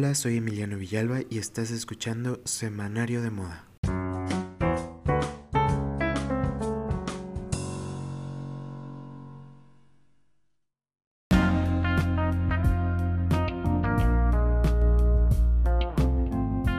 Hola, 0.00 0.14
soy 0.14 0.36
Emiliano 0.36 0.76
Villalba 0.76 1.22
y 1.28 1.38
estás 1.38 1.72
escuchando 1.72 2.40
Semanario 2.44 3.20
de 3.20 3.32
Moda. 3.32 3.64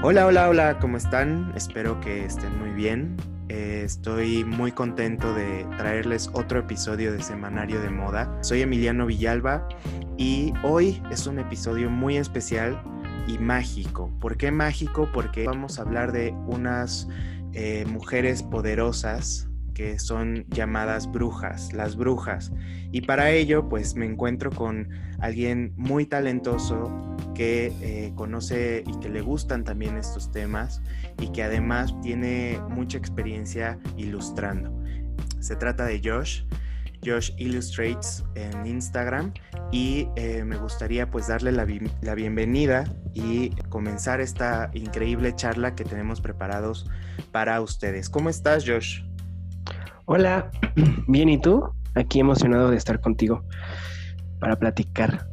Hola, 0.01 0.25
hola, 0.25 0.47
hola, 0.47 0.79
¿cómo 0.79 0.95
están? 0.95 1.51
Espero 1.57 1.99
que 1.99 2.23
estén 2.23 2.57
muy 2.57 2.69
bien. 2.69 3.17
Eh, 3.49 3.81
estoy 3.83 4.45
muy 4.45 4.71
contento 4.71 5.33
de 5.33 5.67
traerles 5.75 6.29
otro 6.31 6.59
episodio 6.59 7.11
de 7.11 7.21
Semanario 7.21 7.81
de 7.81 7.89
Moda. 7.89 8.31
Soy 8.41 8.61
Emiliano 8.61 9.07
Villalba 9.07 9.67
y 10.15 10.53
hoy 10.63 11.03
es 11.11 11.27
un 11.27 11.39
episodio 11.39 11.89
muy 11.89 12.15
especial 12.15 12.81
y 13.27 13.37
mágico. 13.37 14.11
¿Por 14.19 14.37
qué 14.37 14.51
mágico? 14.51 15.09
Porque 15.13 15.45
vamos 15.45 15.79
a 15.79 15.83
hablar 15.83 16.11
de 16.11 16.31
unas 16.47 17.07
eh, 17.53 17.85
mujeres 17.87 18.43
poderosas 18.43 19.49
que 19.73 19.97
son 19.97 20.45
llamadas 20.49 21.09
brujas, 21.09 21.71
las 21.71 21.95
brujas. 21.95 22.51
Y 22.91 23.01
para 23.01 23.31
ello, 23.31 23.69
pues 23.69 23.95
me 23.95 24.05
encuentro 24.05 24.51
con 24.51 24.89
alguien 25.19 25.73
muy 25.77 26.05
talentoso 26.05 26.91
que 27.33 27.71
eh, 27.81 28.11
conoce 28.15 28.83
y 28.85 28.99
que 28.99 29.07
le 29.07 29.21
gustan 29.21 29.63
también 29.63 29.95
estos 29.95 30.31
temas 30.31 30.81
y 31.21 31.31
que 31.31 31.43
además 31.43 31.95
tiene 32.01 32.59
mucha 32.69 32.97
experiencia 32.97 33.79
ilustrando. 33.95 34.69
Se 35.39 35.55
trata 35.55 35.85
de 35.85 36.01
Josh. 36.03 36.43
Josh 37.05 37.31
Illustrates 37.37 38.23
en 38.35 38.65
Instagram 38.65 39.33
y 39.71 40.07
eh, 40.15 40.43
me 40.43 40.57
gustaría 40.57 41.09
pues 41.09 41.27
darle 41.27 41.51
la, 41.51 41.65
la, 42.01 42.15
bienvenida 42.15 42.85
y 43.13 43.51
comenzar 43.69 44.21
esta 44.21 44.69
increíble 44.73 45.35
charla 45.35 45.75
que 45.75 45.83
tenemos 45.83 46.21
preparados 46.21 46.89
para 47.31 47.61
ustedes. 47.61 48.09
¿Cómo 48.09 48.29
estás 48.29 48.65
Josh? 48.67 49.03
Hola, 50.05 50.51
bien 51.07 51.29
y 51.29 51.39
tú? 51.39 51.69
Aquí 51.95 52.19
emocionado 52.19 52.69
de 52.69 52.77
estar 52.77 52.99
contigo 52.99 53.43
para 54.39 54.57
platicar. 54.57 55.27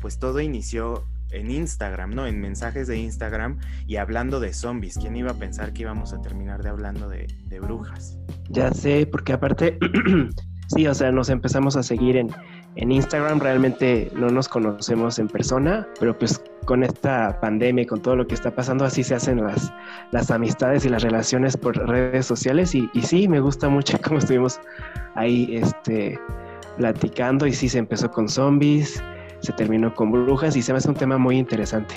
Pues 0.00 0.18
todo 0.18 0.40
inició 0.40 1.04
en 1.30 1.50
Instagram, 1.50 2.14
¿no? 2.14 2.26
En 2.26 2.40
mensajes 2.40 2.86
de 2.86 2.98
Instagram 2.98 3.58
y 3.86 3.96
hablando 3.96 4.40
de 4.40 4.52
zombies. 4.52 4.96
¿Quién 4.98 5.16
iba 5.16 5.32
a 5.32 5.34
pensar 5.34 5.72
que 5.72 5.82
íbamos 5.82 6.12
a 6.12 6.20
terminar 6.20 6.62
de 6.62 6.68
hablando 6.68 7.08
de, 7.08 7.26
de 7.44 7.60
brujas? 7.60 8.18
Ya 8.48 8.72
sé, 8.72 9.06
porque 9.06 9.32
aparte 9.32 9.78
Sí, 10.68 10.86
o 10.86 10.94
sea, 10.94 11.12
nos 11.12 11.28
empezamos 11.28 11.76
a 11.76 11.82
seguir 11.82 12.16
en, 12.16 12.30
Instagram, 12.76 13.40
realmente 13.40 14.10
no 14.14 14.28
nos 14.28 14.48
conocemos 14.48 15.18
en 15.18 15.28
persona, 15.28 15.88
pero 15.98 16.18
pues 16.18 16.42
con 16.66 16.82
esta 16.82 17.40
pandemia 17.40 17.84
y 17.84 17.86
con 17.86 18.02
todo 18.02 18.16
lo 18.16 18.26
que 18.26 18.34
está 18.34 18.50
pasando, 18.54 18.84
así 18.84 19.02
se 19.02 19.14
hacen 19.14 19.42
las, 19.42 19.72
las 20.12 20.30
amistades 20.30 20.84
y 20.84 20.90
las 20.90 21.02
relaciones 21.02 21.56
por 21.56 21.76
redes 21.88 22.26
sociales 22.26 22.74
y, 22.74 22.90
sí, 23.02 23.28
me 23.28 23.40
gusta 23.40 23.68
mucho 23.68 23.96
cómo 24.04 24.18
estuvimos 24.18 24.60
ahí 25.14 25.56
este, 25.56 26.20
platicando 26.76 27.46
y 27.46 27.52
sí, 27.52 27.68
se 27.68 27.78
empezó 27.78 28.10
con 28.10 28.28
zombies, 28.28 29.02
se 29.40 29.52
terminó 29.52 29.94
con 29.94 30.10
brujas 30.12 30.56
y 30.56 30.62
se 30.62 30.72
me 30.72 30.78
hace 30.78 30.88
un 30.88 30.96
tema 30.96 31.16
muy 31.16 31.38
interesante. 31.38 31.94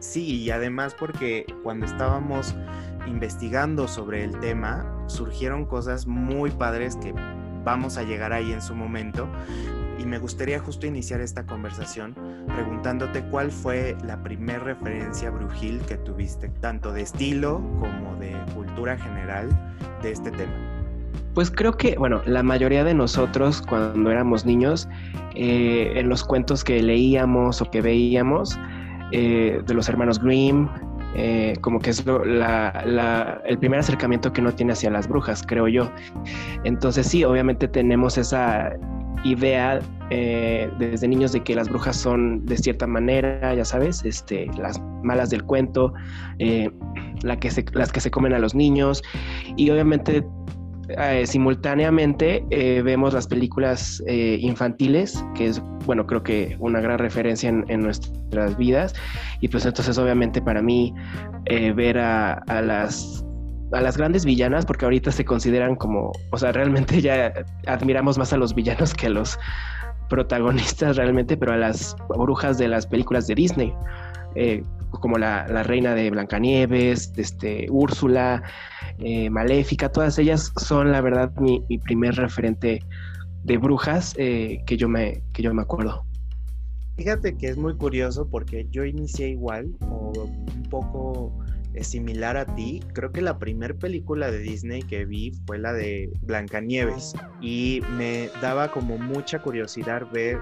Sí, 0.00 0.42
y 0.42 0.50
además 0.50 0.94
porque 0.98 1.46
cuando 1.62 1.86
estábamos 1.86 2.54
investigando 3.06 3.88
sobre 3.88 4.24
el 4.24 4.38
tema, 4.40 4.84
surgieron 5.06 5.64
cosas 5.64 6.06
muy 6.06 6.50
padres 6.50 6.96
que 6.96 7.14
vamos 7.64 7.98
a 7.98 8.02
llegar 8.02 8.32
ahí 8.32 8.52
en 8.52 8.62
su 8.62 8.74
momento. 8.74 9.28
Y 9.98 10.04
me 10.04 10.18
gustaría 10.18 10.60
justo 10.60 10.86
iniciar 10.86 11.20
esta 11.20 11.44
conversación 11.44 12.14
preguntándote 12.54 13.22
cuál 13.30 13.50
fue 13.50 13.96
la 14.04 14.22
primer 14.22 14.62
referencia 14.62 15.30
brujil 15.30 15.80
que 15.80 15.96
tuviste, 15.96 16.48
tanto 16.60 16.92
de 16.92 17.02
estilo 17.02 17.56
como 17.80 18.16
de 18.20 18.36
cultura 18.54 18.96
general 18.96 19.48
de 20.02 20.12
este 20.12 20.30
tema. 20.30 20.52
Pues 21.34 21.50
creo 21.50 21.76
que, 21.76 21.96
bueno, 21.96 22.22
la 22.26 22.42
mayoría 22.42 22.84
de 22.84 22.94
nosotros 22.94 23.62
cuando 23.62 24.10
éramos 24.10 24.44
niños, 24.44 24.88
eh, 25.34 25.92
en 25.96 26.08
los 26.08 26.24
cuentos 26.24 26.64
que 26.64 26.82
leíamos 26.82 27.60
o 27.60 27.70
que 27.70 27.80
veíamos, 27.80 28.58
eh, 29.12 29.62
de 29.66 29.74
los 29.74 29.88
hermanos 29.88 30.20
Grimm, 30.20 30.68
eh, 31.14 31.54
como 31.60 31.78
que 31.78 31.90
es 31.90 32.04
el 32.06 33.58
primer 33.58 33.80
acercamiento 33.80 34.32
que 34.32 34.40
uno 34.40 34.52
tiene 34.52 34.72
hacia 34.72 34.90
las 34.90 35.08
brujas, 35.08 35.42
creo 35.46 35.68
yo. 35.68 35.90
Entonces 36.64 37.06
sí, 37.06 37.24
obviamente 37.24 37.68
tenemos 37.68 38.18
esa 38.18 38.72
idea 39.24 39.80
eh, 40.10 40.70
desde 40.78 41.08
niños 41.08 41.32
de 41.32 41.42
que 41.42 41.54
las 41.54 41.68
brujas 41.68 41.96
son 41.96 42.44
de 42.46 42.56
cierta 42.56 42.86
manera, 42.86 43.54
ya 43.54 43.64
sabes, 43.64 44.04
este, 44.04 44.46
las 44.58 44.80
malas 45.02 45.30
del 45.30 45.44
cuento, 45.44 45.92
eh, 46.38 46.70
que 47.40 47.64
las 47.72 47.92
que 47.92 48.00
se 48.00 48.10
comen 48.10 48.32
a 48.32 48.38
los 48.38 48.54
niños 48.54 49.02
y 49.56 49.70
obviamente 49.70 50.24
eh, 50.88 51.26
simultáneamente 51.26 52.44
eh, 52.50 52.80
vemos 52.82 53.12
las 53.12 53.26
películas 53.26 54.02
eh, 54.06 54.38
infantiles, 54.40 55.22
que 55.34 55.46
es, 55.46 55.62
bueno, 55.84 56.06
creo 56.06 56.22
que 56.22 56.56
una 56.60 56.80
gran 56.80 56.98
referencia 56.98 57.50
en, 57.50 57.80
nuestras 57.80 58.56
vidas. 58.56 58.94
Y 59.40 59.48
pues 59.48 59.66
entonces 59.66 59.98
obviamente 59.98 60.40
para 60.40 60.62
mí 60.62 60.94
ver 61.74 61.98
a, 61.98 62.42
las 62.62 63.24
a 63.72 63.80
las 63.82 63.98
grandes 63.98 64.24
villanas, 64.24 64.64
porque 64.64 64.86
ahorita 64.86 65.12
se 65.12 65.24
consideran 65.24 65.76
como, 65.76 66.12
o 66.30 66.38
sea, 66.38 66.52
realmente 66.52 67.00
ya 67.02 67.32
admiramos 67.66 68.16
más 68.16 68.32
a 68.32 68.38
los 68.38 68.54
villanos 68.54 68.94
que 68.94 69.06
a 69.06 69.10
los 69.10 69.38
protagonistas 70.08 70.96
realmente, 70.96 71.36
pero 71.36 71.52
a 71.52 71.56
las 71.56 71.94
brujas 72.08 72.56
de 72.56 72.68
las 72.68 72.86
películas 72.86 73.26
de 73.26 73.34
Disney, 73.34 73.74
como 74.90 75.18
la, 75.18 75.46
la, 75.48 75.62
reina 75.62 75.94
de 75.94 76.10
Blancanieves, 76.10 77.12
este, 77.16 77.66
Úrsula, 77.70 78.42
eh, 78.98 79.30
Maléfica, 79.30 79.90
todas 79.90 80.18
ellas 80.18 80.52
son 80.56 80.92
la 80.92 81.00
verdad 81.00 81.32
mi, 81.38 81.62
primer 81.84 82.14
referente 82.16 82.80
de 83.44 83.56
brujas 83.58 84.14
eh, 84.16 84.62
que, 84.66 84.76
yo 84.76 84.88
me, 84.88 85.22
que 85.32 85.42
yo 85.42 85.54
me 85.54 85.62
acuerdo. 85.62 86.04
Fíjate 86.96 87.36
que 87.36 87.48
es 87.48 87.56
muy 87.56 87.76
curioso 87.76 88.28
porque 88.28 88.66
yo 88.70 88.84
inicié 88.84 89.28
igual 89.28 89.70
o 89.88 90.12
un 90.16 90.62
poco 90.68 91.32
similar 91.80 92.36
a 92.36 92.44
ti. 92.56 92.80
Creo 92.92 93.12
que 93.12 93.22
la 93.22 93.38
primera 93.38 93.74
película 93.74 94.30
de 94.30 94.38
Disney 94.38 94.82
que 94.82 95.04
vi 95.04 95.32
fue 95.46 95.58
la 95.58 95.72
de 95.72 96.10
Blancanieves 96.22 97.14
y 97.40 97.82
me 97.96 98.30
daba 98.40 98.70
como 98.70 98.98
mucha 98.98 99.40
curiosidad 99.40 100.02
ver 100.12 100.38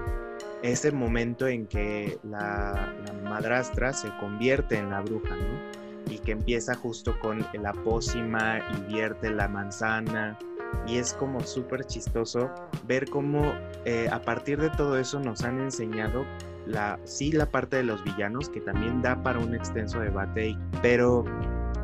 ese 0.63 0.91
momento 0.91 1.47
en 1.47 1.67
que 1.67 2.19
la, 2.23 2.93
madrastra 3.23 3.93
se 3.93 4.09
convierte 4.19 4.77
en 4.77 4.89
la 4.89 5.01
bruja, 5.01 5.35
¿no? 5.35 5.87
y 6.09 6.19
que 6.19 6.31
empieza 6.31 6.73
justo 6.75 7.19
con 7.19 7.45
la 7.61 7.73
pócima 7.73 8.59
y 8.59 8.93
vierte 8.93 9.29
la 9.29 9.47
manzana 9.47 10.37
y 10.85 10.97
es 10.97 11.13
como 11.13 11.41
súper 11.41 11.85
chistoso 11.85 12.49
ver 12.85 13.09
cómo 13.09 13.53
eh, 13.85 14.07
a 14.11 14.21
partir 14.21 14.59
de 14.59 14.69
todo 14.69 14.97
eso 14.97 15.19
nos 15.19 15.43
han 15.43 15.59
enseñado 15.59 16.25
la, 16.65 16.99
sí 17.03 17.31
la 17.31 17.49
parte 17.49 17.77
de 17.77 17.83
los 17.83 18.03
villanos 18.03 18.49
que 18.49 18.61
también 18.61 19.01
da 19.01 19.21
para 19.21 19.39
un 19.39 19.53
extenso 19.55 19.99
debate, 19.99 20.57
pero 20.81 21.23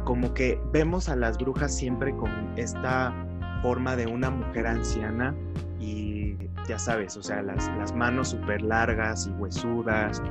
como 0.03 0.33
que 0.33 0.59
vemos 0.71 1.09
a 1.09 1.15
las 1.15 1.37
brujas 1.37 1.75
siempre 1.75 2.15
con 2.15 2.31
esta 2.57 3.13
forma 3.61 3.95
de 3.95 4.07
una 4.07 4.29
mujer 4.29 4.67
anciana 4.67 5.33
y 5.83 6.37
ya 6.67 6.79
sabes, 6.79 7.17
o 7.17 7.23
sea, 7.23 7.41
las, 7.41 7.93
manos 7.93 8.29
súper 8.29 8.61
largas 8.61 9.27
y 9.27 9.31
huesudas, 9.31 10.21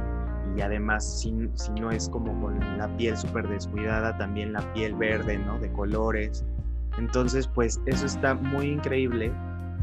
y 0.57 0.61
además 0.63 1.21
si, 1.21 1.51
si 1.55 1.73
no 1.73 1.91
es 1.91 2.09
como 2.09 2.39
con 2.41 2.59
la 2.79 2.89
piel 2.97 3.17
súper 3.17 3.47
descuidada, 3.49 4.17
también 4.17 4.53
la 4.53 4.61
piel 4.73 4.95
verde, 4.95 5.39
¿no? 5.39 5.59
De 5.59 5.71
colores. 5.73 6.45
Entonces, 6.99 7.47
pues 7.47 7.81
eso 7.87 8.07
está 8.07 8.35
muy 8.35 8.67
increíble 8.67 9.33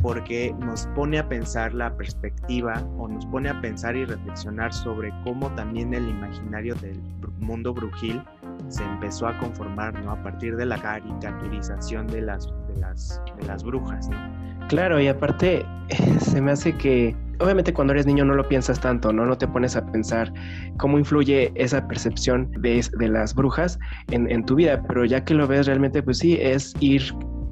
porque 0.01 0.55
nos 0.59 0.87
pone 0.95 1.19
a 1.19 1.27
pensar 1.27 1.73
la 1.73 1.95
perspectiva 1.95 2.81
o 2.97 3.07
nos 3.07 3.25
pone 3.27 3.49
a 3.49 3.61
pensar 3.61 3.95
y 3.95 4.05
reflexionar 4.05 4.73
sobre 4.73 5.11
cómo 5.23 5.49
también 5.55 5.93
el 5.93 6.07
imaginario 6.07 6.73
del 6.75 7.01
mundo 7.39 7.73
brujil 7.73 8.21
se 8.69 8.83
empezó 8.83 9.27
a 9.27 9.37
conformar, 9.39 9.93
¿no? 10.03 10.11
A 10.11 10.23
partir 10.23 10.55
de 10.55 10.65
la 10.65 10.77
caricaturización 10.81 12.07
de 12.07 12.21
las, 12.21 12.47
de 12.67 12.77
las, 12.79 13.21
de 13.37 13.45
las 13.45 13.63
brujas, 13.63 14.07
¿no? 14.09 14.38
Claro, 14.69 15.01
y 15.01 15.07
aparte 15.07 15.65
se 16.19 16.41
me 16.41 16.51
hace 16.51 16.77
que 16.77 17.15
obviamente 17.39 17.73
cuando 17.73 17.93
eres 17.93 18.05
niño 18.05 18.23
no 18.23 18.35
lo 18.35 18.47
piensas 18.47 18.79
tanto, 18.79 19.11
¿no? 19.11 19.25
No 19.25 19.37
te 19.37 19.47
pones 19.47 19.75
a 19.75 19.85
pensar 19.91 20.31
cómo 20.77 20.99
influye 20.99 21.51
esa 21.55 21.87
percepción 21.87 22.51
de, 22.59 22.83
las 22.99 23.33
brujas 23.33 23.79
en, 24.11 24.45
tu 24.45 24.55
vida, 24.55 24.83
pero 24.87 25.05
ya 25.05 25.23
que 25.25 25.33
lo 25.33 25.47
ves 25.47 25.65
realmente, 25.65 26.03
pues 26.03 26.19
sí, 26.19 26.37
es 26.39 26.73
ir, 26.79 27.01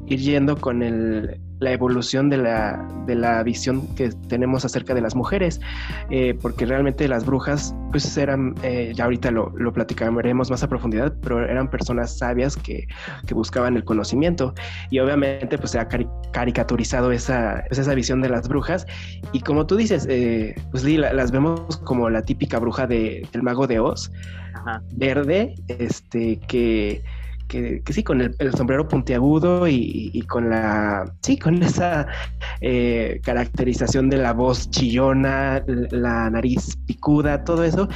ir 0.05 0.19
yendo 0.19 0.55
con 0.57 0.83
el, 0.83 1.39
la 1.59 1.71
evolución 1.71 2.29
de 2.29 2.37
la, 2.37 2.87
de 3.05 3.15
la 3.15 3.41
visión 3.43 3.87
que 3.95 4.09
tenemos 4.27 4.65
acerca 4.65 4.93
de 4.93 5.01
las 5.01 5.15
mujeres, 5.15 5.59
eh, 6.09 6.37
porque 6.41 6.65
realmente 6.65 7.07
las 7.07 7.25
brujas, 7.25 7.75
pues 7.91 8.17
eran, 8.17 8.55
eh, 8.63 8.93
ya 8.95 9.05
ahorita 9.05 9.31
lo, 9.31 9.51
lo 9.57 9.73
platicaremos 9.73 10.49
más 10.49 10.63
a 10.63 10.67
profundidad, 10.67 11.13
pero 11.21 11.43
eran 11.43 11.69
personas 11.69 12.17
sabias 12.17 12.55
que, 12.55 12.87
que 13.25 13.33
buscaban 13.33 13.75
el 13.75 13.83
conocimiento. 13.83 14.53
Y 14.89 14.99
obviamente 14.99 15.57
pues 15.57 15.71
se 15.71 15.79
ha 15.79 15.87
caricaturizado 16.31 17.11
esa, 17.11 17.63
pues, 17.67 17.79
esa 17.79 17.93
visión 17.93 18.21
de 18.21 18.29
las 18.29 18.47
brujas. 18.47 18.85
Y 19.31 19.41
como 19.41 19.65
tú 19.65 19.75
dices, 19.75 20.05
eh, 20.09 20.55
pues 20.71 20.83
las 20.83 21.31
vemos 21.31 21.77
como 21.83 22.09
la 22.09 22.21
típica 22.21 22.59
bruja 22.59 22.87
de, 22.87 23.27
del 23.31 23.43
mago 23.43 23.67
de 23.67 23.79
Oz, 23.79 24.11
verde, 24.93 25.55
este, 25.67 26.39
que 26.47 27.01
que, 27.47 27.81
sí, 27.89 28.03
con 28.03 28.21
el, 28.21 28.53
sombrero 28.55 28.87
puntiagudo 28.87 29.67
y, 29.67 30.21
con 30.27 30.49
la, 30.49 31.11
sí, 31.21 31.37
con 31.37 31.61
esa 31.63 32.07
eh, 32.61 33.19
caracterización 33.23 34.09
de 34.09 34.17
la 34.17 34.33
voz 34.33 34.69
chillona, 34.69 35.63
la 35.91 36.29
nariz 36.29 36.77
picuda, 36.85 37.43
todo 37.43 37.63
eso, 37.63 37.87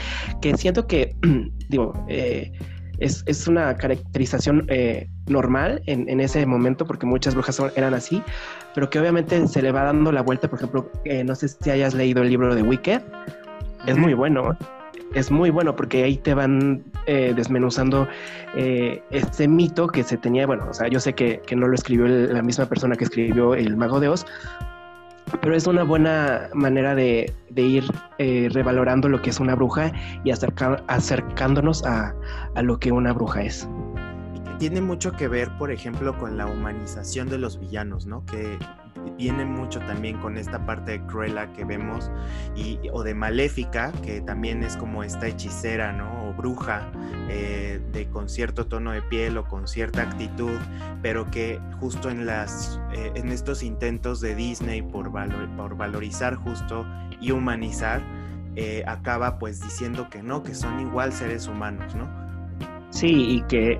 que 0.41 0.55
siento 0.57 0.87
que, 0.87 1.15
digo, 1.69 1.93
eh, 2.07 2.51
es, 2.99 3.47
una 3.47 3.75
caracterización 3.75 4.65
eh, 4.69 5.09
normal 5.27 5.81
en, 5.87 6.19
ese 6.19 6.45
momento, 6.45 6.85
porque 6.85 7.05
muchas 7.05 7.33
brujas 7.33 7.59
eran 7.75 7.93
así, 7.93 8.21
pero 8.75 8.89
que 8.89 8.99
obviamente 8.99 9.47
se 9.47 9.61
le 9.61 9.71
va 9.71 9.83
dando 9.83 10.11
la 10.11 10.21
vuelta, 10.21 10.49
por 10.49 10.59
ejemplo, 10.59 10.91
no 11.25 11.35
sé 11.35 11.47
si 11.47 11.69
hayas 11.71 11.93
leído 11.95 12.21
el 12.21 12.29
libro 12.29 12.53
de 12.53 12.61
Wicked, 12.61 13.01
es 13.87 13.97
muy 13.97 14.13
bueno 14.13 14.55
es 15.13 15.31
muy 15.31 15.49
bueno 15.49 15.75
porque 15.75 16.03
ahí 16.03 16.17
te 16.17 16.33
van 16.33 16.83
eh, 17.05 17.33
desmenuzando 17.35 18.07
eh, 18.55 19.03
este 19.11 19.47
mito 19.47 19.87
que 19.87 20.03
se 20.03 20.17
tenía, 20.17 20.45
bueno, 20.47 20.67
o 20.69 20.73
sea, 20.73 20.87
yo 20.87 20.99
sé 20.99 21.13
que, 21.13 21.41
no 21.55 21.67
lo 21.67 21.75
escribió 21.75 22.07
la 22.07 22.41
misma 22.41 22.65
persona 22.65 22.95
que 22.95 23.03
escribió 23.03 23.55
El 23.55 23.75
Mago 23.75 23.99
de 23.99 24.09
Oz, 24.09 24.25
pero 25.41 25.55
es 25.55 25.67
una 25.67 25.83
buena 25.83 26.49
manera 26.53 26.95
de, 26.95 27.33
ir 27.55 27.83
eh, 28.17 28.49
revalorando 28.51 29.09
lo 29.09 29.21
que 29.21 29.29
es 29.29 29.39
una 29.39 29.55
bruja 29.55 29.91
y 30.23 30.31
acercándonos 30.31 31.85
a, 31.85 32.13
a 32.55 32.61
lo 32.61 32.79
que 32.79 32.91
una 32.91 33.13
bruja 33.13 33.43
es 33.43 33.67
tiene 34.61 34.79
mucho 34.79 35.13
que 35.13 35.27
ver, 35.27 35.49
por 35.57 35.71
ejemplo, 35.71 36.15
con 36.19 36.37
la 36.37 36.45
humanización 36.45 37.29
de 37.29 37.39
los 37.39 37.59
villanos, 37.59 38.05
¿no? 38.05 38.23
Que 38.27 38.59
viene 39.17 39.45
mucho 39.45 39.79
también 39.79 40.17
con 40.19 40.37
esta 40.37 40.65
parte 40.65 40.93
de 40.93 41.05
Cruella 41.05 41.51
que 41.53 41.65
vemos 41.65 42.11
y, 42.55 42.79
o 42.91 43.03
de 43.03 43.13
Maléfica, 43.13 43.91
que 44.03 44.21
también 44.21 44.63
es 44.63 44.77
como 44.77 45.03
esta 45.03 45.27
hechicera, 45.27 45.91
¿no? 45.91 46.29
O 46.29 46.33
bruja 46.33 46.91
eh, 47.29 47.81
de 47.91 48.07
con 48.09 48.29
cierto 48.29 48.67
tono 48.67 48.91
de 48.91 49.01
piel 49.01 49.37
o 49.37 49.45
con 49.45 49.67
cierta 49.67 50.03
actitud, 50.03 50.57
pero 51.01 51.29
que 51.29 51.59
justo 51.79 52.09
en 52.09 52.25
las 52.25 52.79
eh, 52.93 53.11
en 53.15 53.29
estos 53.29 53.63
intentos 53.63 54.21
de 54.21 54.35
Disney 54.35 54.81
por, 54.81 55.11
por 55.55 55.77
valorizar 55.77 56.35
justo 56.35 56.85
y 57.19 57.31
humanizar, 57.31 58.01
eh, 58.55 58.83
acaba 58.85 59.39
pues 59.39 59.61
diciendo 59.61 60.09
que 60.09 60.21
no, 60.21 60.43
que 60.43 60.53
son 60.53 60.79
igual 60.81 61.13
seres 61.13 61.47
humanos, 61.47 61.95
¿no? 61.95 62.09
Sí, 62.89 63.37
y 63.37 63.41
que 63.43 63.79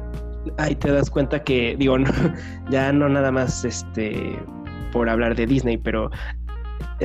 ahí 0.58 0.76
te 0.76 0.92
das 0.92 1.10
cuenta 1.10 1.44
que, 1.44 1.76
digo, 1.78 1.98
ya 2.70 2.92
no 2.94 3.10
nada 3.10 3.32
más 3.32 3.66
este 3.66 4.40
por 4.92 5.10
hablar 5.10 5.36
de 5.36 5.46
Disney, 5.46 5.78
pero 5.78 6.10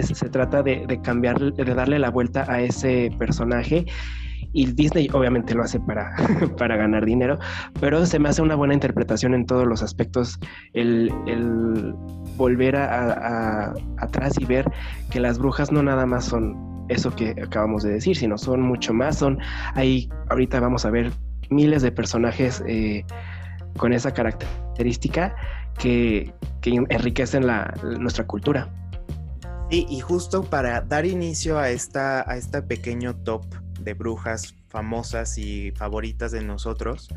se 0.02 0.28
trata 0.28 0.62
de, 0.62 0.86
de, 0.86 1.00
cambiar, 1.00 1.38
de 1.38 1.74
darle 1.74 1.98
la 1.98 2.10
vuelta 2.10 2.44
a 2.48 2.60
ese 2.60 3.10
personaje. 3.18 3.86
Y 4.52 4.66
Disney 4.66 5.08
obviamente 5.12 5.54
lo 5.54 5.62
hace 5.62 5.78
para, 5.80 6.14
para 6.58 6.76
ganar 6.76 7.04
dinero, 7.04 7.38
pero 7.80 8.06
se 8.06 8.18
me 8.18 8.28
hace 8.28 8.40
una 8.40 8.54
buena 8.54 8.74
interpretación 8.74 9.34
en 9.34 9.44
todos 9.44 9.66
los 9.66 9.82
aspectos 9.82 10.38
el, 10.72 11.12
el 11.26 11.94
volver 12.36 12.76
a, 12.76 13.74
atrás 13.98 14.34
y 14.38 14.44
ver 14.46 14.70
que 15.10 15.20
las 15.20 15.38
brujas 15.38 15.72
no 15.72 15.82
nada 15.82 16.06
más 16.06 16.26
son 16.26 16.56
eso 16.88 17.14
que 17.14 17.34
acabamos 17.42 17.82
de 17.82 17.92
decir, 17.92 18.16
sino 18.16 18.38
son 18.38 18.62
mucho 18.62 18.94
más, 18.94 19.18
son 19.18 19.38
ahí 19.74 20.08
ahorita 20.30 20.60
vamos 20.60 20.86
a 20.86 20.90
ver 20.90 21.10
miles 21.50 21.82
de 21.82 21.92
personajes 21.92 22.62
eh, 22.66 23.04
con 23.76 23.92
esa 23.92 24.12
característica 24.12 25.34
que, 25.78 26.34
enriquecen 26.62 27.46
la, 27.46 27.74
nuestra 27.98 28.26
cultura. 28.26 28.68
Sí, 29.70 29.86
y 29.88 30.00
justo 30.00 30.44
para 30.44 30.80
dar 30.80 31.06
inicio 31.06 31.58
a, 31.58 31.70
esta, 31.70 32.28
a 32.30 32.36
este 32.36 32.62
pequeño 32.62 33.16
top 33.16 33.44
de 33.80 33.94
brujas 33.94 34.54
famosas 34.68 35.38
y 35.38 35.72
favoritas 35.72 36.32
de 36.32 36.42
nosotros, 36.42 37.08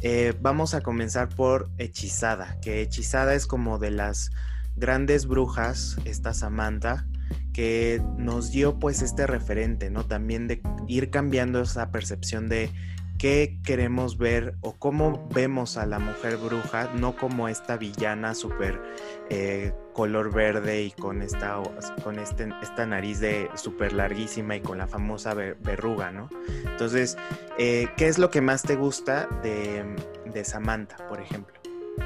eh, 0.00 0.34
vamos 0.40 0.74
a 0.74 0.80
comenzar 0.80 1.28
por 1.28 1.70
Hechizada, 1.78 2.58
que 2.60 2.82
Hechizada 2.82 3.34
es 3.34 3.46
como 3.46 3.78
de 3.78 3.90
las 3.90 4.30
grandes 4.76 5.26
brujas, 5.26 5.96
esta 6.04 6.34
Samantha, 6.34 7.06
que 7.52 8.00
nos 8.16 8.52
dio 8.52 8.78
pues 8.78 9.02
este 9.02 9.26
referente, 9.26 9.90
¿no? 9.90 10.04
También 10.04 10.46
de 10.46 10.62
ir 10.86 11.10
cambiando 11.10 11.60
esa 11.60 11.90
percepción 11.90 12.48
de 12.48 12.70
qué 13.18 13.58
queremos 13.64 14.16
ver 14.16 14.54
o 14.60 14.78
cómo 14.78 15.28
vemos 15.34 15.76
a 15.76 15.86
la 15.86 15.98
mujer 15.98 16.36
bruja, 16.36 16.90
no 16.94 17.16
como 17.16 17.48
esta 17.48 17.76
villana 17.76 18.34
súper 18.34 18.80
eh, 19.28 19.72
color 19.92 20.32
verde 20.32 20.82
y 20.84 20.90
con 20.92 21.22
esta, 21.22 21.60
con 22.04 22.18
este, 22.18 22.48
esta 22.62 22.86
nariz 22.86 23.20
de 23.20 23.50
súper 23.54 23.92
larguísima 23.92 24.56
y 24.56 24.60
con 24.60 24.78
la 24.78 24.86
famosa 24.86 25.34
verruga, 25.34 26.12
¿no? 26.12 26.28
Entonces, 26.64 27.18
eh, 27.58 27.88
¿qué 27.96 28.06
es 28.06 28.18
lo 28.18 28.30
que 28.30 28.40
más 28.40 28.62
te 28.62 28.76
gusta 28.76 29.28
de, 29.42 29.84
de 30.32 30.44
Samantha, 30.44 30.96
por 31.08 31.20
ejemplo? 31.20 31.54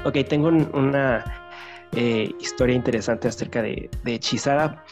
Ok, 0.05 0.17
tengo 0.27 0.47
una 0.47 1.23
eh, 1.95 2.31
historia 2.39 2.75
interesante 2.75 3.27
acerca 3.27 3.61
de, 3.61 3.89
Hechizada, 4.05 4.83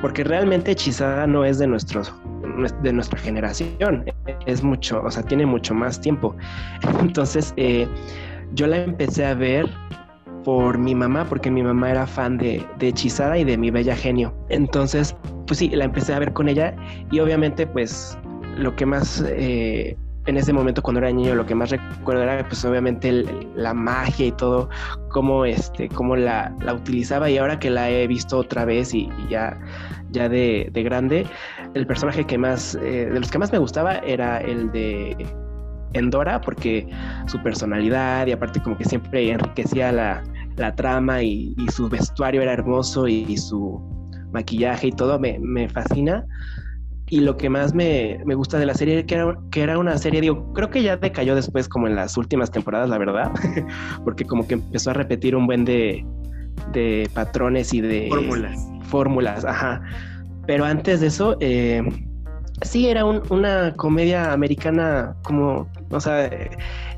porque 0.00 0.24
realmente 0.24 0.72
Hechizada 0.72 1.26
no 1.26 1.44
es 1.44 1.58
de, 1.58 1.66
nuestros, 1.66 2.12
de 2.82 2.92
nuestra 2.92 3.18
generación, 3.18 4.04
es 4.46 4.62
mucho, 4.62 5.02
o 5.02 5.10
sea, 5.10 5.22
tiene 5.22 5.46
mucho 5.46 5.74
más 5.74 6.00
tiempo. 6.00 6.36
Entonces, 7.00 7.52
eh, 7.56 7.86
yo 8.54 8.66
la 8.66 8.78
empecé 8.78 9.26
a 9.26 9.34
ver 9.34 9.68
por 10.44 10.78
mi 10.78 10.94
mamá, 10.94 11.26
porque 11.28 11.50
mi 11.50 11.62
mamá 11.62 11.90
era 11.90 12.06
fan 12.06 12.38
de, 12.38 12.64
de 12.78 12.94
y 13.38 13.44
de 13.44 13.58
mi 13.58 13.70
bella 13.70 13.94
genio. 13.94 14.34
Entonces, 14.48 15.14
pues 15.46 15.58
sí, 15.58 15.68
la 15.70 15.84
empecé 15.84 16.14
a 16.14 16.18
ver 16.18 16.32
con 16.32 16.48
ella 16.48 16.74
y 17.10 17.20
obviamente, 17.20 17.66
pues 17.66 18.16
lo 18.56 18.74
que 18.74 18.86
más 18.86 19.24
eh, 19.28 19.96
en 20.28 20.36
ese 20.36 20.52
momento 20.52 20.82
cuando 20.82 21.00
era 21.00 21.10
niño 21.10 21.34
lo 21.34 21.46
que 21.46 21.54
más 21.54 21.70
recuerdo 21.70 22.22
era 22.22 22.46
pues 22.46 22.62
obviamente 22.64 23.24
la 23.54 23.72
magia 23.72 24.26
y 24.26 24.32
todo, 24.32 24.68
cómo, 25.08 25.46
este, 25.46 25.88
cómo 25.88 26.16
la, 26.16 26.54
la, 26.60 26.74
utilizaba 26.74 27.30
y 27.30 27.38
ahora 27.38 27.58
que 27.58 27.70
la 27.70 27.88
he 27.88 28.06
visto 28.06 28.36
otra 28.36 28.66
vez 28.66 28.92
y, 28.92 29.08
ya, 29.30 29.58
ya 30.10 30.28
de, 30.28 30.68
de, 30.70 30.82
grande, 30.82 31.26
el 31.72 31.86
personaje 31.86 32.26
que 32.26 32.36
más, 32.36 32.74
eh, 32.74 33.08
de 33.10 33.18
los 33.18 33.30
que 33.30 33.38
más 33.38 33.50
me 33.52 33.58
gustaba 33.58 33.94
era 33.98 34.38
el 34.38 34.70
de 34.70 35.16
Endora 35.94 36.42
porque 36.42 36.86
su 37.26 37.42
personalidad 37.42 38.26
y 38.26 38.32
aparte 38.32 38.60
como 38.60 38.76
que 38.76 38.84
siempre 38.84 39.30
enriquecía 39.30 39.90
la, 39.92 40.22
la 40.56 40.74
trama 40.74 41.22
y, 41.22 41.56
su 41.72 41.88
vestuario 41.88 42.42
era 42.42 42.52
hermoso 42.52 43.08
y, 43.08 43.24
y 43.26 43.38
su 43.38 43.80
maquillaje 44.30 44.88
y 44.88 44.92
todo 44.92 45.18
me, 45.18 45.38
me 45.38 45.70
fascina 45.70 46.26
y 47.10 47.20
lo 47.20 47.36
que 47.36 47.48
más 47.48 47.74
me, 47.74 48.22
gusta 48.34 48.58
de 48.58 48.66
la 48.66 48.74
serie 48.74 49.06
que 49.06 49.14
era, 49.14 49.38
que 49.50 49.62
era 49.62 49.78
una 49.78 49.96
serie, 49.98 50.20
digo, 50.20 50.52
creo 50.52 50.70
que 50.70 50.82
ya 50.82 50.96
decayó 50.96 51.34
después 51.34 51.68
como 51.68 51.86
en 51.86 51.96
las 51.96 52.16
últimas 52.16 52.50
temporadas, 52.50 52.90
la 52.90 52.98
verdad, 52.98 53.32
porque 54.04 54.24
como 54.24 54.46
que 54.46 54.54
empezó 54.54 54.90
a 54.90 54.94
repetir 54.94 55.34
un 55.34 55.46
buen 55.46 55.64
de, 55.64 56.04
de 56.72 57.08
patrones 57.14 57.72
y 57.72 57.80
de 57.80 58.08
fórmulas. 58.08 58.58
Fórmulas, 58.82 59.44
ajá. 59.44 59.82
Pero 60.46 60.64
antes 60.64 61.00
de 61.00 61.08
eso, 61.08 61.36
eh, 61.40 61.82
sí 62.62 62.88
era 62.88 63.04
una 63.04 63.72
comedia 63.76 64.32
americana 64.32 65.14
como, 65.22 65.68
o 65.90 66.00
sea, 66.00 66.30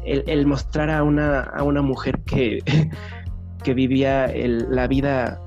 el, 0.05 0.47
mostrar 0.47 0.91
a 0.91 1.03
una, 1.03 1.41
a 1.41 1.63
una 1.63 1.83
mujer 1.83 2.21
que, 2.25 2.59
que 3.63 3.75
vivía 3.75 4.33
la 4.37 4.87
vida 4.87 5.41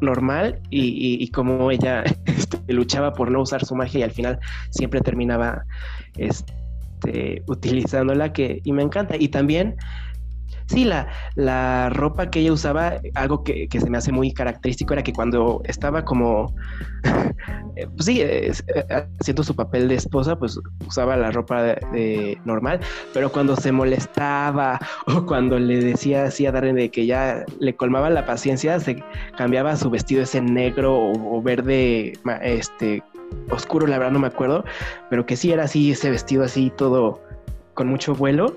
normal 0.00 0.60
y, 0.70 1.22
y, 1.22 1.28
como 1.28 1.70
ella 1.70 2.04
este, 2.26 2.72
luchaba 2.72 3.12
por 3.12 3.30
no 3.30 3.42
usar 3.42 3.64
su 3.64 3.74
magia 3.74 4.00
y 4.00 4.02
al 4.02 4.10
final 4.10 4.38
siempre 4.70 5.00
terminaba 5.00 5.64
este, 6.16 7.42
utilizándola 7.46 8.32
que, 8.32 8.60
y 8.64 8.72
me 8.72 8.82
encanta. 8.82 9.16
Y 9.18 9.28
también 9.28 9.76
Sí, 10.68 10.84
la, 10.84 11.08
la 11.34 11.88
ropa 11.88 12.30
que 12.30 12.40
ella 12.40 12.52
usaba, 12.52 13.00
algo 13.14 13.42
que, 13.42 13.68
se 13.70 13.88
me 13.88 13.96
hace 13.96 14.12
muy 14.12 14.32
característico 14.32 14.92
era 14.92 15.02
que 15.02 15.14
cuando 15.14 15.62
estaba 15.64 16.04
como, 16.04 16.54
eh, 17.76 17.86
pues 17.86 18.04
sí, 18.04 18.20
eh, 18.20 18.52
haciendo 19.18 19.42
su 19.42 19.56
papel 19.56 19.88
de 19.88 19.94
esposa, 19.94 20.38
pues 20.38 20.60
usaba 20.86 21.16
la 21.16 21.30
ropa 21.30 21.62
de, 21.62 22.38
normal, 22.44 22.80
pero 23.14 23.32
cuando 23.32 23.56
se 23.56 23.72
molestaba 23.72 24.78
o 25.06 25.24
cuando 25.24 25.58
le 25.58 25.82
decía 25.82 26.24
así 26.24 26.44
a 26.44 26.52
Darren 26.52 26.76
de 26.76 26.90
que 26.90 27.06
ya 27.06 27.46
le 27.60 27.74
colmaba 27.74 28.10
la 28.10 28.26
paciencia, 28.26 28.78
se 28.78 29.02
cambiaba 29.38 29.74
su 29.74 29.88
vestido 29.88 30.22
ese 30.22 30.42
negro 30.42 30.94
o, 30.94 31.38
o 31.38 31.40
verde, 31.40 32.12
este, 32.42 33.02
oscuro, 33.50 33.86
la 33.86 33.96
verdad 33.96 34.12
no 34.12 34.18
me 34.18 34.26
acuerdo, 34.26 34.64
pero 35.08 35.24
que 35.24 35.36
sí 35.36 35.50
era 35.50 35.64
así, 35.64 35.92
ese 35.92 36.10
vestido 36.10 36.44
así 36.44 36.70
todo 36.76 37.26
con 37.78 37.86
mucho 37.86 38.12
vuelo 38.12 38.56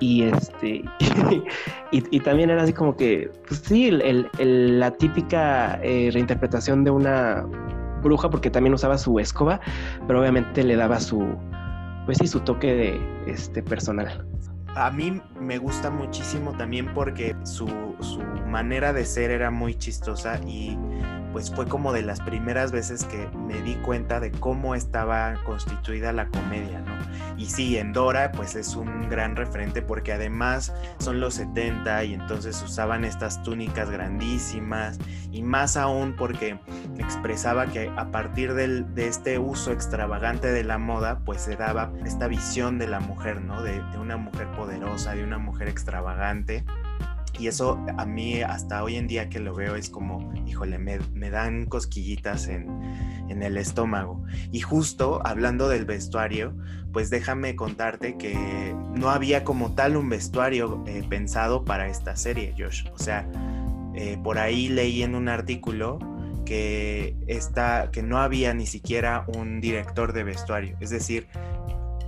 y 0.00 0.22
este 0.22 0.82
y, 1.90 2.20
también 2.20 2.48
era 2.48 2.62
así 2.62 2.72
como 2.72 2.96
que 2.96 3.30
pues 3.46 3.60
sí 3.60 3.90
la 3.90 4.90
típica 4.92 5.78
eh, 5.82 6.08
reinterpretación 6.10 6.82
de 6.82 6.90
una 6.90 7.44
bruja 8.02 8.30
porque 8.30 8.48
también 8.48 8.72
usaba 8.72 8.96
su 8.96 9.18
escoba 9.18 9.60
pero 10.06 10.22
obviamente 10.22 10.64
le 10.64 10.76
daba 10.76 10.98
su 10.98 11.36
pues 12.06 12.16
sí 12.16 12.26
su 12.26 12.40
toque 12.40 12.74
de 12.74 13.30
este 13.30 13.62
personal. 13.62 14.26
A 14.76 14.90
mí 14.90 15.20
me 15.38 15.58
gusta 15.58 15.90
muchísimo 15.90 16.52
también 16.56 16.92
porque 16.94 17.36
su, 17.44 17.66
su 18.00 18.20
manera 18.46 18.94
de 18.94 19.04
ser 19.04 19.30
era 19.30 19.50
muy 19.50 19.74
chistosa 19.74 20.40
y 20.46 20.78
pues 21.34 21.50
fue 21.50 21.66
como 21.66 21.92
de 21.92 22.02
las 22.02 22.20
primeras 22.20 22.70
veces 22.70 23.02
que 23.02 23.28
me 23.36 23.60
di 23.60 23.74
cuenta 23.74 24.20
de 24.20 24.30
cómo 24.30 24.76
estaba 24.76 25.34
constituida 25.42 26.12
la 26.12 26.28
comedia, 26.28 26.78
¿no? 26.78 26.94
Y 27.36 27.46
sí, 27.46 27.76
en 27.76 27.92
Dora 27.92 28.30
pues 28.30 28.54
es 28.54 28.76
un 28.76 29.08
gran 29.08 29.34
referente 29.34 29.82
porque 29.82 30.12
además 30.12 30.72
son 30.98 31.18
los 31.18 31.34
70 31.34 32.04
y 32.04 32.14
entonces 32.14 32.62
usaban 32.62 33.04
estas 33.04 33.42
túnicas 33.42 33.90
grandísimas 33.90 35.00
y 35.32 35.42
más 35.42 35.76
aún 35.76 36.14
porque 36.14 36.60
expresaba 36.98 37.66
que 37.66 37.90
a 37.96 38.12
partir 38.12 38.54
de 38.54 38.84
este 38.96 39.40
uso 39.40 39.72
extravagante 39.72 40.52
de 40.52 40.62
la 40.62 40.78
moda 40.78 41.18
pues 41.24 41.40
se 41.40 41.56
daba 41.56 41.90
esta 42.04 42.28
visión 42.28 42.78
de 42.78 42.86
la 42.86 43.00
mujer, 43.00 43.42
¿no? 43.42 43.60
De, 43.60 43.82
de 43.82 43.98
una 43.98 44.16
mujer 44.16 44.46
poderosa, 44.52 45.16
de 45.16 45.24
una 45.24 45.38
mujer 45.38 45.66
extravagante 45.66 46.64
y 47.38 47.48
eso 47.48 47.78
a 47.96 48.06
mí 48.06 48.42
hasta 48.42 48.82
hoy 48.82 48.96
en 48.96 49.06
día 49.06 49.28
que 49.28 49.40
lo 49.40 49.54
veo 49.54 49.76
es 49.76 49.90
como, 49.90 50.32
híjole, 50.46 50.78
me, 50.78 51.30
dan 51.30 51.66
cosquillitas 51.66 52.48
en, 52.48 52.68
el 53.28 53.56
estómago. 53.56 54.22
Y 54.52 54.60
justo 54.60 55.20
hablando 55.26 55.68
del 55.68 55.84
vestuario, 55.84 56.54
pues 56.92 57.10
déjame 57.10 57.56
contarte 57.56 58.16
que 58.16 58.74
no 58.94 59.10
había 59.10 59.42
como 59.42 59.74
tal 59.74 59.96
un 59.96 60.08
vestuario 60.08 60.84
eh, 60.86 61.02
pensado 61.08 61.64
para 61.64 61.88
esta 61.88 62.14
serie, 62.14 62.54
Josh. 62.56 62.84
O 62.92 62.98
sea, 62.98 63.28
eh, 63.94 64.18
por 64.22 64.38
ahí 64.38 64.68
leí 64.68 65.02
en 65.02 65.16
un 65.16 65.28
artículo 65.28 65.98
que, 66.44 67.16
que 67.92 68.02
no 68.02 68.18
había 68.18 68.54
ni 68.54 68.66
siquiera 68.66 69.24
un 69.36 69.60
director 69.60 70.12
de 70.12 70.24
vestuario. 70.24 70.76
Es 70.80 70.90
decir, 70.90 71.26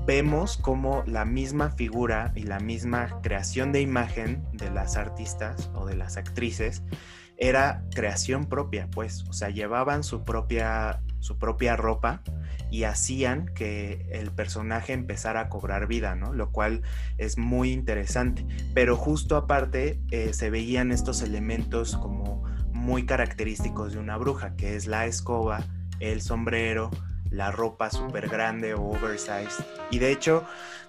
vemos 0.06 0.56
como 0.56 1.02
la 1.06 1.24
misma 1.24 1.70
figura 1.70 2.32
y 2.36 2.44
la 2.44 2.60
misma 2.60 3.20
creación 3.22 3.72
de 3.72 3.80
imagen 3.80 4.46
de 4.52 4.70
las 4.70 4.96
artistas 4.96 5.70
o 5.74 5.84
de 5.84 5.96
las 5.96 6.16
actrices 6.16 6.82
era 7.38 7.84
creación 7.94 8.46
propia, 8.46 8.88
pues, 8.90 9.24
o 9.28 9.32
sea, 9.32 9.50
llevaban 9.50 10.04
su 10.04 10.24
propia, 10.24 11.02
su 11.18 11.38
propia 11.38 11.76
ropa 11.76 12.22
y 12.70 12.84
hacían 12.84 13.46
que 13.54 14.06
el 14.10 14.30
personaje 14.30 14.92
empezara 14.92 15.40
a 15.40 15.48
cobrar 15.48 15.86
vida, 15.86 16.14
¿no? 16.14 16.32
Lo 16.32 16.50
cual 16.50 16.82
es 17.18 17.36
muy 17.36 17.72
interesante. 17.72 18.46
Pero 18.74 18.96
justo 18.96 19.36
aparte 19.36 20.00
eh, 20.10 20.32
se 20.32 20.50
veían 20.50 20.92
estos 20.92 21.20
elementos 21.20 21.96
como 21.96 22.44
muy 22.72 23.04
característicos 23.04 23.92
de 23.92 23.98
una 23.98 24.16
bruja, 24.16 24.56
que 24.56 24.76
es 24.76 24.86
la 24.86 25.06
escoba, 25.06 25.64
el 26.00 26.22
sombrero, 26.22 26.90
la 27.30 27.50
ropa 27.50 27.90
súper 27.90 28.28
grande 28.28 28.74
o 28.74 28.82
oversized. 28.82 29.64
Y 29.90 29.98
de 29.98 30.12
hecho 30.12 30.44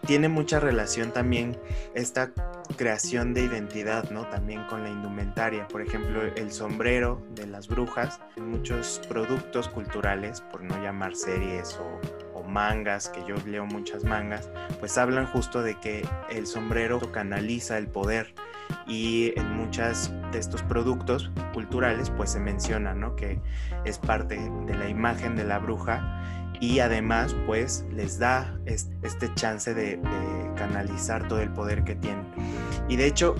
tiene 0.05 0.29
mucha 0.29 0.59
relación 0.59 1.11
también 1.11 1.57
esta 1.93 2.31
creación 2.75 3.33
de 3.33 3.41
identidad, 3.41 4.09
¿no? 4.11 4.27
También 4.27 4.63
con 4.65 4.83
la 4.83 4.89
indumentaria. 4.89 5.67
Por 5.67 5.81
ejemplo, 5.81 6.21
el 6.21 6.51
sombrero 6.51 7.21
de 7.33 7.47
las 7.47 7.67
brujas, 7.67 8.19
muchos 8.37 9.01
productos 9.07 9.69
culturales, 9.69 10.41
por 10.41 10.61
no 10.61 10.81
llamar 10.81 11.15
series 11.15 11.77
o, 11.77 12.37
o 12.37 12.43
mangas, 12.43 13.09
que 13.09 13.23
yo 13.25 13.35
leo 13.45 13.65
muchas 13.65 14.03
mangas, 14.03 14.49
pues 14.79 14.97
hablan 14.97 15.25
justo 15.25 15.61
de 15.61 15.79
que 15.79 16.07
el 16.29 16.45
sombrero 16.45 16.99
canaliza 17.11 17.77
el 17.77 17.87
poder 17.87 18.33
y 18.87 19.33
en 19.37 19.57
muchos 19.57 20.11
de 20.31 20.39
estos 20.39 20.63
productos 20.63 21.31
culturales 21.53 22.09
pues 22.09 22.31
se 22.31 22.39
menciona 22.39 22.93
¿no? 22.93 23.15
que 23.15 23.41
es 23.85 23.97
parte 23.97 24.39
de 24.65 24.75
la 24.75 24.89
imagen 24.89 25.35
de 25.35 25.43
la 25.43 25.59
bruja 25.59 26.21
y 26.59 26.79
además 26.79 27.35
pues 27.45 27.85
les 27.91 28.17
da 28.19 28.57
este 28.65 29.33
chance 29.35 29.73
de, 29.73 29.99
canalizar 30.55 31.27
todo 31.27 31.39
el 31.39 31.51
poder 31.51 31.83
que 31.83 31.93
tienen. 31.93 32.25
Y 32.89 32.95
de 32.95 33.05
hecho, 33.05 33.35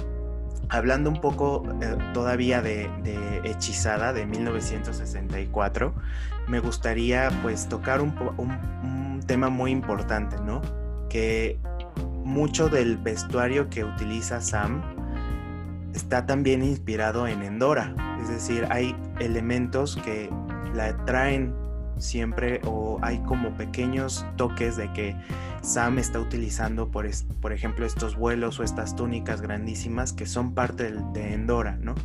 hablando 0.70 1.10
un 1.10 1.20
poco 1.20 1.64
eh, 1.82 1.98
todavía 2.14 2.62
de, 2.62 2.92
Hechizada 3.44 4.14
de 4.14 4.28
1964, 4.28 5.96
me 6.48 6.60
gustaría 6.60 7.32
pues 7.42 7.68
tocar 7.68 8.02
un, 8.02 8.14
un 8.38 9.20
tema 9.26 9.50
muy 9.50 9.72
importante, 9.72 10.36
¿no? 10.42 10.62
Que 11.10 11.60
mucho 12.24 12.70
del 12.70 12.98
vestuario 12.98 13.70
que 13.70 13.84
utiliza 13.84 14.42
Sam 14.42 14.97
está 15.98 16.28
también 16.28 16.64
inspirado 16.64 17.28
en 17.28 17.42
Endora. 17.42 17.94
Es 18.22 18.30
decir, 18.30 18.68
hay 18.70 18.96
elementos 19.20 19.98
que 19.98 20.30
la 20.76 20.96
traen 21.06 21.56
siempre 21.98 22.62
o 22.66 23.00
hay 23.02 23.18
como 23.24 23.58
pequeños 23.58 24.24
toques 24.36 24.78
de 24.78 24.94
que 24.94 25.16
Sam 25.64 25.98
está 25.98 26.20
utilizando, 26.20 26.92
por, 26.92 27.10
por 27.42 27.52
ejemplo, 27.52 27.84
estos 27.86 28.16
vuelos 28.16 28.60
o 28.60 28.64
estas 28.64 28.96
túnicas 28.96 29.42
grandísimas 29.42 30.14
que 30.14 30.28
son 30.28 30.54
parte 30.54 30.92
de 30.92 31.34
Endora, 31.34 31.78
¿no? 31.82 31.96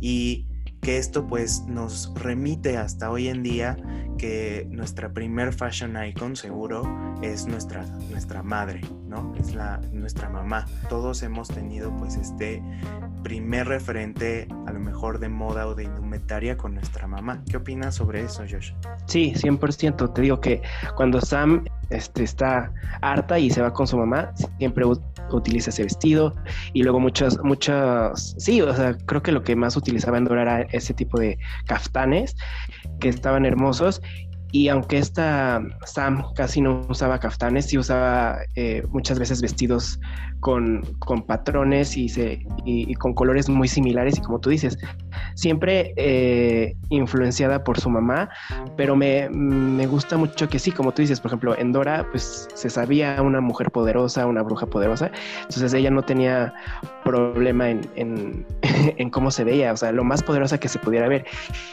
Y 0.00 0.46
que 0.80 0.96
esto 0.96 1.26
pues 1.26 1.64
nos 1.66 2.12
remite 2.14 2.78
hasta 2.78 3.10
hoy 3.10 3.28
en 3.28 3.42
día 3.42 3.76
que 4.16 4.66
nuestra 4.70 5.12
primer 5.12 5.52
fashion 5.52 6.02
icon 6.02 6.36
seguro 6.36 6.82
es 7.22 7.46
nuestra, 7.46 7.84
nuestra 8.10 8.42
madre, 8.42 8.80
¿no? 9.06 9.34
Es 9.36 9.54
la, 9.54 9.78
nuestra 9.92 10.30
mamá. 10.30 10.66
Todos 10.88 11.22
hemos 11.22 11.48
tenido 11.48 11.94
pues 11.96 12.16
este 12.16 12.62
primer 13.22 13.68
referente 13.68 14.48
a 14.66 14.72
lo 14.72 14.80
mejor 14.80 15.18
de 15.18 15.28
moda 15.28 15.66
o 15.66 15.74
de 15.74 15.84
indumentaria 15.84 16.56
con 16.56 16.74
nuestra 16.74 17.06
mamá. 17.06 17.42
¿Qué 17.50 17.56
opinas 17.56 17.94
sobre 17.94 18.22
eso, 18.22 18.44
Josh? 18.50 18.72
Sí, 19.06 19.32
100%. 19.34 20.12
Te 20.12 20.22
digo 20.22 20.40
que 20.40 20.62
cuando 20.96 21.20
Sam 21.20 21.64
este, 21.90 22.22
está 22.22 22.72
harta 23.02 23.38
y 23.38 23.50
se 23.50 23.62
va 23.62 23.72
con 23.72 23.86
su 23.86 23.96
mamá, 23.96 24.32
siempre 24.58 24.84
utiliza 25.30 25.70
ese 25.70 25.84
vestido 25.84 26.34
y 26.72 26.82
luego 26.82 27.00
muchas, 27.00 27.38
muchas, 27.42 28.34
sí, 28.38 28.60
o 28.62 28.74
sea, 28.74 28.96
creo 29.06 29.22
que 29.22 29.32
lo 29.32 29.42
que 29.42 29.56
más 29.56 29.76
utilizaba 29.76 30.18
en 30.18 30.24
Dora 30.24 30.42
era 30.42 30.60
ese 30.72 30.94
tipo 30.94 31.18
de 31.18 31.38
caftanes 31.66 32.36
que 33.00 33.08
estaban 33.08 33.44
hermosos 33.44 34.02
y 34.52 34.68
aunque 34.68 34.98
esta 34.98 35.62
Sam 35.84 36.24
casi 36.34 36.60
no 36.60 36.86
usaba 36.88 37.18
caftanes, 37.18 37.66
sí 37.66 37.78
usaba 37.78 38.38
eh, 38.56 38.82
muchas 38.90 39.18
veces 39.18 39.40
vestidos 39.40 39.98
con, 40.40 40.82
patrones 41.26 41.96
y, 41.96 42.08
se, 42.08 42.44
y, 42.64 42.94
con 42.94 43.14
colores 43.14 43.48
muy 43.48 43.68
similares 43.68 44.18
y 44.18 44.22
como 44.22 44.40
tú 44.40 44.50
dices, 44.50 44.78
siempre 45.34 45.92
eh, 45.96 46.74
influenciada 46.88 47.62
por 47.62 47.78
su 47.78 47.90
mamá, 47.90 48.30
pero 48.76 48.96
me, 48.96 49.28
gusta 49.86 50.16
mucho 50.16 50.48
que 50.48 50.58
sí, 50.58 50.72
como 50.72 50.92
tú 50.92 51.02
dices, 51.02 51.20
por 51.20 51.28
ejemplo, 51.28 51.58
en 51.58 51.72
Dora 51.72 52.06
pues 52.10 52.48
se 52.54 52.70
sabía 52.70 53.20
una 53.22 53.40
mujer 53.40 53.70
poderosa, 53.70 54.26
una 54.26 54.42
bruja 54.42 54.66
poderosa, 54.66 55.10
entonces 55.42 55.74
ella 55.74 55.90
no 55.90 56.02
tenía 56.02 56.52
problema 57.10 57.70
en, 57.70 58.46
en 58.96 59.10
cómo 59.10 59.30
se 59.30 59.44
veía, 59.44 59.72
o 59.72 59.76
sea, 59.76 59.92
lo 59.92 60.04
más 60.04 60.22
poderosa 60.22 60.58
que 60.58 60.68
se 60.68 60.78
pudiera 60.78 61.08
ver. 61.08 61.24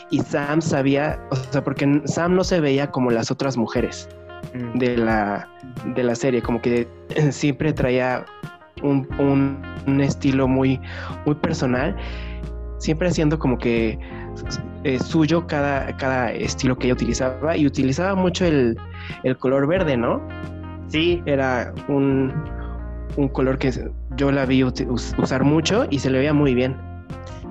Y 0.10 0.20
Sam 0.20 0.62
sabía, 0.62 1.20
o 1.32 1.36
sea, 1.36 1.63
porque 1.63 2.01
Sam 2.06 2.36
no 2.36 2.44
se 2.44 2.60
veía 2.60 2.89
como 2.91 3.12
las 3.12 3.32
otras 3.32 3.58
mujeres 3.58 4.10
mm. 4.53 4.79
de 4.79 4.98
la, 4.98 5.48
de 5.96 6.03
la 6.03 6.15
serie, 6.15 6.41
como 6.41 6.62
que 6.62 6.88
siempre 7.32 7.74
traía 7.74 8.25
un, 8.82 10.01
estilo 10.01 10.48
muy, 10.48 10.79
muy 11.25 11.36
personal, 11.36 11.96
siempre 12.77 13.08
haciendo 13.08 13.39
como 13.39 13.58
que 13.58 13.98
eh, 14.84 15.00
suyo 15.00 15.48
cada, 15.48 15.96
cada 15.98 16.32
estilo 16.32 16.77
que 16.77 16.88
ella 16.88 16.94
utilizaba 16.94 17.58
y 17.58 17.65
utilizaba 17.65 18.15
mucho 18.15 18.46
el, 18.46 18.77
color 19.39 19.67
verde, 19.67 19.98
¿no? 19.98 20.22
Sí. 20.89 21.22
Era 21.25 21.74
un, 21.88 22.32
un 23.18 23.28
color 23.28 23.58
que 23.58 23.74
yo 24.16 24.32
la 24.32 24.46
vi 24.46 24.64
usar 24.64 25.44
mucho 25.44 25.86
y 25.90 26.00
se 26.00 26.10
le 26.10 26.20
veía 26.20 26.34
muy 26.34 26.54
bien. 26.54 26.78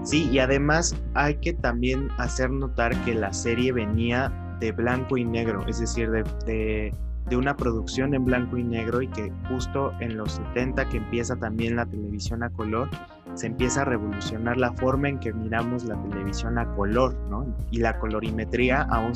Sí, 0.02 0.28
y 0.30 0.38
además 0.38 0.94
hay 1.14 1.35
que 1.37 1.52
también 1.52 2.08
hacer 2.18 2.50
notar 2.50 2.96
que 3.04 3.14
la 3.14 3.32
serie 3.32 3.73
venía 3.73 4.32
de 4.61 4.73
blanco 4.73 5.16
y 5.16 5.25
negro, 5.25 5.66
es 5.66 5.80
decir, 5.80 6.11
de 6.11 6.92
de 7.28 7.37
una 7.37 7.56
producción 7.56 8.14
en 8.14 8.25
blanco 8.25 8.56
y 8.56 8.62
negro 8.62 9.02
y 9.02 9.08
que 9.08 9.32
justo 9.49 9.92
en 10.00 10.16
los 10.16 10.32
70 10.32 10.88
que 10.88 10.99
empieza 10.99 11.37
también 11.37 11.76
la 11.76 11.85
televisión 11.87 12.42
a 12.42 12.50
color, 12.50 12.88
se 13.35 13.49
empieza 13.49 13.82
a 13.82 13.85
revolucionar 13.85 14.56
la 14.56 14.73
forma 14.73 15.08
en 15.08 15.18
que 15.18 15.32
miramos 15.32 15.85
la 15.85 16.00
televisión 16.04 16.58
a 16.58 16.66
color, 16.75 17.14
¿no? 17.28 17.46
Y 17.70 17.78
la 17.78 17.99
colorimetría 17.99 18.82
aún 18.82 19.12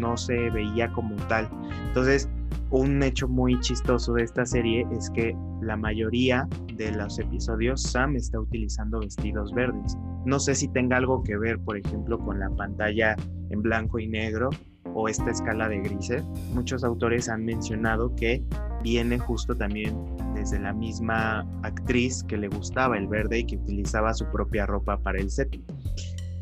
no 0.00 0.16
se 0.16 0.50
veía 0.50 0.90
como 0.92 1.14
tal. 1.28 1.48
Entonces, 1.88 2.28
un 2.72 3.02
hecho 3.02 3.28
muy 3.28 3.60
chistoso 3.60 4.14
de 4.14 4.22
esta 4.24 4.46
serie 4.46 4.86
es 4.92 5.10
que 5.10 5.36
la 5.60 5.76
mayoría 5.76 6.48
de 6.74 6.90
los 6.92 7.18
episodios 7.18 7.82
Sam 7.82 8.16
está 8.16 8.40
utilizando 8.40 9.00
vestidos 9.00 9.52
verdes. 9.52 9.96
No 10.24 10.40
sé 10.40 10.54
si 10.54 10.68
tenga 10.68 10.96
algo 10.96 11.22
que 11.22 11.36
ver, 11.36 11.58
por 11.58 11.76
ejemplo, 11.76 12.18
con 12.18 12.40
la 12.40 12.48
pantalla 12.50 13.14
en 13.50 13.60
blanco 13.60 13.98
y 13.98 14.08
negro 14.08 14.48
o 14.94 15.06
esta 15.06 15.30
escala 15.30 15.68
de 15.68 15.80
grises. 15.80 16.24
Muchos 16.54 16.82
autores 16.82 17.28
han 17.28 17.44
mencionado 17.44 18.14
que 18.16 18.42
viene 18.82 19.18
justo 19.18 19.54
también 19.54 19.94
desde 20.34 20.58
la 20.58 20.72
misma 20.72 21.46
actriz 21.62 22.24
que 22.24 22.38
le 22.38 22.48
gustaba 22.48 22.96
el 22.96 23.06
verde 23.06 23.40
y 23.40 23.44
que 23.44 23.56
utilizaba 23.56 24.14
su 24.14 24.24
propia 24.32 24.64
ropa 24.64 24.96
para 24.96 25.18
el 25.18 25.30
set. 25.30 25.60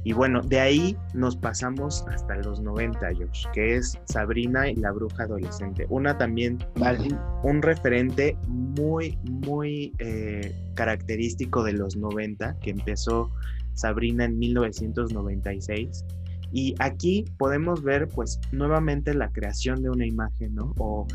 Y 0.03 0.15
bueno, 0.15 0.41
de 0.41 0.61
ahí 0.61 0.97
nos 1.13 1.37
pasamos 1.37 2.05
hasta 2.09 2.37
los 2.37 2.61
90, 2.61 3.01
Josh, 3.19 3.47
que 3.53 3.77
es 3.77 3.99
Sabrina 4.07 4.71
y 4.71 4.77
la 4.77 4.93
bruja 4.93 5.25
adolescente. 5.25 5.87
Una 5.91 6.17
también, 6.17 6.59
un 7.43 7.61
referente 7.61 8.37
muy, 8.49 9.19
muy 9.25 9.93
eh, 9.99 10.55
característico 10.75 11.63
de 11.63 11.75
los 11.75 11.97
90, 11.97 12.59
que 12.61 12.71
empezó 12.71 13.31
Sabrina 13.75 14.25
en 14.25 14.39
1996. 14.39 16.05
Y 16.53 16.75
aquí 16.79 17.27
podemos 17.39 17.83
ver 17.83 18.09
pues 18.09 18.41
nuevamente 18.53 19.13
la 19.15 19.31
creación 19.31 19.83
de 19.83 19.91
una 19.91 20.07
imagen, 20.07 20.55
¿no? 20.55 20.75
O 20.79 21.07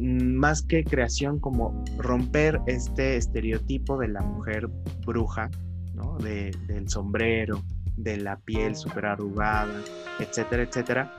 mm, 0.00 0.34
más 0.34 0.62
que 0.62 0.82
creación 0.82 1.38
como 1.38 1.84
romper 1.96 2.60
este 2.66 3.16
estereotipo 3.16 3.96
de 3.98 4.08
la 4.08 4.20
mujer 4.20 4.68
bruja, 5.06 5.48
¿no? 5.94 6.18
De, 6.18 6.50
del 6.66 6.88
sombrero, 6.88 7.62
de 8.02 8.16
la 8.18 8.36
piel 8.36 8.74
súper 8.74 9.06
arrugada, 9.06 9.72
etcétera, 10.18 10.62
etcétera. 10.62 11.12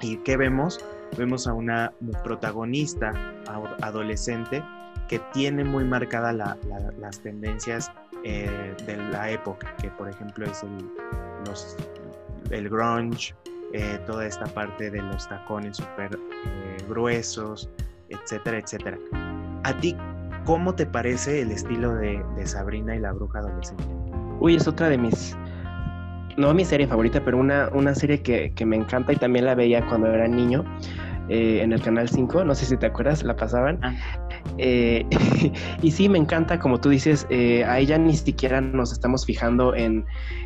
¿Y 0.00 0.16
qué 0.18 0.36
vemos? 0.36 0.80
Vemos 1.16 1.46
a 1.46 1.52
una 1.52 1.92
protagonista 2.24 3.12
adolescente 3.82 4.62
que 5.08 5.20
tiene 5.32 5.64
muy 5.64 5.84
marcadas 5.84 6.34
las 6.98 7.20
tendencias 7.20 7.90
eh, 8.24 8.74
de 8.86 8.96
la 8.96 9.30
época, 9.30 9.74
que 9.76 9.88
por 9.90 10.08
ejemplo 10.08 10.46
es 10.46 10.62
el, 10.62 10.90
el 12.50 12.68
grunge, 12.68 13.34
eh, 13.72 14.00
toda 14.06 14.26
esta 14.26 14.46
parte 14.46 14.90
de 14.90 15.00
los 15.00 15.28
tacones 15.28 15.76
súper 15.76 16.14
eh, 16.14 16.76
gruesos, 16.88 17.68
etcétera, 18.08 18.58
etcétera. 18.58 18.98
¿A 19.64 19.76
ti 19.78 19.96
cómo 20.44 20.74
te 20.74 20.86
parece 20.86 21.42
el 21.42 21.52
estilo 21.52 21.94
de, 21.94 22.24
de 22.36 22.46
Sabrina 22.46 22.96
y 22.96 23.00
la 23.00 23.12
bruja 23.12 23.38
adolescente? 23.38 23.84
Uy, 24.40 24.56
es 24.56 24.66
otra 24.66 24.88
de 24.88 24.98
mis 24.98 25.36
no 26.36 26.52
mi 26.54 26.64
serie 26.64 26.86
favorita, 26.86 27.22
pero 27.24 27.38
una, 27.38 27.68
una 27.72 27.94
serie 27.94 28.20
que, 28.22 28.52
que, 28.54 28.66
me 28.66 28.76
encanta 28.76 29.12
y 29.12 29.16
también 29.16 29.46
la 29.46 29.54
veía 29.54 29.84
cuando 29.86 30.08
era 30.08 30.28
niño 30.28 30.64
eh, 31.28 31.60
en 31.62 31.72
el 31.72 31.82
Canal 31.82 32.08
5, 32.08 32.44
no 32.44 32.54
sé 32.54 32.66
si 32.66 32.76
te 32.76 32.86
acuerdas, 32.86 33.24
la 33.24 33.34
pasaban. 33.34 33.80
Ah. 33.82 33.94
Eh, 34.58 35.04
y 35.82 35.90
sí, 35.90 36.08
me 36.08 36.18
encanta, 36.18 36.60
como 36.60 36.78
tú 36.78 36.90
dices, 36.90 37.26
eh, 37.30 37.64
a 37.64 37.80
ella 37.80 37.98
ni 37.98 38.14
siquiera 38.14 38.60
nos 38.60 38.92
estamos 38.92 39.26
fijando 39.26 39.74
en, 39.74 40.04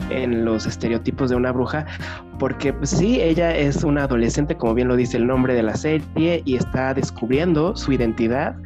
en, 0.09 0.45
los 0.47 0.67
estereotipos 0.67 1.29
de 1.29 1.37
una 1.37 1.53
bruja, 1.53 1.85
porque 2.39 2.73
pues, 2.73 2.91
sí, 2.91 3.21
ella 3.21 3.55
es 3.55 3.85
una 3.85 4.05
adolescente, 4.05 4.57
como 4.57 4.75
bien 4.75 4.89
lo 4.89 4.97
dice 4.97 5.19
el 5.19 5.27
nombre 5.27 5.53
de 5.53 5.63
la 5.63 5.75
serie, 5.75 6.43
y 6.47 6.57
está 6.57 6.95
descubriendo 6.95 7.77
su 7.77 7.93
identidad. 7.93 8.57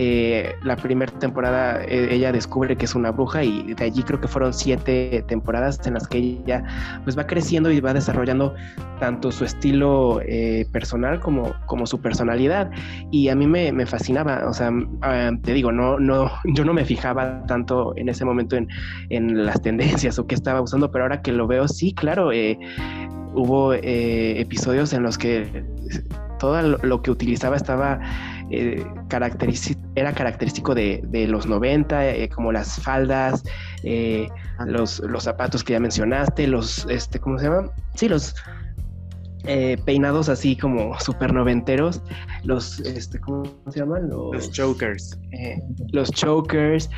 Eh, 0.00 0.54
la 0.62 0.76
primera 0.76 1.10
temporada 1.18 1.82
eh, 1.82 2.14
ella 2.14 2.30
descubre 2.30 2.76
que 2.76 2.84
es 2.84 2.94
una 2.94 3.10
bruja 3.10 3.42
y 3.42 3.74
de 3.74 3.86
allí 3.86 4.04
creo 4.04 4.20
que 4.20 4.28
fueron 4.28 4.54
siete 4.54 5.24
temporadas 5.26 5.84
en 5.88 5.94
las 5.94 6.06
que 6.06 6.18
ella 6.18 6.62
pues 7.02 7.18
va 7.18 7.26
creciendo 7.26 7.68
y 7.72 7.80
va 7.80 7.92
desarrollando 7.92 8.54
tanto 9.00 9.32
su 9.32 9.44
estilo 9.44 10.20
eh, 10.24 10.68
personal 10.70 11.18
como, 11.18 11.52
como 11.66 11.84
su 11.84 12.00
personalidad. 12.00 12.70
Y 13.10 13.28
a 13.28 13.34
mí 13.34 13.48
me, 13.48 13.86
fascinaba, 13.86 14.48
o 14.48 14.52
sea, 14.52 14.70
ah, 15.02 15.32
te 15.42 15.52
digo, 15.52 15.72
no, 15.72 15.98
no, 15.98 16.30
yo 16.54 16.64
no 16.64 16.72
me 16.72 16.84
fijaba 16.84 17.44
tanto 17.46 17.92
en 17.96 18.08
ese 18.08 18.24
momento 18.24 18.54
en, 18.54 18.68
en 19.10 19.46
las 19.46 19.60
tendencias 19.62 20.16
o 20.20 20.28
qué 20.28 20.36
estaba 20.36 20.60
usando, 20.60 20.92
pero 20.92 21.06
ahora 21.06 21.22
que 21.22 21.32
lo 21.32 21.48
veo, 21.48 21.66
sí, 21.66 21.92
claro, 21.92 22.30
hubo 23.34 23.74
episodios 23.74 24.92
en 24.92 25.02
los 25.02 25.18
que 25.18 25.64
todo 26.38 26.62
lo 26.62 27.02
que 27.02 27.10
utilizaba 27.10 27.56
estaba 27.56 28.00
eh, 28.50 28.84
era 29.94 30.12
característico 30.12 30.74
de, 30.74 31.26
los 31.28 31.46
90, 31.46 32.08
eh, 32.08 32.28
como 32.28 32.52
las 32.52 32.80
faldas, 32.80 33.42
eh, 33.82 34.28
los, 34.66 35.00
los, 35.00 35.24
zapatos 35.24 35.62
que 35.62 35.74
ya 35.74 35.80
mencionaste, 35.80 36.46
los, 36.46 36.86
este, 36.88 37.18
¿cómo 37.18 37.38
se 37.38 37.44
llama? 37.46 37.70
Sí, 37.94 38.08
los 38.08 38.34
peinados 39.84 40.28
así 40.28 40.56
como 40.56 40.98
super 41.00 41.32
noventeros, 41.32 42.02
los, 42.44 42.80
este, 42.80 43.20
¿cómo 43.20 43.44
se 43.70 43.80
llaman? 43.80 44.08
Los, 44.08 44.50
chokers. 44.50 45.18
los 45.92 46.10
chokers. 46.10 46.90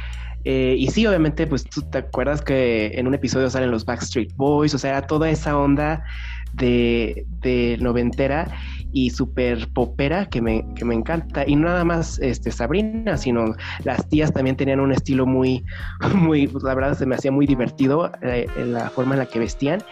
y 0.45 0.87
sí, 0.89 1.07
obviamente, 1.07 1.47
pues 1.47 1.65
tú 1.65 1.83
te 1.83 1.99
acuerdas 1.99 2.43
que 2.43 2.93
en 2.95 3.07
un 3.07 3.15
episodio 3.15 3.51
salen 3.51 3.71
los 3.71 3.85
Backstreet 3.85 4.35
Boys, 4.37 4.75
o 4.75 4.79
sea, 4.79 4.91
era 4.91 5.07
toda 5.07 5.31
esa 5.31 5.57
onda 5.57 6.05
de, 6.55 7.27
de 7.41 7.79
noventera 7.81 8.47
y 8.93 9.11
súper 9.11 9.69
popera 9.73 10.27
que 10.27 10.41
me, 10.41 10.65
que 10.75 10.85
me 10.85 10.95
encanta. 10.95 11.45
Y 11.47 11.57
nada 11.57 11.85
más 11.85 12.19
este, 12.19 12.51
Sabrina, 12.51 13.17
sino 13.17 13.55
las 13.85 14.09
tías 14.09 14.33
también 14.33 14.57
tenían 14.57 14.81
un 14.81 14.93
estilo 14.93 15.27
muy, 15.27 15.65
muy, 16.15 16.51
la 16.63 16.75
verdad 16.75 16.97
se 16.97 17.07
me 17.07 17.15
hacía 17.15 17.33
muy 17.33 17.47
divertido 17.47 18.11
eh, 18.23 18.47
la 18.57 18.91
forma 18.91 19.15
en 19.15 19.21
la 19.21 19.27
que 19.27 19.39
vestían. 19.39 19.83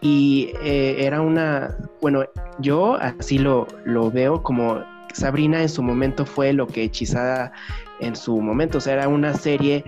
Y 0.00 0.52
eh, 0.62 0.96
era 0.98 1.20
una, 1.20 1.74
bueno, 2.02 2.24
yo 2.58 2.96
así 2.96 3.38
lo, 3.38 3.66
lo 3.84 4.10
veo 4.10 4.42
como 4.42 4.84
Sabrina 5.14 5.62
en 5.62 5.70
su 5.70 5.82
momento 5.82 6.26
fue 6.26 6.52
lo 6.52 6.66
que 6.66 6.84
Hechizada 6.84 7.52
en 8.00 8.14
su 8.14 8.38
momento, 8.42 8.76
o 8.76 8.80
sea, 8.82 8.92
era 8.92 9.08
una 9.08 9.32
serie 9.32 9.82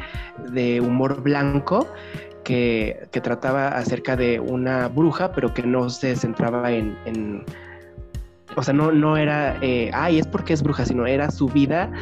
de 0.51 0.81
humor 0.81 1.23
blanco 1.23 1.87
que, 2.49 3.21
trataba 3.23 3.69
acerca 3.69 4.17
de 4.17 4.41
una 4.41 4.89
bruja, 4.89 5.33
pero 5.33 5.53
que 5.53 5.63
no 5.63 5.91
se 5.91 6.17
centraba 6.17 6.73
en, 6.73 6.97
en 7.05 7.45
o 8.57 8.63
sea, 8.63 8.73
no, 8.73 8.91
no 8.91 9.19
era, 9.19 9.59
eh, 9.61 9.91
ay, 9.93 10.19
es 10.19 10.27
porque 10.27 10.55
es 10.55 10.63
bruja, 10.63 10.87
sino 10.87 11.07
era 11.07 11.31
su 11.31 11.49
vida 11.49 11.93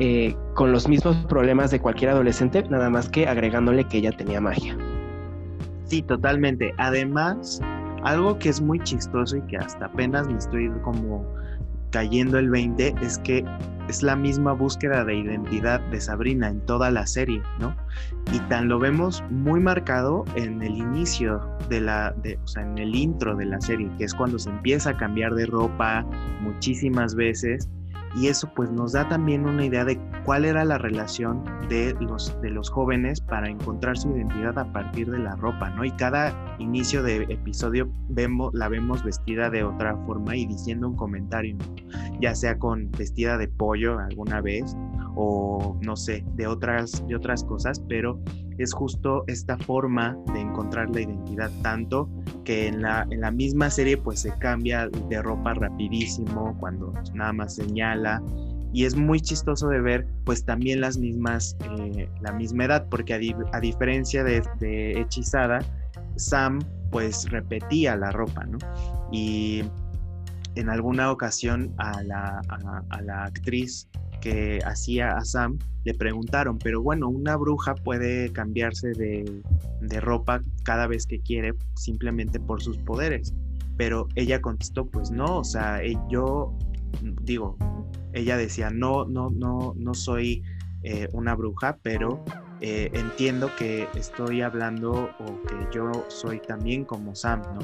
eh, 0.00 0.34
con 0.54 0.72
los 0.72 0.88
mismos 0.88 1.16
problemas 1.28 1.70
de 1.70 1.78
cualquier 1.78 2.10
adolescente, 2.10 2.64
nada 2.68 2.90
más 2.90 3.08
que 3.08 3.28
agregándole 3.28 3.84
que 3.84 3.98
ella 3.98 4.10
tenía 4.10 4.40
magia. 4.40 4.76
Sí, 5.84 6.02
totalmente. 6.02 6.74
Además, 6.78 7.60
algo 8.02 8.36
que 8.36 8.48
es 8.48 8.60
muy 8.60 8.80
chistoso 8.80 9.36
y 9.36 9.42
que 9.42 9.58
hasta 9.58 9.86
apenas 9.86 10.26
me 10.26 10.38
estoy 10.38 10.70
como 10.82 11.24
cayendo 11.94 12.40
el 12.40 12.50
20 12.50 12.96
es 13.02 13.18
que 13.18 13.44
es 13.88 14.02
la 14.02 14.16
misma 14.16 14.52
búsqueda 14.52 15.04
de 15.04 15.14
identidad 15.14 15.78
de 15.92 16.00
Sabrina 16.00 16.48
en 16.48 16.60
toda 16.66 16.90
la 16.90 17.06
serie, 17.06 17.40
¿no? 17.60 17.76
Y 18.32 18.40
tan 18.48 18.66
lo 18.66 18.80
vemos 18.80 19.22
muy 19.30 19.60
marcado 19.60 20.24
en 20.34 20.60
el 20.60 20.76
inicio 20.76 21.40
de 21.68 21.82
la, 21.82 22.12
o 22.42 22.46
sea, 22.48 22.64
en 22.64 22.78
el 22.78 22.96
intro 22.96 23.36
de 23.36 23.44
la 23.44 23.60
serie, 23.60 23.88
que 23.96 24.04
es 24.06 24.12
cuando 24.12 24.40
se 24.40 24.50
empieza 24.50 24.90
a 24.90 24.96
cambiar 24.96 25.34
de 25.34 25.46
ropa 25.46 26.04
muchísimas 26.40 27.14
veces 27.14 27.68
y 28.16 28.28
eso 28.28 28.50
pues 28.54 28.70
nos 28.70 28.92
da 28.92 29.08
también 29.08 29.46
una 29.46 29.64
idea 29.64 29.84
de 29.84 29.98
cuál 30.24 30.44
era 30.44 30.64
la 30.64 30.78
relación 30.78 31.44
de 31.68 31.94
los, 32.00 32.40
de 32.40 32.50
los 32.50 32.70
jóvenes 32.70 33.20
para 33.20 33.48
encontrar 33.48 33.96
su 33.96 34.10
identidad 34.10 34.58
a 34.58 34.72
partir 34.72 35.10
de 35.10 35.18
la 35.18 35.34
ropa, 35.36 35.70
¿no? 35.70 35.84
Y 35.84 35.90
cada 35.92 36.56
inicio 36.58 37.02
de 37.02 37.24
episodio 37.24 37.90
vemos, 38.08 38.52
la 38.54 38.68
vemos 38.68 39.02
vestida 39.02 39.50
de 39.50 39.64
otra 39.64 39.96
forma 40.06 40.36
y 40.36 40.46
diciendo 40.46 40.88
un 40.88 40.96
comentario, 40.96 41.56
ya 42.20 42.34
sea 42.34 42.58
con 42.58 42.90
vestida 42.92 43.36
de 43.36 43.48
pollo 43.48 43.98
alguna 43.98 44.40
vez 44.40 44.76
o 45.16 45.76
no 45.82 45.96
sé, 45.96 46.24
de 46.34 46.46
otras, 46.46 47.06
de 47.06 47.16
otras 47.16 47.44
cosas, 47.44 47.80
pero 47.88 48.20
es 48.58 48.72
justo 48.72 49.24
esta 49.26 49.56
forma 49.58 50.16
de 50.32 50.40
encontrar 50.40 50.90
la 50.90 51.02
identidad, 51.02 51.50
tanto 51.62 52.08
que 52.44 52.68
en 52.68 52.82
la, 52.82 53.06
en 53.10 53.20
la 53.20 53.30
misma 53.30 53.70
serie 53.70 53.96
pues 53.96 54.20
se 54.20 54.30
cambia 54.38 54.88
de 54.88 55.22
ropa 55.22 55.54
rapidísimo 55.54 56.56
cuando 56.60 56.92
nada 57.14 57.32
más 57.32 57.54
señala 57.54 58.22
y 58.74 58.84
es 58.84 58.96
muy 58.96 59.20
chistoso 59.20 59.68
de 59.68 59.80
ver 59.80 60.06
pues 60.24 60.44
también 60.44 60.80
las 60.80 60.98
mismas, 60.98 61.56
eh, 61.78 62.08
la 62.20 62.32
misma 62.32 62.64
edad, 62.64 62.86
porque 62.90 63.14
a, 63.14 63.60
diferencia 63.60 64.24
de, 64.24 64.42
de, 64.58 65.00
Hechizada, 65.00 65.60
Sam 66.16 66.58
pues 66.90 67.30
repetía 67.30 67.94
la 67.94 68.10
ropa, 68.10 68.44
¿no? 68.44 68.58
Y 69.12 69.62
en 70.56 70.68
alguna 70.68 71.10
ocasión 71.10 71.74
a 71.78 72.02
la, 72.02 73.24
actriz 73.24 73.88
que 74.20 74.60
hacía 74.64 75.16
a 75.16 75.24
Sam, 75.24 75.58
le 75.84 75.94
preguntaron, 75.94 76.58
pero 76.58 76.82
bueno, 76.82 77.08
una 77.08 77.36
bruja 77.36 77.74
puede 77.74 78.32
cambiarse 78.32 78.92
de, 78.92 79.42
ropa 80.00 80.40
cada 80.64 80.86
vez 80.86 81.06
que 81.06 81.20
quiere 81.20 81.54
simplemente 81.76 82.40
por 82.40 82.62
sus 82.62 82.78
poderes. 82.78 83.34
Pero 83.76 84.08
ella 84.14 84.40
contestó, 84.40 84.86
pues 84.86 85.10
no, 85.10 85.38
o 85.38 85.44
sea, 85.44 85.82
eh, 85.82 85.98
yo 86.08 86.56
digo, 87.22 87.56
ella 88.12 88.36
decía, 88.36 88.70
no, 88.70 89.04
no, 89.04 89.30
no, 89.30 89.74
no 89.76 89.94
soy 89.94 90.42
eh, 90.84 91.08
una 91.12 91.34
bruja, 91.34 91.78
pero 91.82 92.24
eh, 92.66 92.88
entiendo 92.94 93.54
que 93.58 93.90
estoy 93.94 94.40
hablando 94.40 95.10
o 95.18 95.42
que 95.46 95.68
yo 95.70 95.92
soy 96.08 96.40
también 96.40 96.86
como 96.86 97.14
Sam, 97.14 97.42
¿no? 97.54 97.60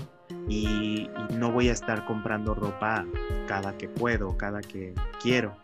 y, 0.47 1.09
no 1.39 1.51
voy 1.51 1.71
a 1.71 1.73
estar 1.73 2.05
comprando 2.05 2.55
ropa 2.55 3.07
cada 3.47 3.79
que 3.79 3.89
puedo, 3.89 4.37
cada 4.37 4.61
que 4.61 4.95
quiero. 5.23 5.57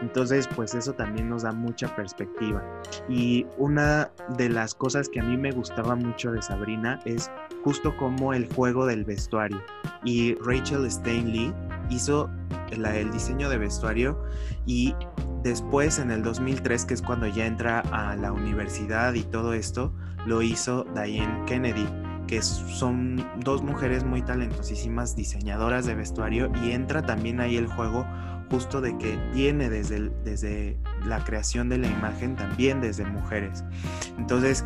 Entonces, 0.00 0.48
pues 0.56 0.74
eso 0.74 0.94
también 0.94 1.28
nos 1.28 1.42
da 1.42 1.52
mucha 1.52 1.94
perspectiva. 1.94 2.62
Y 3.10 3.44
una 3.58 4.10
de 4.38 4.48
las 4.48 4.74
cosas 4.74 5.06
que 5.10 5.20
a 5.20 5.22
mí 5.22 5.36
me 5.36 5.50
gustaba 5.50 5.94
mucho 5.94 6.32
de 6.32 6.40
Sabrina 6.40 6.98
es 7.04 7.30
justo 7.62 7.94
como 7.98 8.32
el 8.32 8.50
juego 8.54 8.86
del 8.86 9.04
vestuario. 9.04 9.62
Y 10.02 10.34
Rachel 10.36 10.86
Stanley 10.86 11.52
hizo 11.90 12.30
el 12.70 13.10
diseño 13.10 13.50
de 13.50 13.58
vestuario 13.58 14.18
y 14.64 14.94
después, 15.48 15.98
en 15.98 16.10
el 16.10 16.22
2003, 16.22 16.84
que 16.84 16.94
es 16.94 17.02
cuando 17.02 17.26
ya 17.26 17.46
entra 17.46 17.80
a 17.80 18.14
la 18.16 18.32
universidad 18.32 19.14
y 19.14 19.22
todo 19.22 19.54
esto, 19.54 19.94
lo 20.26 20.42
hizo 20.42 20.84
Diane 20.94 21.44
Kennedy, 21.46 21.86
que 22.26 22.42
son 22.42 23.26
dos 23.38 23.62
mujeres 23.62 24.04
muy 24.04 24.22
talentosísimas 24.22 25.16
diseñadoras 25.16 25.86
de 25.86 25.94
vestuario 25.94 26.52
y 26.62 26.72
entra 26.72 27.02
también 27.02 27.40
ahí 27.40 27.56
el 27.56 27.66
juego 27.66 28.06
justo 28.50 28.80
de 28.80 28.96
que 28.98 29.16
viene 29.32 29.70
desde, 29.70 30.10
desde 30.24 30.78
la 31.04 31.24
creación 31.24 31.68
de 31.68 31.78
la 31.78 31.88
imagen 31.88 32.36
también 32.36 32.80
desde 32.80 33.04
mujeres. 33.04 33.64
Entonces, 34.18 34.64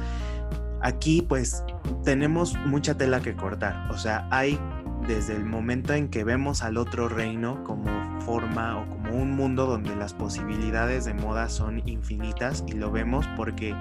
aquí 0.80 1.22
pues 1.22 1.64
tenemos 2.04 2.56
mucha 2.66 2.96
tela 2.96 3.22
que 3.22 3.34
cortar, 3.34 3.88
o 3.90 3.98
sea, 3.98 4.26
hay 4.30 4.58
desde 5.06 5.34
el 5.34 5.44
momento 5.44 5.94
en 5.94 6.08
que 6.08 6.24
vemos 6.24 6.62
al 6.62 6.76
otro 6.76 7.08
reino 7.08 7.62
como 7.64 7.86
forma 8.24 8.78
o 8.78 8.88
como 8.88 9.16
un 9.16 9.32
mundo 9.32 9.66
donde 9.66 9.94
las 9.96 10.14
posibilidades 10.14 11.04
de 11.04 11.14
moda 11.14 11.48
son 11.48 11.86
infinitas 11.86 12.64
y 12.66 12.72
lo 12.72 12.90
vemos 12.90 13.26
porque 13.36 13.74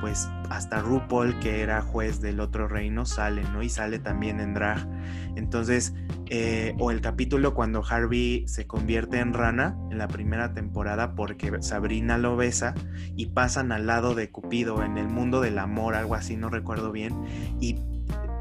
pues 0.00 0.28
hasta 0.48 0.80
RuPaul, 0.80 1.38
que 1.40 1.60
era 1.60 1.82
juez 1.82 2.20
del 2.20 2.40
otro 2.40 2.66
reino, 2.68 3.04
sale, 3.04 3.42
¿no? 3.52 3.62
Y 3.62 3.68
sale 3.68 3.98
también 3.98 4.40
en 4.40 4.54
drag. 4.54 4.88
Entonces, 5.36 5.94
eh, 6.30 6.74
o 6.78 6.90
el 6.90 7.00
capítulo 7.00 7.54
cuando 7.54 7.84
Harvey 7.86 8.44
se 8.48 8.66
convierte 8.66 9.18
en 9.18 9.34
rana 9.34 9.76
en 9.90 9.98
la 9.98 10.08
primera 10.08 10.54
temporada 10.54 11.14
porque 11.14 11.52
Sabrina 11.60 12.18
lo 12.18 12.36
besa 12.36 12.74
y 13.14 13.26
pasan 13.26 13.72
al 13.72 13.86
lado 13.86 14.14
de 14.14 14.30
Cupido 14.30 14.82
en 14.82 14.96
el 14.96 15.08
mundo 15.08 15.40
del 15.40 15.58
amor, 15.58 15.94
algo 15.94 16.14
así, 16.14 16.36
no 16.36 16.48
recuerdo 16.48 16.92
bien, 16.92 17.14
y 17.60 17.76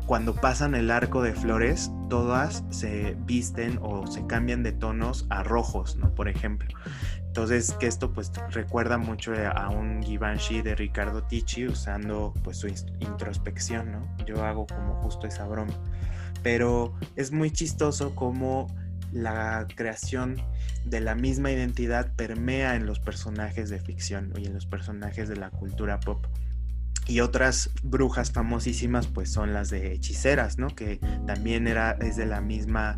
cuando 0.10 0.34
pasan 0.34 0.74
el 0.74 0.90
arco 0.90 1.22
de 1.22 1.34
flores, 1.34 1.92
todas 2.10 2.64
se 2.72 3.16
visten 3.28 3.78
o 3.80 4.08
se 4.08 4.26
cambian 4.26 4.64
de 4.64 4.72
tonos 4.72 5.28
a 5.30 5.44
rojos, 5.44 5.98
¿no? 5.98 6.16
Por 6.16 6.28
ejemplo. 6.28 6.68
Entonces, 7.28 7.74
que 7.74 7.86
esto 7.86 8.12
pues 8.12 8.32
recuerda 8.50 8.98
mucho 8.98 9.34
a 9.36 9.70
un 9.70 10.02
Givenchy 10.02 10.64
de 10.64 10.74
Ricardo 10.74 11.22
Ticci 11.22 11.68
usando 11.68 12.34
pues 12.44 12.58
su 12.58 12.68
introspección, 12.68 13.92
¿no? 13.92 14.18
Yo 14.26 14.44
hago 14.44 14.66
como 14.66 14.96
justo 15.04 15.28
esa 15.28 15.46
broma. 15.46 15.76
Pero 16.42 16.96
es 17.16 17.32
muy 17.32 17.52
chistoso 17.52 18.16
como 18.16 18.66
la 19.12 19.68
creación 19.76 20.42
de 20.86 21.02
la 21.02 21.14
misma 21.14 21.52
identidad 21.52 22.12
permea 22.16 22.76
en 22.76 22.88
los 22.88 23.00
personajes 23.00 23.70
de 23.70 23.78
ficción 23.78 24.34
y 24.36 24.48
en 24.48 24.56
los 24.56 24.66
personajes 24.66 25.30
de 25.30 25.36
la 25.36 25.52
cultura 25.52 26.00
pop. 26.00 26.26
Y 27.10 27.20
otras 27.22 27.72
brujas 27.84 28.32
famosísimas 28.32 29.08
pues 29.08 29.32
son 29.32 29.52
las 29.52 29.70
de 29.70 29.94
hechiceras, 29.94 30.58
¿no? 30.58 30.68
Que 30.68 31.00
también 31.26 31.68
era, 31.68 31.92
es 32.00 32.16
de 32.16 32.26
la 32.26 32.40
misma 32.40 32.98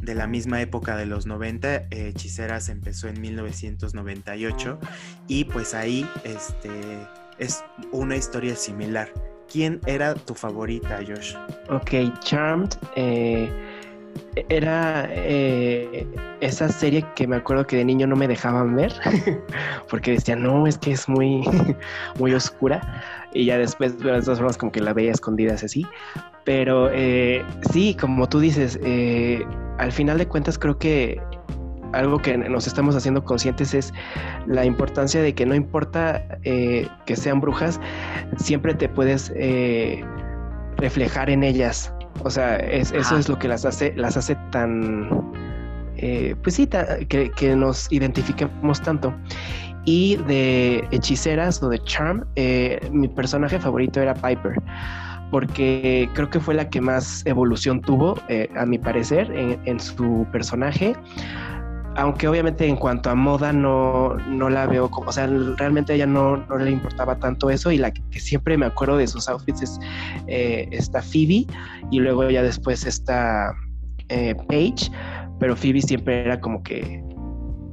de 0.00 0.14
la 0.14 0.26
misma 0.26 0.60
época 0.60 0.96
de 0.96 1.06
los 1.06 1.26
90. 1.26 1.74
Eh, 1.74 1.86
Hechiceras 1.90 2.68
empezó 2.68 3.08
en 3.08 3.20
1998 3.20 4.78
y 5.26 5.44
pues 5.44 5.74
ahí 5.74 6.08
este, 6.24 6.70
es 7.38 7.64
una 7.92 8.16
historia 8.16 8.56
similar. 8.56 9.10
¿Quién 9.50 9.80
era 9.86 10.14
tu 10.14 10.34
favorita, 10.34 10.98
Josh? 11.06 11.34
Ok, 11.70 12.18
Charmed 12.20 12.70
eh, 12.96 13.48
era 14.48 15.08
eh, 15.10 16.06
esa 16.40 16.68
serie 16.68 17.04
que 17.14 17.26
me 17.26 17.36
acuerdo 17.36 17.66
que 17.66 17.76
de 17.76 17.84
niño 17.84 18.06
no 18.06 18.16
me 18.16 18.28
dejaban 18.28 18.76
ver 18.76 18.92
porque 19.90 20.12
decían, 20.12 20.42
no, 20.42 20.66
es 20.66 20.76
que 20.78 20.92
es 20.92 21.08
muy, 21.08 21.42
muy 22.18 22.34
oscura. 22.34 23.02
Y 23.32 23.46
ya 23.46 23.58
después, 23.58 23.98
de 23.98 24.20
todas 24.20 24.38
formas, 24.38 24.56
como 24.56 24.72
que 24.72 24.80
la 24.80 24.92
veía 24.92 25.10
escondidas 25.10 25.64
así. 25.64 25.86
Pero 26.44 26.90
eh, 26.92 27.44
sí, 27.72 27.96
como 27.98 28.28
tú 28.28 28.40
dices, 28.40 28.78
eh, 28.84 29.44
al 29.78 29.92
final 29.92 30.18
de 30.18 30.26
cuentas 30.26 30.58
creo 30.58 30.78
que 30.78 31.20
algo 31.92 32.18
que 32.18 32.36
nos 32.36 32.66
estamos 32.66 32.94
haciendo 32.94 33.24
conscientes 33.24 33.72
es 33.72 33.92
la 34.46 34.64
importancia 34.64 35.22
de 35.22 35.34
que 35.34 35.46
no 35.46 35.54
importa 35.54 36.38
que 36.42 37.16
sean 37.16 37.40
brujas, 37.40 37.80
siempre 38.36 38.74
te 38.74 38.88
puedes 38.88 39.32
reflejar 40.76 41.30
en 41.30 41.42
ellas. 41.42 41.95
O 42.22 42.30
sea, 42.30 42.56
eso 42.56 43.16
es 43.16 43.28
lo 43.28 43.38
que 43.38 43.48
las 43.48 43.64
hace, 43.64 43.92
las 43.96 44.16
hace 44.16 44.36
tan, 44.50 45.08
pues 46.42 46.54
sí, 46.54 46.68
que, 47.08 47.30
que, 47.30 47.56
nos 47.56 47.90
identifiquemos 47.92 48.80
tanto. 48.80 49.14
Y 49.84 50.16
de 50.26 50.84
hechiceras 50.90 51.62
o 51.62 51.68
de 51.68 51.78
charm, 51.84 52.24
mi 52.90 53.08
personaje 53.08 53.58
favorito 53.58 54.00
era 54.00 54.14
Piper 54.14 54.54
porque 55.30 56.08
creo 56.14 56.30
que 56.30 56.40
fue 56.40 56.54
la 56.54 56.68
que 56.68 56.80
más 56.80 57.24
evolución 57.26 57.80
tuvo, 57.80 58.18
eh, 58.28 58.48
a 58.56 58.64
mi 58.64 58.78
parecer, 58.78 59.30
en, 59.32 59.80
su 59.80 60.26
personaje. 60.32 60.94
Aunque 61.96 62.28
obviamente 62.28 62.66
en 62.66 62.76
cuanto 62.76 63.10
a 63.10 63.14
moda 63.14 63.52
no, 63.52 64.14
no 64.28 64.50
la 64.50 64.66
veo 64.66 64.90
como, 64.90 65.08
o 65.08 65.12
sea, 65.12 65.26
realmente 65.56 65.92
a 65.92 65.96
ella 65.96 66.06
no, 66.06 66.36
no, 66.36 66.58
le 66.58 66.70
importaba 66.70 67.18
tanto 67.18 67.48
eso 67.48 67.70
y 67.70 67.78
la 67.78 67.90
que 67.90 68.20
siempre 68.20 68.56
me 68.58 68.66
acuerdo 68.66 68.98
de 68.98 69.06
sus 69.06 69.28
outfits 69.28 69.62
es 69.62 69.78
eh, 70.26 70.68
esta 70.72 71.00
Phoebe 71.00 71.46
y 71.90 72.00
luego 72.00 72.28
ya 72.28 72.42
después 72.42 72.84
esta 72.84 73.54
eh, 74.08 74.34
Paige, 74.48 74.90
pero 75.40 75.56
Phoebe 75.56 75.80
siempre 75.80 76.24
era 76.24 76.40
como 76.40 76.62
que 76.62 77.02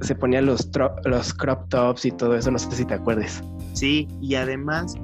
se 0.02 0.16
ponía 0.16 0.42
los, 0.42 0.70
los 1.06 1.34
crop 1.34 1.68
tops 1.70 2.06
y 2.06 2.12
todo 2.12 2.36
eso, 2.36 2.50
no 2.50 2.60
sé 2.60 2.72
si 2.72 2.86
te 2.86 2.94
acuerdes. 2.94 3.44
Sí, 3.74 4.08
y 4.22 4.36
además 4.36 4.96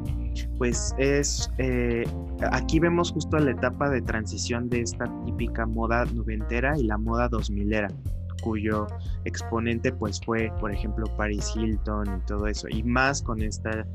pues 0.58 0.94
es, 0.98 1.50
eh, 1.58 2.04
aquí 2.52 2.80
vemos 2.80 3.12
justo 3.12 3.38
la 3.38 3.52
etapa 3.52 3.90
de 3.90 4.02
transición 4.02 4.70
de 4.70 4.82
esta 4.82 5.06
típica 5.26 5.66
moda 5.66 6.06
noventera 6.06 6.78
y 6.78 6.84
la 6.84 6.98
moda 6.98 7.30
dos 7.30 7.50
milera, 7.50 7.88
cuyo 8.42 8.88
exponente 9.26 9.92
pues 9.92 10.20
fue, 10.24 10.52
por 10.60 10.72
ejemplo, 10.72 11.06
Paris 11.18 11.52
Hilton 11.56 12.22
y 12.22 12.26
todo 12.26 12.48
eso, 12.48 12.68
y 12.70 12.84
más 12.84 13.22
con 13.22 13.42
esta 13.42 13.86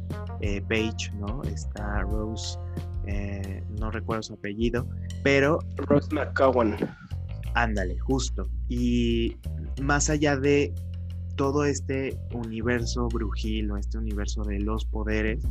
eh, 0.40 0.60
Page, 0.68 1.12
¿no? 1.18 1.42
Esta 1.44 2.02
Rose, 2.02 2.58
eh, 3.06 3.62
no 3.78 3.90
recuerdo 3.90 4.22
su 4.22 4.34
apellido, 4.34 4.86
pero... 5.22 5.58
Rose 5.76 6.14
McCowan. 6.14 6.76
Ándale, 7.54 7.98
justo. 7.98 8.48
Y 8.68 9.36
más 9.80 10.10
allá 10.10 10.36
de 10.36 10.74
todo 11.36 11.64
este 11.64 12.18
universo 12.32 13.08
brujil 13.08 13.70
o 13.70 13.76
este 13.76 13.98
universo 13.98 14.42
de 14.44 14.60
los 14.60 14.84
poderes, 14.84 15.44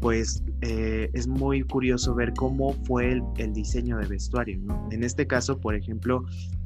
pues 0.00 0.42
eh, 0.60 1.10
es 1.14 1.26
muy 1.26 1.62
curioso 1.62 2.14
ver 2.14 2.32
cómo 2.34 2.72
fue 2.84 3.20
el, 3.38 3.52
diseño 3.52 3.98
de 3.98 4.06
vestuario. 4.06 4.58
En 4.90 5.02
este 5.02 5.26
caso, 5.26 5.58
por 5.58 5.74
ejemplo, 5.74 6.24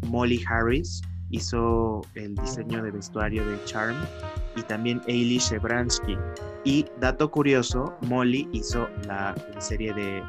Molly 0.09 0.43
Harris 0.49 1.01
hizo 1.31 2.03
el 2.15 2.35
diseño 2.35 2.83
de 2.83 2.91
vestuario 2.91 3.47
de 3.47 3.63
Charm 3.65 3.97
y 4.57 4.63
también 4.63 5.01
Eilish 5.07 5.51
Shebransky. 5.51 6.17
Y 6.65 6.87
dato 7.01 7.31
curioso, 7.31 7.95
Molly 8.03 8.49
hizo 8.53 8.89
la, 9.07 9.35
serie 9.59 9.93
de 9.95 10.23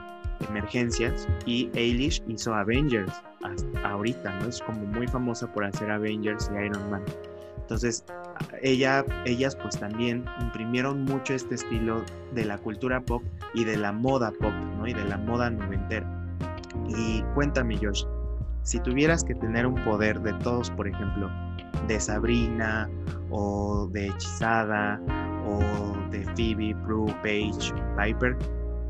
emergencias 0.48 1.28
y 1.46 1.70
Eilish 1.74 2.24
hizo 2.28 2.54
Avengers 2.54 3.14
hasta 3.44 3.90
ahorita, 3.90 4.40
¿no? 4.40 4.48
Es 4.48 4.62
como 4.62 4.86
muy 4.86 5.08
famosa 5.08 5.52
por 5.52 5.66
hacer 5.66 5.92
Avengers 5.92 6.50
y 6.54 6.66
Iron 6.66 6.90
Man. 6.90 7.04
Entonces, 7.58 8.04
ella, 8.62 9.06
ellas 9.26 9.56
pues 9.56 9.80
también 9.80 10.26
imprimieron 10.42 11.06
mucho 11.06 11.34
este 11.34 11.56
estilo 11.56 12.04
de 12.34 12.46
la 12.46 12.58
cultura 12.58 13.00
pop 13.02 13.24
y 13.54 13.64
de 13.64 13.78
la 13.78 13.92
moda 13.92 14.32
pop, 14.32 14.54
¿no? 14.78 14.88
Y 14.88 14.94
de 14.94 15.06
la 15.06 15.18
moda 15.18 15.50
noventera. 15.50 16.06
Y 16.90 17.22
cuéntame, 17.34 17.78
Josh, 17.82 18.04
si 18.64 18.80
tuvieras 18.80 19.24
que 19.24 19.36
tener 19.36 19.66
un 19.66 19.76
poder 19.84 20.20
de 20.22 20.34
todos, 20.36 20.70
por 20.72 20.88
ejemplo, 20.88 21.30
de 21.88 22.00
Sabrina 22.00 22.90
o 23.30 23.88
de 23.92 24.08
Hechizada 24.08 25.00
o 25.46 25.60
de 26.12 26.24
Phoebe, 26.36 26.76
Prue, 26.86 27.14
Paige, 27.24 27.74
Piper, 27.98 28.38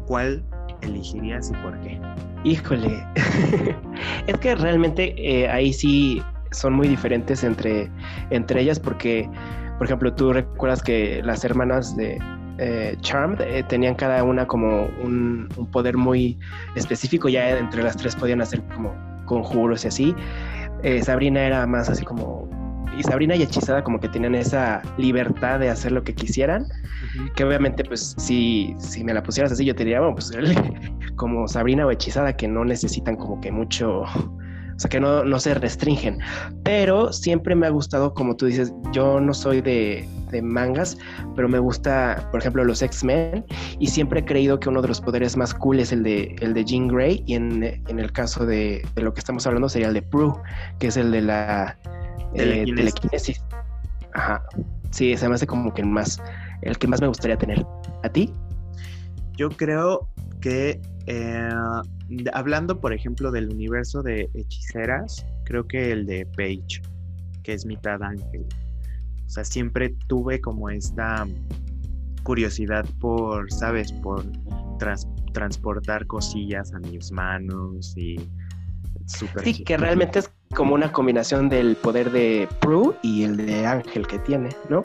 ¿cuál 0.08 0.44
elegirías 0.82 1.52
y 1.52 1.54
por 1.64 1.80
qué? 1.82 2.00
Híjole, 2.44 3.06
es 4.28 4.38
que 4.40 4.56
realmente 4.56 5.14
eh, 5.18 5.48
ahí 5.50 5.72
sí 5.72 6.22
son 6.52 6.74
muy 6.74 6.88
diferentes 6.88 7.44
entre, 7.44 7.90
entre 8.30 8.62
ellas 8.62 8.80
porque, 8.80 9.30
por 9.78 9.88
ejemplo, 9.88 10.14
tú 10.14 10.34
recuerdas 10.34 10.82
que 10.82 11.22
las 11.24 11.46
hermanas 11.46 11.96
de 11.96 12.20
eh, 12.58 12.96
Charmed 13.02 13.42
eh, 13.42 13.64
tenían 13.64 13.96
cada 13.96 14.24
una 14.24 14.46
como 14.46 14.88
un, 15.04 15.48
poder 15.72 15.98
muy 15.98 16.38
específico, 16.76 17.30
ya 17.30 17.58
entre 17.58 17.84
las 17.84 17.96
tres 17.96 18.16
podían 18.16 18.42
hacer 18.42 18.62
como 18.76 18.94
conjuros 19.32 19.86
y 19.86 19.88
así. 19.88 20.15
Eh, 20.84 21.02
Sabrina 21.02 21.46
era 21.46 21.65
más 21.65 21.89
así 21.89 22.04
como... 22.04 22.50
Y 22.98 23.04
Sabrina 23.04 23.36
y 23.36 23.41
Hechizada 23.41 23.84
como 23.84 24.02
que 24.02 24.10
tenían 24.10 24.36
esa 24.36 24.82
libertad 24.98 25.60
de 25.60 25.70
hacer 25.70 25.94
lo 25.94 26.04
que 26.04 26.13
quisieran, 26.13 26.67
que 27.38 27.46
obviamente 27.46 27.86
pues 27.86 28.15
si, 28.17 28.76
si 28.80 29.06
me 29.06 29.13
la 29.13 29.24
pusieras 29.24 29.54
así 29.54 29.63
yo 29.63 29.74
te 29.74 29.86
diría, 29.86 30.02
bueno, 30.02 30.15
pues 30.15 30.30
como 31.15 31.48
Sabrina 31.48 31.86
o 31.86 31.91
Hechizada 31.91 32.36
que 32.36 32.50
no 32.50 32.65
necesitan 32.65 33.15
como 33.15 33.39
que 33.39 33.50
mucho 33.50 34.04
sea, 34.82 34.89
que 34.89 35.00
no, 35.00 35.39
se 35.39 35.54
restringen. 35.54 36.20
Pero 36.63 37.13
siempre 37.13 37.56
me 37.56 37.67
ha 37.67 37.70
gustado, 37.70 38.13
como 38.13 38.36
tú 38.36 38.46
dices, 38.48 38.74
yo 38.91 39.20
no 39.20 39.34
soy 39.34 39.62
de, 39.62 40.08
mangas, 40.41 40.98
pero 41.36 41.50
me 41.50 41.60
gusta, 41.60 42.28
por 42.32 42.39
ejemplo, 42.39 42.63
los 42.63 42.82
X-Men 42.82 43.46
y 43.80 43.88
siempre 43.88 44.22
he 44.22 44.26
creído 44.26 44.60
que 44.60 44.70
uno 44.70 44.82
de 44.82 44.88
los 44.88 45.02
poderes 45.02 45.36
más 45.36 45.54
cool 45.54 45.82
es 45.82 45.91
el 45.91 46.04
de, 46.04 46.36
el 46.39 46.54
de 46.54 46.63
Jean 46.63 46.88
Grey 46.88 47.22
y 47.28 47.36
en, 47.36 47.63
el 47.63 48.12
caso 48.13 48.46
de, 48.46 48.82
lo 48.96 49.13
que 49.13 49.20
estamos 49.20 49.46
hablando 49.46 49.67
sería 49.67 49.89
el 49.89 49.94
de 49.94 50.02
Prue, 50.02 50.34
que 50.80 50.88
es 50.88 50.98
el 50.98 51.12
de 51.12 51.22
la 51.22 51.78
telequinesis. 52.34 53.44
Ajá. 54.13 54.44
sí, 54.91 55.15
se 55.15 55.28
me 55.28 55.36
hace 55.36 55.48
como 55.48 55.74
que 55.74 55.82
el 55.82 55.88
más, 55.88 56.22
el 56.62 56.78
que 56.78 56.88
más 56.88 57.02
me 57.02 57.08
gustaría 57.08 57.38
tener. 57.38 57.65
¿A 58.04 58.10
ti? 58.10 58.34
Yo 59.38 59.50
creo 59.50 60.08
que 60.39 60.82
eh, 61.08 61.50
hablando, 62.34 62.80
por 62.80 62.94
ejemplo, 62.94 63.32
del 63.32 63.50
universo 63.50 64.02
de 64.02 64.30
hechiceras, 64.34 65.26
creo 65.46 65.68
que 65.68 65.92
el 65.92 66.06
de 66.06 66.26
Paige, 66.38 66.82
que 67.44 67.54
es 67.54 67.66
mitad 67.66 68.02
ángel. 68.04 68.46
O 69.26 69.30
sea, 69.30 69.44
siempre 69.44 69.96
tuve 70.08 70.42
como 70.42 70.70
esta 70.70 71.28
curiosidad 72.24 72.86
por, 73.00 73.52
¿sabes? 73.52 73.92
Por 73.92 74.26
transportar 75.34 76.06
cosillas 76.08 76.74
a 76.74 76.80
mis 76.80 77.12
manos 77.12 77.96
y 77.96 78.20
super 79.06 79.44
Sí, 79.44 79.64
que 79.64 79.78
realmente 79.78 80.20
es 80.20 80.32
como 80.56 80.76
una 80.76 80.92
combinación 80.92 81.50
del 81.50 81.76
poder 81.76 82.12
de 82.12 82.48
Prue 82.60 82.96
y 83.02 83.24
el 83.24 83.38
de 83.38 83.66
Ángel 83.66 84.06
que 84.08 84.20
tiene, 84.20 84.50
¿no? 84.70 84.82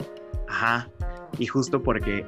Ajá. 0.47 0.87
Y 1.37 1.45
justo 1.47 1.81
porque 1.81 2.25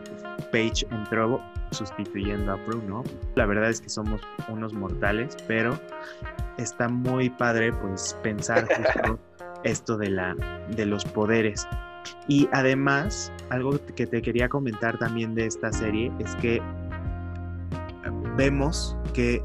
Paige 0.52 0.86
entró 0.92 1.42
sustituyendo 1.72 2.54
a 2.54 2.58
Prue, 2.66 2.82
¿no? 2.88 3.04
La 3.36 3.46
verdad 3.46 3.70
es 3.70 3.82
que 3.82 3.90
somos 3.90 4.22
unos 4.50 4.74
mortales, 4.74 5.36
pero 5.48 5.80
está 6.58 6.90
muy 6.90 7.30
padre 7.30 7.72
pues 7.74 8.18
pensar 8.24 8.68
justo 8.76 9.20
esto 9.64 9.98
de 9.98 10.10
la 10.10 10.36
de 10.76 10.86
los 10.86 11.06
poderes. 11.06 11.68
Y 12.28 12.48
además, 12.52 13.32
algo 13.50 13.80
que 13.96 14.08
te 14.08 14.22
quería 14.22 14.50
comentar 14.50 14.98
también 14.98 15.36
de 15.36 15.46
esta 15.46 15.72
serie 15.72 16.12
es 16.20 16.36
que 16.38 16.62
vemos 18.38 18.96
que 19.14 19.42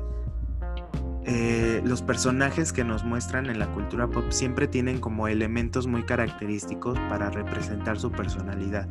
eh, 1.27 1.81
los 1.85 2.03
personajes 2.03 2.73
que 2.73 2.85
nos 2.85 3.03
muestran 3.03 3.47
en 3.47 3.59
la 3.59 3.67
cultura 3.73 4.07
pop 4.07 4.25
siempre 4.29 4.69
tienen 4.69 5.01
como 5.01 5.27
elementos 5.27 5.87
muy 5.87 6.03
característicos 6.03 6.99
para 7.09 7.31
representar 7.31 7.99
su 7.99 8.13
personalidad. 8.13 8.87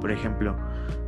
Por 0.00 0.10
ejemplo, 0.10 0.56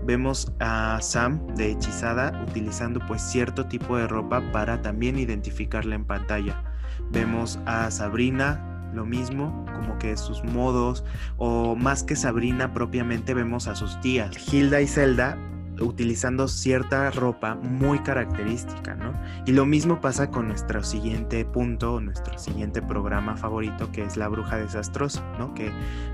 vemos 0.04 0.52
a 0.60 0.98
Sam 1.00 1.46
de 1.54 1.72
Hechizada 1.72 2.44
utilizando 2.48 3.00
pues 3.06 3.22
cierto 3.22 3.66
tipo 3.66 3.96
de 3.96 4.06
ropa 4.06 4.42
para 4.52 4.82
también 4.82 5.18
identificarla 5.18 5.94
en 5.94 6.04
pantalla. 6.04 6.62
Vemos 7.10 7.58
a 7.66 7.90
Sabrina 7.90 8.90
lo 8.94 9.04
mismo, 9.04 9.66
como 9.74 9.98
que 9.98 10.16
sus 10.16 10.42
modos, 10.44 11.04
o 11.36 11.76
más 11.76 12.02
que 12.02 12.16
Sabrina 12.16 12.72
propiamente 12.72 13.34
vemos 13.34 13.68
a 13.68 13.74
sus 13.74 14.00
tías. 14.00 14.52
Hilda 14.52 14.80
y 14.80 14.86
Zelda 14.86 15.36
utilizando 15.80 16.48
cierta 16.48 17.10
ropa 17.10 17.54
muy 17.54 18.00
característica, 18.00 18.94
¿no? 18.94 19.12
Y 19.46 19.52
lo 19.52 19.66
mismo 19.66 20.00
pasa 20.00 20.30
con 20.30 20.48
nuestro 20.48 20.82
siguiente 20.84 21.44
punto, 21.44 22.00
nuestro 22.00 22.38
siguiente 22.38 22.82
programa 22.82 23.36
favorito, 23.36 23.90
que 23.92 24.02
es 24.02 24.16
La 24.16 24.28
Bruja 24.28 24.56
Desastrosa, 24.56 25.24
¿no? 25.38 25.54
Que 25.54 25.72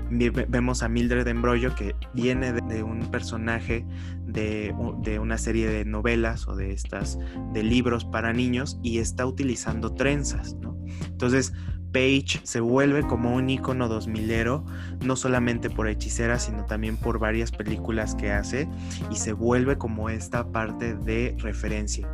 vemos 0.09 0.83
a 0.83 0.89
Mildred 0.89 1.27
Embrollo, 1.27 1.75
que 1.75 1.95
viene 2.13 2.53
de, 2.53 2.83
un 2.83 3.09
personaje 3.11 3.85
de, 4.25 4.73
de, 5.01 5.19
una 5.19 5.37
serie 5.37 5.67
de 5.67 5.85
novelas 5.85 6.47
o 6.47 6.55
de 6.55 6.71
estas, 6.71 7.17
de 7.53 7.63
libros 7.63 8.05
para 8.05 8.33
niños, 8.33 8.79
y 8.83 8.99
está 8.99 9.25
utilizando 9.25 9.93
trenzas, 9.93 10.55
¿no? 10.55 10.77
Entonces, 11.07 11.53
Page 11.95 12.41
se 12.43 12.59
vuelve 12.59 13.07
como 13.07 13.33
un 13.33 13.49
icono 13.49 13.87
2000ero, 13.87 14.65
no 15.05 15.15
solamente 15.15 15.69
por 15.69 15.87
Hechicera, 15.87 16.39
sino 16.39 16.65
también 16.65 16.97
por 16.97 17.19
varias 17.19 17.51
películas 17.53 18.15
que 18.15 18.33
hace, 18.33 18.67
y 19.09 19.15
se 19.15 19.31
vuelve 19.31 19.77
como 19.77 20.09
esta 20.09 20.51
parte 20.51 20.93
de 20.93 21.37
referencia. 21.39 22.09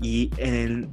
Y 0.00 0.30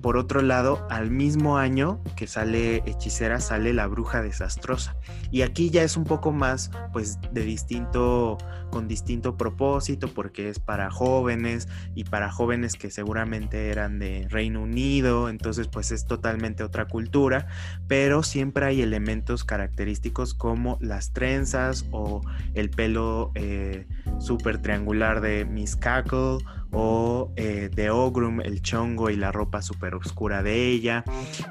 por 0.01 0.15
otro 0.15 0.41
lado, 0.41 0.87
al 0.89 1.11
mismo 1.11 1.57
año 1.57 2.01
que 2.15 2.25
sale 2.25 2.83
Hechicera, 2.85 3.41
sale 3.41 3.73
La 3.73 3.87
Bruja 3.87 4.21
Desastrosa. 4.21 4.95
Y 5.29 5.41
aquí 5.41 5.69
ya 5.69 5.83
es 5.83 5.97
un 5.97 6.05
poco 6.05 6.31
más, 6.31 6.71
pues, 6.93 7.19
de 7.31 7.43
distinto, 7.43 8.37
con 8.69 8.87
distinto 8.87 9.35
propósito, 9.35 10.07
porque 10.07 10.49
es 10.49 10.59
para 10.59 10.89
jóvenes 10.89 11.67
y 11.95 12.05
para 12.05 12.31
jóvenes 12.31 12.75
que 12.75 12.91
seguramente 12.91 13.69
eran 13.69 13.99
de 13.99 14.27
Reino 14.29 14.61
Unido, 14.63 15.27
entonces, 15.27 15.67
pues, 15.67 15.91
es 15.91 16.05
totalmente 16.05 16.63
otra 16.63 16.87
cultura, 16.87 17.47
pero 17.87 18.23
siempre 18.23 18.65
hay 18.65 18.81
elementos 18.81 19.43
característicos 19.43 20.33
como 20.33 20.77
las 20.79 21.11
trenzas 21.11 21.85
o 21.91 22.21
el 22.53 22.69
pelo 22.69 23.31
eh, 23.35 23.85
súper 24.19 24.61
triangular 24.61 25.19
de 25.19 25.45
Miss 25.45 25.75
Cackle 25.75 26.37
o 26.73 27.31
eh, 27.35 27.69
de 27.73 27.89
Ogrum, 27.89 28.41
el 28.41 28.61
chongo 28.61 29.09
y 29.09 29.15
la 29.15 29.31
ropa 29.31 29.61
súper 29.61 29.95
oscura 29.95 30.43
de 30.43 30.67
ella. 30.67 31.03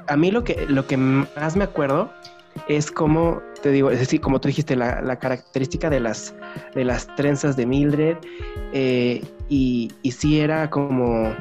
A 0.07 0.17
mí 0.17 0.31
lo 0.31 0.43
que, 0.43 0.65
lo 0.67 0.85
que 0.85 0.97
más 0.97 1.55
me 1.55 1.63
acuerdo 1.63 2.11
es 2.67 2.91
como, 2.91 3.41
te 3.61 3.71
digo, 3.71 3.89
es 3.89 3.99
decir, 3.99 4.21
como 4.21 4.39
tú 4.39 4.47
dijiste, 4.47 4.75
la, 4.75 5.17
característica 5.17 5.89
de 5.89 5.99
las, 5.99 6.35
de 6.75 6.85
las 6.85 7.07
trenzas 7.15 7.55
de 7.55 7.65
Mildred 7.65 8.17
eh, 8.73 9.23
y, 9.49 9.91
y 10.01 10.11
sí 10.11 10.39
era 10.39 10.69
como 10.69 11.33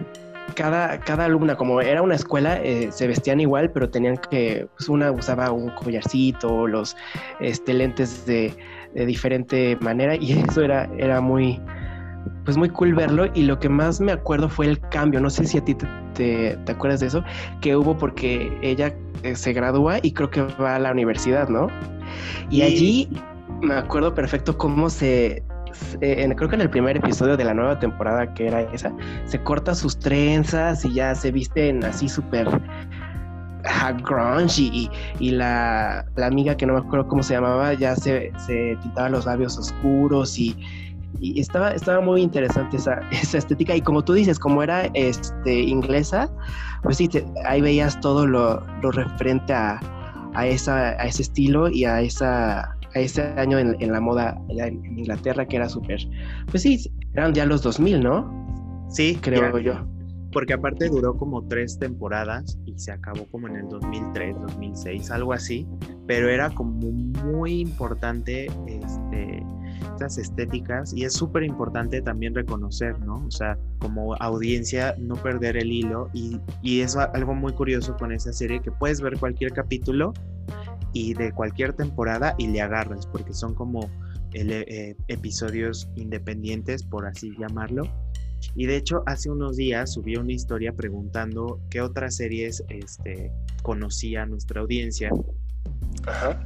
cada, 0.55 0.99
cada 1.01 1.27
alumna, 1.27 1.57
como 1.57 1.81
era 1.81 2.03
una 2.03 2.15
escuela, 2.15 2.61
eh, 2.63 2.91
se 2.93 3.07
vestían 3.07 3.41
igual, 3.41 3.71
pero 3.71 3.91
tenían 3.91 4.17
que, 4.17 4.67
pues 4.77 4.89
una 4.89 5.11
usaba 5.11 5.51
un 5.51 5.71
collarcito, 5.71 6.67
los 6.67 6.97
este, 7.41 7.75
lentes 7.75 8.27
de, 8.27 8.55
de 8.95 9.07
diferente 9.07 9.77
manera 9.81 10.17
y 10.17 10.33
eso 10.49 10.63
era, 10.63 10.89
era 10.99 11.21
muy, 11.21 11.61
pues 12.45 12.57
muy 12.57 12.69
cool 12.71 12.95
verlo 12.95 13.27
y 13.35 13.43
lo 13.43 13.59
que 13.59 13.69
más 13.69 14.01
me 14.01 14.13
acuerdo 14.13 14.49
fue 14.49 14.67
el 14.67 14.81
cambio, 14.91 15.21
no 15.21 15.31
sé 15.31 15.45
si 15.47 15.59
a 15.59 15.65
ti 15.65 15.77
te, 16.15 16.59
acuerdas 16.69 17.01
de 17.01 17.07
eso, 17.07 17.25
que 17.61 17.77
hubo 17.77 17.97
porque 17.97 18.57
ella 18.63 18.95
eh, 19.23 19.35
se 19.35 19.53
gradúa 19.53 19.99
y 20.03 20.13
creo 20.13 20.31
que 20.31 20.43
va 20.61 20.77
a 20.77 20.79
la 20.79 20.93
universidad, 20.93 21.49
¿no? 21.49 21.69
Y 22.51 22.63
allí 22.63 23.09
me 23.61 23.75
acuerdo 23.75 24.15
perfecto 24.15 24.57
cómo 24.59 24.91
se, 24.91 25.43
creo 26.01 26.49
que 26.49 26.55
en 26.55 26.61
el 26.61 26.71
primer 26.71 26.97
episodio 26.97 27.37
de 27.37 27.45
la 27.45 27.55
nueva 27.55 27.79
temporada 27.79 28.35
que 28.35 28.49
era 28.49 28.63
esa, 28.73 28.93
se 29.25 29.43
corta 29.43 29.75
sus 29.75 29.99
trenzas 29.99 30.85
y 30.85 30.95
ya 30.95 31.15
se 31.15 31.31
visten 31.31 31.85
así 31.85 32.09
súper 32.09 32.49
grunge 34.03 34.61
y, 34.61 34.91
y, 35.21 35.31
la, 35.31 36.05
la, 36.17 36.27
amiga 36.27 36.57
que 36.57 36.67
no 36.67 36.73
me 36.73 36.81
acuerdo 36.81 37.07
cómo 37.07 37.23
se 37.23 37.35
llamaba 37.35 37.73
ya 37.75 37.95
se, 37.95 38.33
se 38.45 38.77
pintaba 38.83 39.09
los 39.09 39.25
labios 39.25 39.57
oscuros 39.57 40.37
y, 40.37 40.57
y 41.21 41.41
estaba, 41.41 41.71
estaba 41.73 42.01
muy 42.01 42.23
interesante 42.23 42.77
esa, 42.77 43.01
esa, 43.11 43.39
estética 43.39 43.75
y 43.77 43.81
como 43.81 44.03
tú 44.03 44.13
dices, 44.13 44.39
como 44.39 44.63
era 44.63 44.87
este, 44.95 45.61
inglesa, 45.61 46.31
pues 46.83 46.97
sí, 46.97 47.09
ahí 47.45 47.61
veías 47.61 48.01
todo 48.01 48.27
lo, 48.27 48.65
lo 48.83 48.91
referente 48.91 49.53
a, 49.53 49.81
a, 50.35 50.47
esa, 50.47 50.91
a 50.91 51.05
ese 51.05 51.23
estilo 51.23 51.69
y 51.69 51.85
a, 51.85 52.01
esa, 52.01 52.61
a 52.63 52.99
ese 52.99 53.23
año 53.37 53.59
en, 53.59 53.77
en 53.81 53.93
la 53.93 54.01
moda 54.01 54.39
allá 54.51 54.67
en, 54.67 54.85
Inglaterra 54.99 55.47
que 55.47 55.57
era 55.57 55.69
súper, 55.69 56.01
pues 56.51 56.63
sí, 56.63 56.91
eran 57.15 57.35
ya 57.35 57.47
los 57.47 57.63
2000, 57.63 58.03
¿no? 58.03 58.87
Sí, 58.89 59.19
creo 59.21 59.59
yo. 59.59 59.75
Porque 60.33 60.55
aparte 60.55 60.89
duró 60.89 61.17
como 61.17 61.47
tres 61.47 61.79
temporadas 61.79 62.59
y 62.65 62.79
se 62.79 62.91
acabó 62.91 63.27
como 63.27 63.49
en 63.49 63.57
el 63.57 63.69
2003, 63.69 64.37
2006, 64.41 65.11
algo 65.11 65.35
así, 65.35 65.67
pero 66.07 66.31
era 66.31 66.49
como 66.51 66.91
muy 66.91 67.61
importante 67.61 68.47
este 68.67 69.45
estas 69.83 70.19
estéticas 70.19 70.93
y 70.95 71.05
es 71.05 71.13
súper 71.13 71.43
importante 71.43 72.01
también 72.01 72.35
reconocer, 72.35 72.99
¿no? 73.01 73.25
O 73.27 73.31
sea, 73.31 73.59
como 73.79 74.15
audiencia 74.17 74.95
no 74.99 75.17
perder 75.17 75.57
el 75.57 75.71
hilo 75.71 76.09
y, 76.13 76.41
y 76.63 76.81
es 76.81 76.97
algo 76.97 77.35
muy 77.35 77.53
curioso 77.53 77.97
con 77.97 78.13
esa 78.13 78.33
serie 78.33 78.61
que 78.61 78.71
puedes 78.71 79.01
ver 79.01 79.19
cualquier 79.19 79.53
capítulo 79.53 80.13
y 80.93 81.15
de 81.15 81.33
cualquier 81.33 81.73
temporada 81.73 82.35
y 82.39 82.49
le 82.49 82.61
agarras 82.61 83.07
porque 83.07 83.33
son 83.33 83.55
como 83.55 83.91
eh, 84.35 84.97
episodios 85.09 85.89
independientes, 85.97 86.83
por 86.83 87.07
así 87.07 87.33
llamarlo. 87.39 87.83
Y 88.55 88.67
de 88.67 88.77
hecho, 88.77 89.03
hace 89.07 89.31
unos 89.31 89.57
días 89.57 89.93
subí 89.93 90.17
una 90.17 90.33
historia 90.33 90.73
preguntando 90.73 91.61
qué 91.71 91.81
otras 91.81 92.17
series 92.17 92.65
este, 92.69 93.31
conocía 93.63 94.27
nuestra 94.27 94.63
audiencia 94.63 95.11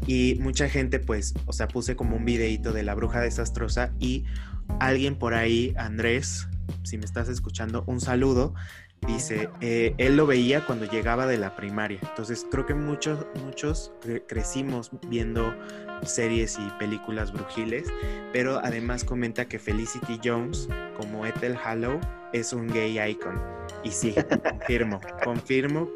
y 0.06 0.36
mucha 0.40 0.68
gente, 0.68 0.98
pues, 0.98 1.34
o 1.46 1.52
sea, 1.52 1.68
puse 1.68 1.96
como 1.96 2.16
un 2.16 2.24
videito 2.24 2.72
de 2.72 2.82
la 2.82 2.94
bruja 2.94 3.20
desastrosa 3.20 3.92
y 3.98 4.24
alguien 4.80 5.16
por 5.16 5.34
ahí, 5.34 5.74
Andrés, 5.76 6.48
si 6.82 6.98
me 6.98 7.04
estás 7.04 7.28
escuchando, 7.28 7.84
un 7.86 8.00
saludo. 8.00 8.54
Dice, 9.06 9.50
eh, 9.60 9.94
él 9.98 10.16
lo 10.16 10.26
veía 10.26 10.64
cuando 10.64 10.86
llegaba 10.86 11.26
de 11.26 11.36
la 11.36 11.54
primaria. 11.54 11.98
Entonces 12.02 12.46
creo 12.50 12.66
que 12.66 12.74
muchos, 12.74 13.26
muchos 13.44 13.92
crecimos 14.26 14.90
viendo 15.08 15.54
series 16.02 16.58
y 16.58 16.68
películas 16.78 17.32
brujiles, 17.32 17.88
pero 18.32 18.58
además 18.58 19.04
comenta 19.04 19.44
que 19.44 19.58
Felicity 19.58 20.18
Jones, 20.24 20.68
como 20.96 21.26
Ethel 21.26 21.56
Hallow, 21.62 22.00
es 22.32 22.52
un 22.52 22.68
gay 22.68 22.98
icon. 23.10 23.40
Y 23.84 23.90
sí, 23.90 24.14
confirmo, 24.50 25.00
confirmo. 25.22 25.88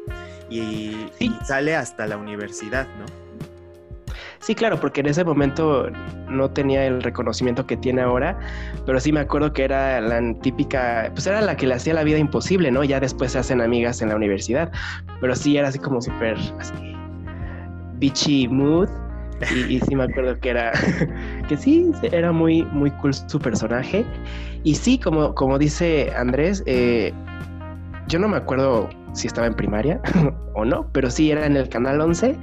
y 0.49 1.09
sale 1.43 1.75
hasta 1.75 2.05
la 2.07 2.17
universidad, 2.17 2.87
¿no? 2.97 3.30
Sí, 4.41 4.55
claro, 4.55 4.79
porque 4.79 5.01
en 5.01 5.05
ese 5.05 5.23
momento 5.23 5.87
no 6.27 6.49
tenía 6.49 6.87
el 6.87 7.03
reconocimiento 7.03 7.67
que 7.67 7.77
tiene 7.77 8.01
ahora, 8.01 8.39
pero 8.87 8.99
sí 8.99 9.11
me 9.11 9.19
acuerdo 9.19 9.53
que 9.53 9.63
era 9.63 10.01
la 10.01 10.19
típica, 10.41 11.11
pues 11.13 11.27
era 11.27 11.41
la 11.41 11.55
que 11.55 11.67
le 11.67 11.75
hacía 11.75 11.93
la 11.93 12.03
vida 12.03 12.17
imposible, 12.17 12.71
¿no? 12.71 12.83
Ya 12.83 12.99
después 12.99 13.33
se 13.33 13.39
hacen 13.39 13.61
amigas 13.61 14.01
en 14.01 14.09
la 14.09 14.15
universidad, 14.15 14.71
pero 15.19 15.35
sí 15.35 15.57
era 15.57 15.67
así 15.67 15.77
como 15.77 16.01
súper 16.01 16.37
así, 16.59 16.95
bitchy 17.99 18.47
mood, 18.47 18.89
y, 19.69 19.79
sí 19.79 19.95
me 19.95 20.05
acuerdo 20.05 20.39
que 20.39 20.49
era, 20.49 20.71
que 21.47 21.55
sí, 21.55 21.91
era 22.11 22.31
muy, 22.31 22.63
muy 22.65 22.89
cool 22.91 23.13
su 23.13 23.39
personaje. 23.39 24.05
Y 24.63 24.75
sí, 24.75 24.99
como, 24.99 25.33
como 25.35 25.57
dice 25.57 26.11
Andrés, 26.15 26.63
eh, 26.65 27.13
yo 28.07 28.19
no 28.19 28.27
me 28.27 28.37
acuerdo 28.37 28.89
si 29.13 29.27
estaba 29.27 29.47
en 29.47 29.53
primaria 29.53 29.99
o 30.55 30.65
no, 30.65 30.87
pero 30.91 31.09
sí 31.09 31.31
era 31.31 31.45
en 31.45 31.57
el 31.57 31.69
canal 31.69 32.01
11 32.01 32.37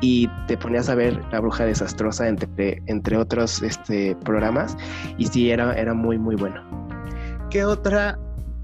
y 0.00 0.28
te 0.46 0.56
ponías 0.56 0.88
a 0.88 0.94
ver 0.94 1.20
La 1.32 1.40
Bruja 1.40 1.64
Desastrosa 1.64 2.28
entre, 2.28 2.82
entre 2.86 3.16
otros 3.16 3.62
este, 3.62 4.16
programas 4.24 4.76
y 5.16 5.26
sí 5.26 5.50
era, 5.50 5.74
era 5.74 5.94
muy 5.94 6.18
muy 6.18 6.36
bueno. 6.36 6.62
¿Qué 7.50 7.64
otra 7.64 8.18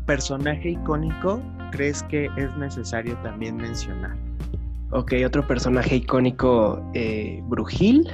personaje 0.06 0.70
icónico 0.70 1.40
crees 1.70 2.02
que 2.04 2.28
es 2.36 2.56
necesario 2.56 3.16
también 3.22 3.56
mencionar? 3.56 4.16
Ok, 4.90 5.14
otro 5.26 5.46
personaje 5.46 5.96
icónico 5.96 6.80
eh, 6.94 7.40
brujil 7.48 8.08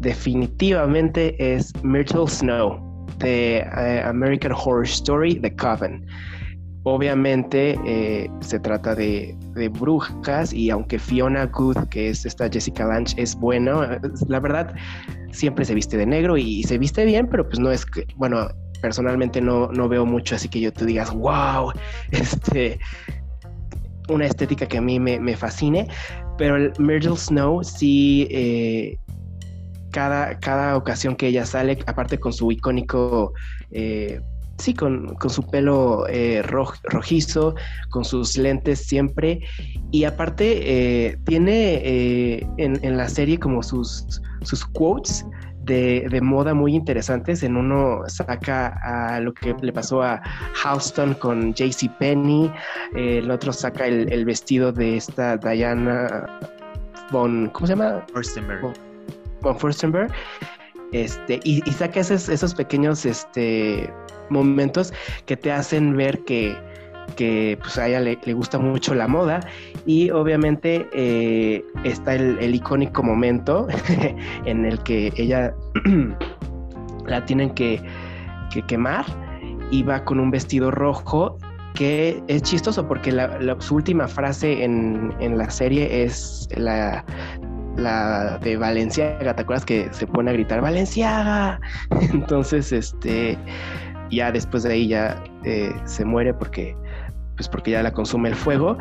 definitivamente 0.00 1.36
es 1.38 1.72
Myrtle 1.84 2.26
Snow 2.26 3.06
de 3.18 3.58
eh, 3.58 4.02
American 4.04 4.52
Horror 4.52 4.84
Story 4.84 5.36
The 5.36 5.54
Coven. 5.54 6.04
Obviamente 6.84 7.78
eh, 7.86 8.28
se 8.40 8.58
trata 8.58 8.94
de, 8.96 9.36
brujas 9.78 10.52
y 10.52 10.70
aunque 10.70 10.98
Fiona 10.98 11.46
Good, 11.46 11.76
que 11.90 12.08
es 12.08 12.26
esta 12.26 12.50
Jessica 12.50 12.84
Lange, 12.84 13.14
es 13.22 13.36
bueno, 13.36 13.82
la 14.26 14.40
verdad 14.40 14.74
siempre 15.30 15.64
se 15.64 15.74
viste 15.74 15.96
de 15.96 16.06
negro 16.06 16.36
y 16.36 16.64
se 16.64 16.78
viste 16.78 17.04
bien, 17.04 17.28
pero 17.28 17.46
pues 17.46 17.60
no 17.60 17.70
es 17.70 17.86
que, 17.86 18.04
bueno, 18.16 18.48
personalmente 18.80 19.40
no, 19.40 19.68
no 19.68 19.88
veo 19.88 20.04
mucho 20.04 20.34
así 20.34 20.48
que 20.48 20.60
yo 20.60 20.72
te 20.72 20.84
digas, 20.84 21.12
wow, 21.14 21.72
este, 22.10 22.80
una 24.08 24.26
estética 24.26 24.66
que 24.66 24.78
a 24.78 24.82
mí 24.82 24.98
me, 24.98 25.36
fascine, 25.36 25.86
pero 26.36 26.56
el 26.56 26.72
Myrtle 26.80 27.16
Snow 27.16 27.62
sí, 27.62 28.26
eh, 28.32 28.98
cada, 29.92 30.36
cada 30.40 30.76
ocasión 30.76 31.14
que 31.14 31.28
ella 31.28 31.46
sale, 31.46 31.78
aparte 31.86 32.18
con 32.18 32.32
su 32.32 32.50
icónico... 32.50 33.34
Eh, 33.70 34.20
sí, 34.62 34.74
con, 34.74 35.16
su 35.28 35.42
pelo 35.48 36.06
eh, 36.08 36.42
rojizo, 36.42 37.54
con 37.90 38.04
sus 38.04 38.36
lentes 38.36 38.86
siempre. 38.86 39.40
Y 39.90 40.04
aparte, 40.04 41.18
tiene 41.24 42.46
en, 42.56 42.96
la 42.96 43.08
serie 43.08 43.38
como 43.38 43.62
sus, 43.62 44.22
sus 44.42 44.64
quotes 44.64 45.26
de, 45.64 46.20
moda 46.22 46.54
muy 46.54 46.74
interesantes. 46.74 47.42
En 47.42 47.56
uno 47.56 48.02
saca 48.06 48.78
a 48.82 49.20
lo 49.20 49.32
que 49.34 49.54
le 49.60 49.72
pasó 49.72 50.02
a 50.02 50.22
Houston 50.54 51.14
con 51.14 51.54
JC 51.54 51.90
Penny, 51.98 52.50
el 52.94 53.30
otro 53.30 53.52
saca 53.52 53.86
el, 53.86 54.24
vestido 54.24 54.72
de 54.72 54.96
esta 54.96 55.36
Diana 55.36 56.40
von, 57.10 57.48
¿cómo 57.52 57.66
se 57.66 57.74
llama? 57.74 58.04
Furstenberg. 58.12 58.74
Von, 59.40 59.58
Furstenberg. 59.58 60.12
Este, 60.92 61.40
y, 61.44 61.60
saca 61.72 62.00
esos, 62.00 62.28
esos 62.28 62.54
pequeños 62.54 63.04
este, 63.06 63.92
momentos 64.28 64.92
que 65.26 65.36
te 65.36 65.50
hacen 65.50 65.96
ver 65.96 66.22
que, 66.24 66.56
que 67.16 67.58
pues 67.60 67.78
a 67.78 67.88
ella 67.88 68.00
le, 68.00 68.32
gusta 68.32 68.58
mucho 68.58 68.94
la 68.94 69.08
moda. 69.08 69.40
Y 69.86 70.10
obviamente 70.10 70.88
eh, 70.92 71.64
está 71.84 72.14
el, 72.14 72.54
icónico 72.54 73.02
momento 73.02 73.66
en 74.44 74.64
el 74.64 74.82
que 74.82 75.12
ella 75.16 75.54
la 77.06 77.24
tienen 77.24 77.50
que, 77.50 77.82
quemar 78.66 79.06
y 79.70 79.82
va 79.82 80.04
con 80.04 80.20
un 80.20 80.30
vestido 80.30 80.70
rojo 80.70 81.38
que 81.72 82.22
es 82.28 82.42
chistoso 82.42 82.86
porque 82.86 83.10
su 83.60 83.76
última 83.76 84.06
frase 84.06 84.62
en, 84.62 85.38
la 85.38 85.48
serie 85.48 86.04
es 86.04 86.46
la, 86.54 87.02
la 87.76 88.38
de 88.38 88.56
Valenciaga, 88.56 89.34
¿te 89.34 89.42
acuerdas 89.42 89.64
que 89.64 89.88
se 89.92 90.06
pone 90.06 90.30
a 90.30 90.34
gritar 90.34 90.60
Valenciaga? 90.60 91.60
Entonces, 92.12 92.72
este, 92.72 93.38
ya 94.10 94.30
después 94.32 94.62
de 94.62 94.72
ahí 94.72 94.88
ya 94.88 95.22
eh, 95.44 95.72
se 95.84 96.04
muere 96.04 96.34
porque 96.34 96.76
pues 97.36 97.48
porque 97.48 97.70
ya 97.70 97.82
la 97.82 97.92
consume 97.92 98.28
el 98.28 98.34
fuego. 98.34 98.76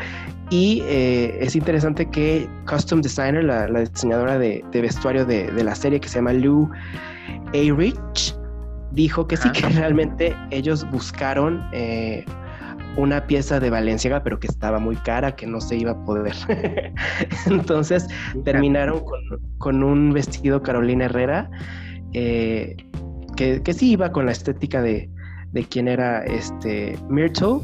Y 0.50 0.84
eh, 0.86 1.38
es 1.42 1.56
interesante 1.56 2.06
que 2.06 2.50
Custom 2.70 3.02
Designer, 3.02 3.44
la, 3.44 3.68
diseñadora 3.68 4.38
de, 4.38 4.64
vestuario 4.74 5.26
de, 5.26 5.52
la 5.64 5.74
serie 5.74 6.00
que 6.00 6.10
se 6.10 6.16
llama 6.16 6.34
Lou 6.34 6.70
A. 7.48 7.76
Rich, 7.76 8.36
dijo 8.92 9.28
que 9.28 9.38
sí, 9.38 9.50
que 9.52 9.68
realmente 9.70 10.36
ellos 10.52 10.90
buscaron 10.92 11.64
eh, 11.72 12.26
una 12.98 13.26
pieza 13.28 13.60
de 13.60 13.70
Valenciaga, 13.70 14.24
pero 14.24 14.40
que 14.40 14.48
estaba 14.48 14.80
muy 14.80 14.96
cara, 14.98 15.36
que 15.36 15.48
no 15.48 15.62
se 15.62 15.78
iba 15.78 15.92
a 15.92 16.06
poder. 16.06 16.36
Entonces 17.46 18.08
terminaron 18.44 19.04
con, 19.58 19.84
un 19.84 20.12
vestido 20.14 20.62
Carolina 20.62 21.06
Herrera, 21.06 21.50
eh, 22.14 22.76
que, 23.36 23.62
que, 23.62 23.74
sí 23.74 23.92
iba 23.92 24.12
con 24.12 24.26
la 24.26 24.34
estética 24.34 24.82
de, 24.82 25.10
de 25.52 25.64
quién 25.64 25.88
era 25.88 26.24
este 26.26 26.98
Myrtle, 27.10 27.62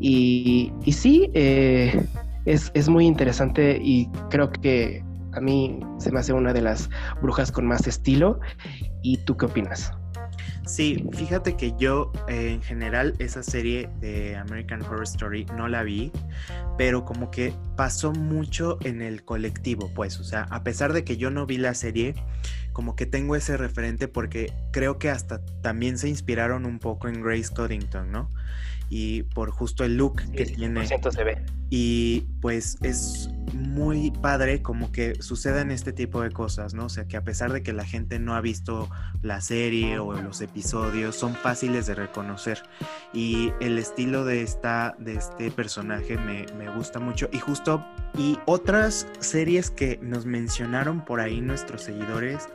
y, 0.00 0.72
sí, 0.92 1.30
eh, 1.34 2.06
es, 2.44 2.88
muy 2.88 3.06
interesante 3.06 3.78
y 3.82 4.08
creo 4.30 4.50
que 4.50 5.02
a 5.32 5.40
mí 5.40 5.80
se 5.98 6.12
me 6.12 6.20
hace 6.20 6.32
una 6.32 6.52
de 6.52 6.62
las 6.62 6.88
brujas 7.20 7.50
con 7.50 7.66
más 7.66 7.86
estilo. 7.86 8.40
¿Y 9.02 9.16
tú 9.18 9.36
qué 9.36 9.46
opinas? 9.46 9.92
Sí, 10.68 11.02
fíjate 11.14 11.56
que 11.56 11.74
yo 11.78 12.12
eh, 12.28 12.52
en 12.52 12.60
general 12.60 13.14
esa 13.18 13.42
serie 13.42 13.88
de 14.00 14.36
American 14.36 14.82
Horror 14.82 15.04
Story 15.04 15.46
no 15.56 15.66
la 15.66 15.82
vi, 15.82 16.12
pero 16.76 17.06
como 17.06 17.30
que 17.30 17.54
pasó 17.74 18.12
mucho 18.12 18.76
en 18.82 19.00
el 19.00 19.24
colectivo, 19.24 19.90
pues, 19.94 20.20
o 20.20 20.24
sea, 20.24 20.42
a 20.50 20.62
pesar 20.64 20.92
de 20.92 21.04
que 21.04 21.16
yo 21.16 21.30
no 21.30 21.46
vi 21.46 21.56
la 21.56 21.72
serie, 21.72 22.14
como 22.74 22.96
que 22.96 23.06
tengo 23.06 23.34
ese 23.34 23.56
referente 23.56 24.08
porque 24.08 24.52
creo 24.70 24.98
que 24.98 25.08
hasta 25.08 25.40
también 25.62 25.96
se 25.96 26.10
inspiraron 26.10 26.66
un 26.66 26.78
poco 26.80 27.08
en 27.08 27.22
Grace 27.22 27.48
Coddington, 27.52 28.12
¿no? 28.12 28.28
Y 28.88 29.22
por 29.22 29.50
justo 29.50 29.84
el 29.84 29.96
look 29.96 30.22
que 30.32 30.46
tiene. 30.46 30.86
Se 30.86 31.24
ve. 31.24 31.44
Y 31.70 32.22
pues 32.40 32.78
es 32.82 33.28
muy 33.52 34.10
padre 34.10 34.62
como 34.62 34.90
que 34.90 35.20
sucedan 35.22 35.70
este 35.70 35.92
tipo 35.92 36.22
de 36.22 36.30
cosas, 36.30 36.72
¿no? 36.72 36.86
O 36.86 36.88
sea, 36.88 37.06
que 37.06 37.16
a 37.16 37.24
pesar 37.24 37.52
de 37.52 37.62
que 37.62 37.72
la 37.72 37.84
gente 37.84 38.18
no 38.18 38.34
ha 38.34 38.40
visto 38.40 38.88
la 39.22 39.40
serie 39.40 39.98
o 39.98 40.12
los 40.14 40.40
episodios, 40.40 41.16
son 41.16 41.34
fáciles 41.34 41.86
de 41.86 41.94
reconocer. 41.94 42.62
Y 43.12 43.52
el 43.60 43.78
estilo 43.78 44.24
de, 44.24 44.42
esta, 44.42 44.96
de 44.98 45.14
este 45.14 45.50
personaje 45.50 46.16
me, 46.16 46.46
me 46.56 46.74
gusta 46.74 47.00
mucho. 47.00 47.28
Y 47.32 47.38
justo, 47.38 47.84
y 48.16 48.38
otras 48.46 49.06
series 49.20 49.70
que 49.70 49.98
nos 50.02 50.26
mencionaron 50.26 51.04
por 51.04 51.20
ahí 51.20 51.40
nuestros 51.40 51.82
seguidores, 51.82 52.48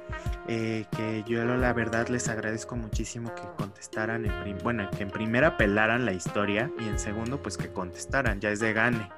eh, 0.47 0.85
que 0.95 1.23
yo 1.25 1.43
la 1.45 1.71
verdad 1.73 2.07
les 2.09 2.27
agradezco 2.27 2.75
muchísimo 2.75 3.33
que 3.33 3.43
contestaran, 3.57 4.25
en 4.25 4.57
bueno, 4.63 4.89
que 4.91 5.03
en 5.03 5.09
primera 5.09 5.57
pelaran 5.57 6.05
la 6.05 6.13
historia 6.13 6.71
y 6.79 6.87
en 6.87 6.99
segundo 6.99 7.41
pues 7.41 7.57
que 7.57 7.69
contestaran, 7.69 8.39
ya 8.39 8.49
es 8.49 8.59
de 8.59 8.73
gane. 8.73 9.09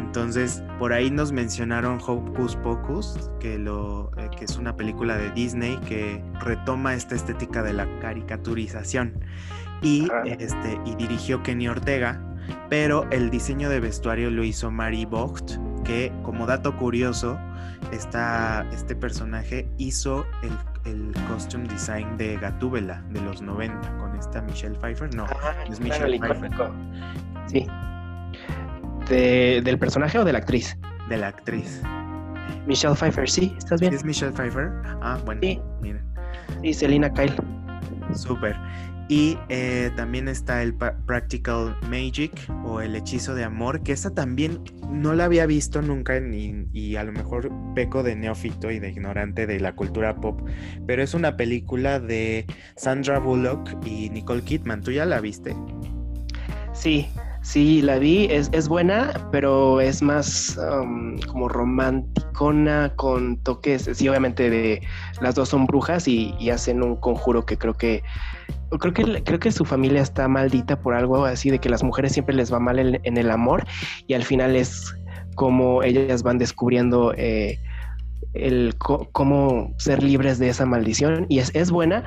Entonces, 0.00 0.62
por 0.78 0.92
ahí 0.92 1.10
nos 1.10 1.32
mencionaron 1.32 2.00
Hocus 2.04 2.56
Pocus, 2.56 3.30
que, 3.38 3.58
lo, 3.58 4.10
eh, 4.16 4.30
que 4.36 4.44
es 4.46 4.56
una 4.56 4.76
película 4.76 5.16
de 5.16 5.30
Disney 5.30 5.78
que 5.88 6.22
retoma 6.40 6.94
esta 6.94 7.14
estética 7.14 7.62
de 7.62 7.72
la 7.72 7.86
caricaturización. 8.00 9.20
Y, 9.82 10.08
este, 10.24 10.80
y 10.86 10.94
dirigió 10.94 11.42
Kenny 11.42 11.68
Ortega, 11.68 12.20
pero 12.68 13.08
el 13.10 13.30
diseño 13.30 13.68
de 13.68 13.80
vestuario 13.80 14.30
lo 14.30 14.44
hizo 14.44 14.70
Mary 14.70 15.04
Vogt, 15.04 15.52
que 15.84 16.12
como 16.22 16.46
dato 16.46 16.76
curioso, 16.76 17.38
esta, 17.92 18.66
este 18.72 18.96
personaje 18.96 19.68
hizo 19.78 20.26
el, 20.42 20.92
el, 20.92 21.12
costume 21.28 21.68
design 21.68 22.16
de 22.16 22.36
Gatúbela 22.36 23.02
de 23.10 23.20
los 23.20 23.42
90 23.42 23.98
con 23.98 24.16
esta 24.16 24.42
Michelle 24.42 24.76
Pfeiffer. 24.78 25.14
No, 25.14 25.24
ah, 25.24 25.54
es 25.68 25.80
Michelle 25.80 26.18
Pfeiffer. 26.18 26.70
Sí. 27.46 27.66
¿Del 29.08 29.78
personaje 29.78 30.18
o 30.18 30.24
de 30.24 30.32
la 30.32 30.38
actriz? 30.38 30.76
De 31.08 31.16
la 31.16 31.28
actriz. 31.28 31.82
Michelle 32.66 32.94
Pfeiffer, 32.94 33.28
sí, 33.28 33.54
¿estás 33.56 33.80
bien? 33.80 33.94
¿Es 33.94 34.04
Michelle 34.04 34.32
Pfeiffer? 34.32 34.72
Ah, 35.00 35.18
bueno. 35.24 35.40
Sí. 35.42 35.60
Miren. 35.80 36.04
Y 36.62 36.74
Selina 36.74 37.12
Kyle. 37.12 37.34
Súper. 38.14 38.56
Y 39.08 39.38
eh, 39.48 39.90
también 39.96 40.26
está 40.26 40.62
el 40.62 40.74
Practical 40.74 41.76
Magic 41.88 42.32
o 42.64 42.80
el 42.80 42.96
hechizo 42.96 43.34
de 43.34 43.44
amor, 43.44 43.82
que 43.82 43.92
esa 43.92 44.12
también 44.12 44.60
no 44.90 45.14
la 45.14 45.26
había 45.26 45.46
visto 45.46 45.80
nunca 45.80 46.16
y 46.72 46.96
a 46.96 47.04
lo 47.04 47.12
mejor 47.12 47.50
peco 47.74 48.02
de 48.02 48.16
neófito 48.16 48.70
y 48.70 48.80
de 48.80 48.90
ignorante 48.90 49.46
de 49.46 49.60
la 49.60 49.74
cultura 49.74 50.16
pop, 50.16 50.40
pero 50.86 51.02
es 51.02 51.14
una 51.14 51.36
película 51.36 52.00
de 52.00 52.46
Sandra 52.76 53.18
Bullock 53.18 53.70
y 53.84 54.10
Nicole 54.10 54.42
Kidman. 54.42 54.82
¿Tú 54.82 54.90
ya 54.90 55.04
la 55.04 55.20
viste? 55.20 55.54
Sí, 56.72 57.08
Sí, 57.46 57.80
la 57.80 58.00
vi, 58.00 58.26
es, 58.28 58.50
es 58.50 58.66
buena, 58.66 59.28
pero 59.30 59.80
es 59.80 60.02
más 60.02 60.58
um, 60.58 61.16
como 61.28 61.48
romanticona 61.48 62.92
con 62.96 63.36
toques, 63.36 63.88
sí, 63.94 64.08
obviamente 64.08 64.50
de 64.50 64.82
las 65.20 65.36
dos 65.36 65.50
son 65.50 65.64
brujas 65.64 66.08
y, 66.08 66.34
hacen 66.50 66.82
un 66.82 66.96
conjuro 66.96 67.46
que 67.46 67.56
creo 67.56 67.74
que 67.74 68.02
creo 68.70 68.92
que 68.92 69.22
creo 69.24 69.38
que 69.38 69.52
su 69.52 69.64
familia 69.64 70.02
está 70.02 70.28
maldita 70.28 70.80
por 70.80 70.94
algo 70.94 71.24
así 71.24 71.50
de 71.50 71.58
que 71.58 71.68
las 71.68 71.82
mujeres 71.82 72.12
siempre 72.12 72.34
les 72.34 72.52
va 72.52 72.60
mal 72.60 72.78
en, 72.78 73.16
el 73.16 73.30
amor 73.30 73.64
y 74.06 74.14
al 74.14 74.24
final 74.24 74.56
es 74.56 74.94
como 75.34 75.82
ellas 75.82 76.22
van 76.22 76.38
descubriendo 76.38 77.12
eh, 77.16 77.58
el 78.34 78.74
cómo 78.78 79.74
ser 79.78 80.02
libres 80.02 80.38
de 80.38 80.48
esa 80.48 80.66
maldición 80.66 81.26
y 81.28 81.38
es, 81.38 81.50
es 81.54 81.70
buena, 81.70 82.04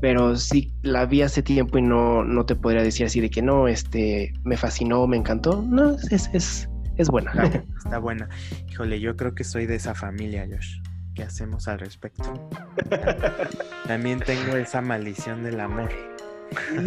pero 0.00 0.36
sí 0.36 0.74
la 0.82 1.06
vi 1.06 1.22
hace 1.22 1.42
tiempo 1.42 1.78
y 1.78 1.82
no, 1.82 2.24
no 2.24 2.44
te 2.44 2.56
podría 2.56 2.82
decir 2.82 3.06
así 3.06 3.20
de 3.20 3.30
que 3.30 3.40
no, 3.40 3.68
este, 3.68 4.32
me 4.44 4.56
fascinó, 4.56 5.06
me 5.06 5.16
encantó. 5.16 5.62
No, 5.62 5.96
es, 6.10 6.28
es, 6.32 6.68
es 6.96 7.08
buena. 7.08 7.32
Está, 7.84 7.98
buena. 7.98 8.28
Híjole, 8.68 9.00
yo 9.00 9.16
creo 9.16 9.34
que 9.34 9.44
soy 9.44 9.66
de 9.66 9.76
esa 9.76 9.94
familia, 9.94 10.46
Josh. 10.50 10.81
¿Qué 11.14 11.22
hacemos 11.22 11.68
al 11.68 11.78
respecto? 11.78 12.48
También 13.86 14.20
tengo 14.20 14.56
esa 14.56 14.80
maldición 14.80 15.42
del 15.42 15.60
amor. 15.60 15.90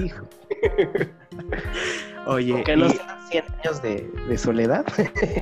Hijo. 0.03 0.27
Oye. 2.27 2.63
¿Qué 2.63 2.75
no 2.75 2.89
100 2.89 3.43
años 3.63 3.81
de, 3.81 4.09
de 4.27 4.37
soledad? 4.37 4.85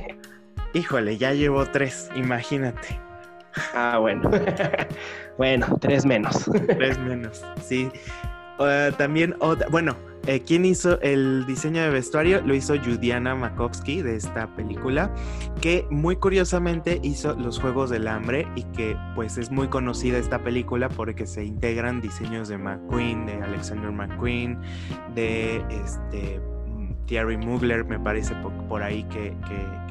Híjole, 0.74 1.16
ya 1.16 1.32
llevo 1.32 1.64
tres, 1.66 2.10
imagínate. 2.14 3.00
Ah, 3.74 3.98
bueno. 3.98 4.30
bueno, 5.38 5.78
tres 5.80 6.04
menos. 6.04 6.50
tres 6.66 6.98
menos, 6.98 7.44
sí. 7.62 7.90
Uh, 8.58 8.92
también, 8.96 9.34
bueno, 9.70 9.96
eh, 10.26 10.40
¿quién 10.40 10.64
hizo 10.64 11.00
el 11.02 11.44
diseño 11.46 11.82
de 11.82 11.90
vestuario? 11.90 12.40
Lo 12.40 12.54
hizo 12.54 12.74
Judiana 12.78 13.34
Makovsky 13.34 14.00
de 14.00 14.16
esta 14.16 14.46
película, 14.54 15.12
que 15.60 15.86
muy 15.90 16.16
curiosamente 16.16 16.98
hizo 17.02 17.34
Los 17.34 17.58
Juegos 17.58 17.90
del 17.90 18.08
Hambre 18.08 18.46
y 18.54 18.62
que 18.62 18.96
pues 19.14 19.36
es 19.36 19.50
muy 19.50 19.68
conocida 19.68 20.16
esta 20.16 20.38
película 20.38 20.88
porque 20.88 21.26
se 21.26 21.44
integran 21.44 22.00
diseños 22.00 22.48
de 22.48 22.56
McQueen, 22.56 23.26
de 23.26 23.34
Alexander 23.42 23.92
McQueen, 23.92 24.58
de 25.14 25.62
este 25.68 26.40
Thierry 27.06 27.36
Mugler, 27.36 27.84
me 27.84 27.98
parece 27.98 28.34
por, 28.68 28.82
ahí 28.82 29.04
que, 29.04 29.36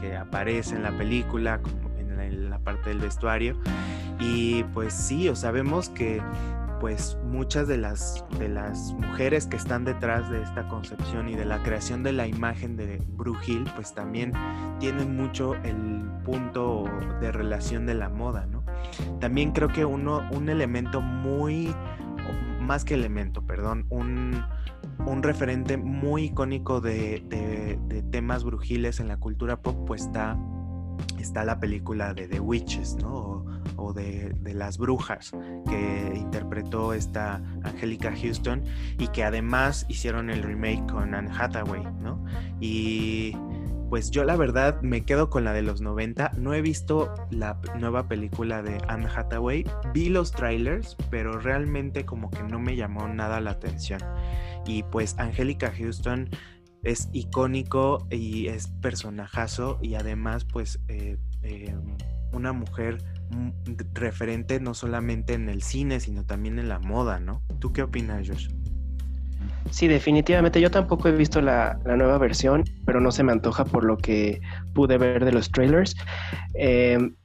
que, 0.02 0.16
aparece 0.16 0.76
en 0.76 0.84
la 0.84 0.92
película, 0.98 1.60
en 2.00 2.50
la 2.50 2.58
parte 2.60 2.90
del 2.90 3.00
vestuario. 3.00 3.56
Y 4.20 4.64
pues 4.74 4.94
sí, 4.94 5.30
o 5.30 5.36
sabemos 5.36 5.90
que 5.90 6.22
pues 6.84 7.18
muchas 7.24 7.70
de 7.70 7.78
las, 7.78 8.26
de 8.40 8.50
las 8.50 8.92
mujeres 8.92 9.48
que 9.48 9.56
están 9.56 9.86
detrás 9.86 10.30
de 10.30 10.42
esta 10.42 10.68
concepción 10.68 11.30
y 11.30 11.34
de 11.34 11.46
la 11.46 11.64
creación 11.64 12.04
de 12.04 12.12
la 12.12 12.28
imagen 12.28 12.76
de 12.76 13.02
Brugil, 13.08 13.64
pues 13.74 13.94
también 13.94 14.34
tienen 14.82 15.16
mucho 15.16 15.56
el 15.64 16.04
punto 16.26 16.84
de 17.22 17.32
relación 17.32 17.86
de 17.86 17.94
la 17.94 18.10
moda, 18.10 18.48
¿no? 18.48 18.66
También 19.22 19.54
creo 19.54 19.70
que 19.70 19.86
uno, 19.86 20.28
un 20.34 20.50
elemento 20.50 21.00
muy, 21.00 21.74
más 22.60 22.84
que 22.84 22.96
elemento, 22.96 23.48
perdón, 23.48 23.86
un, 23.90 24.44
un 25.06 25.24
referente 25.24 25.78
muy 25.78 26.24
icónico 26.26 26.82
de, 26.82 27.24
de, 27.30 28.04
temas 28.12 28.44
brujiles 28.44 29.00
en 29.00 29.08
la 29.08 29.16
cultura 29.16 29.62
pop, 29.62 29.88
pues 29.88 30.02
está 30.02 30.38
está 31.18 31.46
la 31.46 31.60
película 31.62 32.14
de 32.14 32.28
The 32.28 32.42
Witches, 32.42 32.98
¿no? 32.98 33.46
De, 33.92 34.34
las 34.54 34.78
brujas 34.78 35.32
que 35.68 36.14
interpretó 36.16 36.94
esta 36.94 37.42
Angélica 37.64 38.14
Houston 38.16 38.64
y 38.98 39.08
que 39.08 39.24
además 39.24 39.86
hicieron 39.90 40.30
el 40.30 40.44
remake 40.44 40.86
con 40.90 41.14
Anne 41.14 41.32
Hathaway, 41.38 41.84
¿no? 42.00 42.24
Y 42.62 43.36
pues 43.90 44.10
yo 44.10 44.24
la 44.24 44.36
verdad 44.38 44.82
me 44.82 45.06
quedo 45.06 45.30
con 45.30 45.44
la 45.44 45.54
de 45.54 45.62
los 45.62 45.82
90. 45.82 46.32
No 46.38 46.54
he 46.54 46.62
visto 46.62 47.14
la 47.30 47.60
nueva 47.80 48.08
película 48.08 48.64
de 48.64 48.78
Anne 48.88 49.08
Hathaway. 49.14 49.66
Vi 49.94 50.10
los 50.10 50.32
trailers, 50.32 50.96
pero 51.12 51.40
realmente 51.40 52.06
como 52.06 52.32
que 52.32 52.44
no 52.44 52.60
me 52.60 52.76
llamó 52.76 53.08
nada 53.08 53.42
la 53.42 53.52
atención. 53.52 54.00
Y 54.66 54.84
pues 54.84 55.16
Angélica 55.20 55.72
Houston 55.78 56.30
es 56.84 57.10
icónico 57.14 58.08
y 58.10 58.48
es 58.48 58.68
personajazo 58.82 59.80
y 59.82 59.96
además 59.96 60.46
pues 60.46 60.80
eh, 60.88 61.18
eh, 61.44 61.76
una 62.32 62.52
mujer 62.52 62.98
referente 63.94 64.60
no 64.60 64.74
solamente 64.74 65.34
en 65.34 65.50
el 65.50 65.62
cine 65.62 66.00
sino 66.00 66.26
también 66.26 66.60
en 66.60 66.70
la 66.70 66.80
moda, 66.80 67.20
¿no? 67.20 67.42
¿Tú 67.60 67.74
qué 67.74 67.84
opinas, 67.84 68.28
Josh? 68.28 68.50
Sí, 69.72 69.88
definitivamente. 69.88 70.62
Yo 70.62 70.70
tampoco 70.70 71.08
he 71.08 71.12
visto 71.12 71.42
la, 71.42 71.80
nueva 71.86 72.18
versión, 72.18 72.64
pero 72.86 73.00
no 73.00 73.12
se 73.12 73.24
me 73.24 73.32
antoja 73.32 73.66
por 73.66 73.84
lo 73.84 73.98
que 73.98 74.40
pude 74.74 74.98
ver 74.98 75.26
de 75.26 75.32
los 75.32 75.52
trailers. 75.52 75.96
Em, 76.54 77.16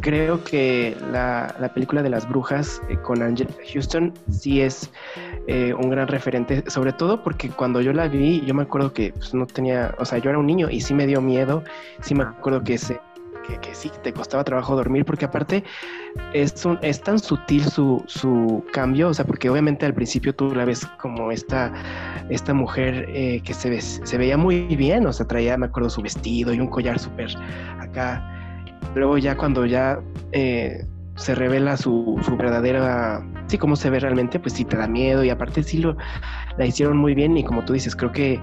creo 0.00 0.44
que 0.44 0.96
la, 1.12 1.70
película 1.74 2.02
de 2.02 2.10
las 2.10 2.28
brujas 2.28 2.82
eh, 2.88 2.96
con 3.02 3.22
Angela 3.22 3.50
Houston 3.72 4.12
sí 4.30 4.60
es 4.60 4.90
eh, 5.46 5.72
un 5.74 5.90
gran 5.90 6.08
referente, 6.08 6.62
sobre 6.68 6.92
todo 6.92 7.22
porque 7.22 7.48
cuando 7.48 7.80
yo 7.80 7.92
la 7.92 8.08
vi, 8.08 8.40
yo 8.44 8.54
me 8.54 8.62
acuerdo 8.62 8.92
que 8.92 9.12
pues, 9.12 9.32
no 9.34 9.46
tenía, 9.46 9.94
o 9.98 10.04
sea, 10.04 10.18
yo 10.18 10.30
era 10.30 10.38
un 10.38 10.46
niño 10.46 10.68
y 10.70 10.80
sí 10.80 10.94
me 10.94 11.06
dio 11.06 11.20
miedo, 11.20 11.64
sí 12.02 12.14
me 12.14 12.24
acuerdo 12.24 12.62
que, 12.62 12.78
se, 12.78 13.00
que, 13.60 13.74
sí 13.74 13.90
te 14.02 14.12
costaba 14.12 14.44
trabajo 14.44 14.76
dormir, 14.76 15.04
porque 15.04 15.24
aparte 15.24 15.64
es, 16.32 16.64
un, 16.64 16.78
es 16.82 17.00
tan 17.00 17.18
sutil 17.18 17.64
su, 17.64 18.02
su, 18.06 18.64
cambio, 18.72 19.08
o 19.08 19.14
sea, 19.14 19.24
porque 19.24 19.48
obviamente 19.50 19.86
al 19.86 19.94
principio 19.94 20.34
tú 20.34 20.54
la 20.54 20.64
ves 20.64 20.86
como 20.98 21.30
esta, 21.30 21.72
esta 22.28 22.54
mujer 22.54 23.06
eh, 23.08 23.40
que 23.44 23.54
se, 23.54 23.70
ve, 23.70 23.80
se 23.80 24.18
veía 24.18 24.36
muy 24.36 24.64
bien, 24.76 25.06
o 25.06 25.12
sea, 25.12 25.26
traía, 25.26 25.56
me 25.56 25.66
acuerdo, 25.66 25.90
su 25.90 26.02
vestido 26.02 26.52
y 26.52 26.60
un 26.60 26.68
collar 26.68 26.98
súper 26.98 27.34
acá. 27.80 28.32
Luego 28.94 29.18
ya 29.18 29.36
cuando 29.36 29.66
ya 29.66 30.00
eh, 30.32 30.84
se 31.16 31.34
revela 31.34 31.76
su, 31.76 32.20
su, 32.24 32.36
verdadera, 32.36 33.22
sí, 33.46 33.58
cómo 33.58 33.76
se 33.76 33.90
ve 33.90 34.00
realmente, 34.00 34.38
pues 34.38 34.54
sí 34.54 34.64
te 34.64 34.76
da 34.76 34.86
miedo 34.86 35.24
y 35.24 35.30
aparte 35.30 35.62
sí 35.62 35.78
lo, 35.78 35.96
la 36.58 36.66
hicieron 36.66 36.96
muy 36.96 37.14
bien 37.14 37.36
y 37.36 37.44
como 37.44 37.64
tú 37.64 37.72
dices, 37.72 37.96
creo 37.96 38.12
que 38.12 38.40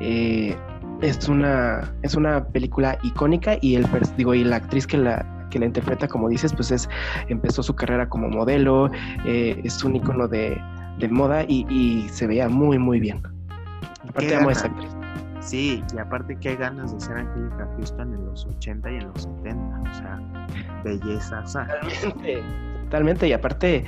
eh, 0.00 0.56
es, 1.02 1.28
una, 1.28 1.92
es 2.02 2.14
una 2.14 2.44
película 2.46 2.98
icónica 3.02 3.58
y, 3.60 3.76
el, 3.76 3.86
digo, 4.16 4.34
y 4.34 4.44
la 4.44 4.56
actriz 4.56 4.86
que 4.86 4.98
la, 4.98 5.24
que 5.50 5.58
la 5.58 5.66
interpreta, 5.66 6.08
como 6.08 6.28
dices, 6.28 6.52
pues 6.52 6.70
es, 6.70 6.88
empezó 7.28 7.62
su 7.62 7.74
carrera 7.74 8.08
como 8.08 8.28
modelo, 8.28 8.90
eh, 9.24 9.60
es 9.64 9.82
un 9.84 9.96
icono 9.96 10.28
de, 10.28 10.60
de 10.98 11.08
moda 11.08 11.44
y, 11.46 11.66
y, 11.68 12.08
se 12.08 12.26
veía 12.26 12.48
muy, 12.48 12.78
muy 12.78 13.00
bien. 13.00 13.22
Aparte 14.08 14.36
amo 14.36 14.48
a 14.48 14.52
esa 14.52 14.66
actriz. 14.66 14.90
Sí, 15.40 15.82
y 15.94 15.98
aparte 15.98 16.36
qué 16.40 16.56
ganas 16.56 16.92
de 16.92 17.00
ser 17.00 17.18
Angélica 17.18 17.68
Houston 17.76 18.14
en 18.14 18.26
los 18.26 18.46
80 18.46 18.90
y 18.90 18.96
en 18.96 19.06
los 19.06 19.22
70, 19.22 19.80
o 19.80 19.94
sea, 19.94 20.20
belleza, 20.82 21.40
o 21.40 21.46
sea. 21.46 21.68
Totalmente, 22.86 23.28
y 23.28 23.32
aparte, 23.32 23.84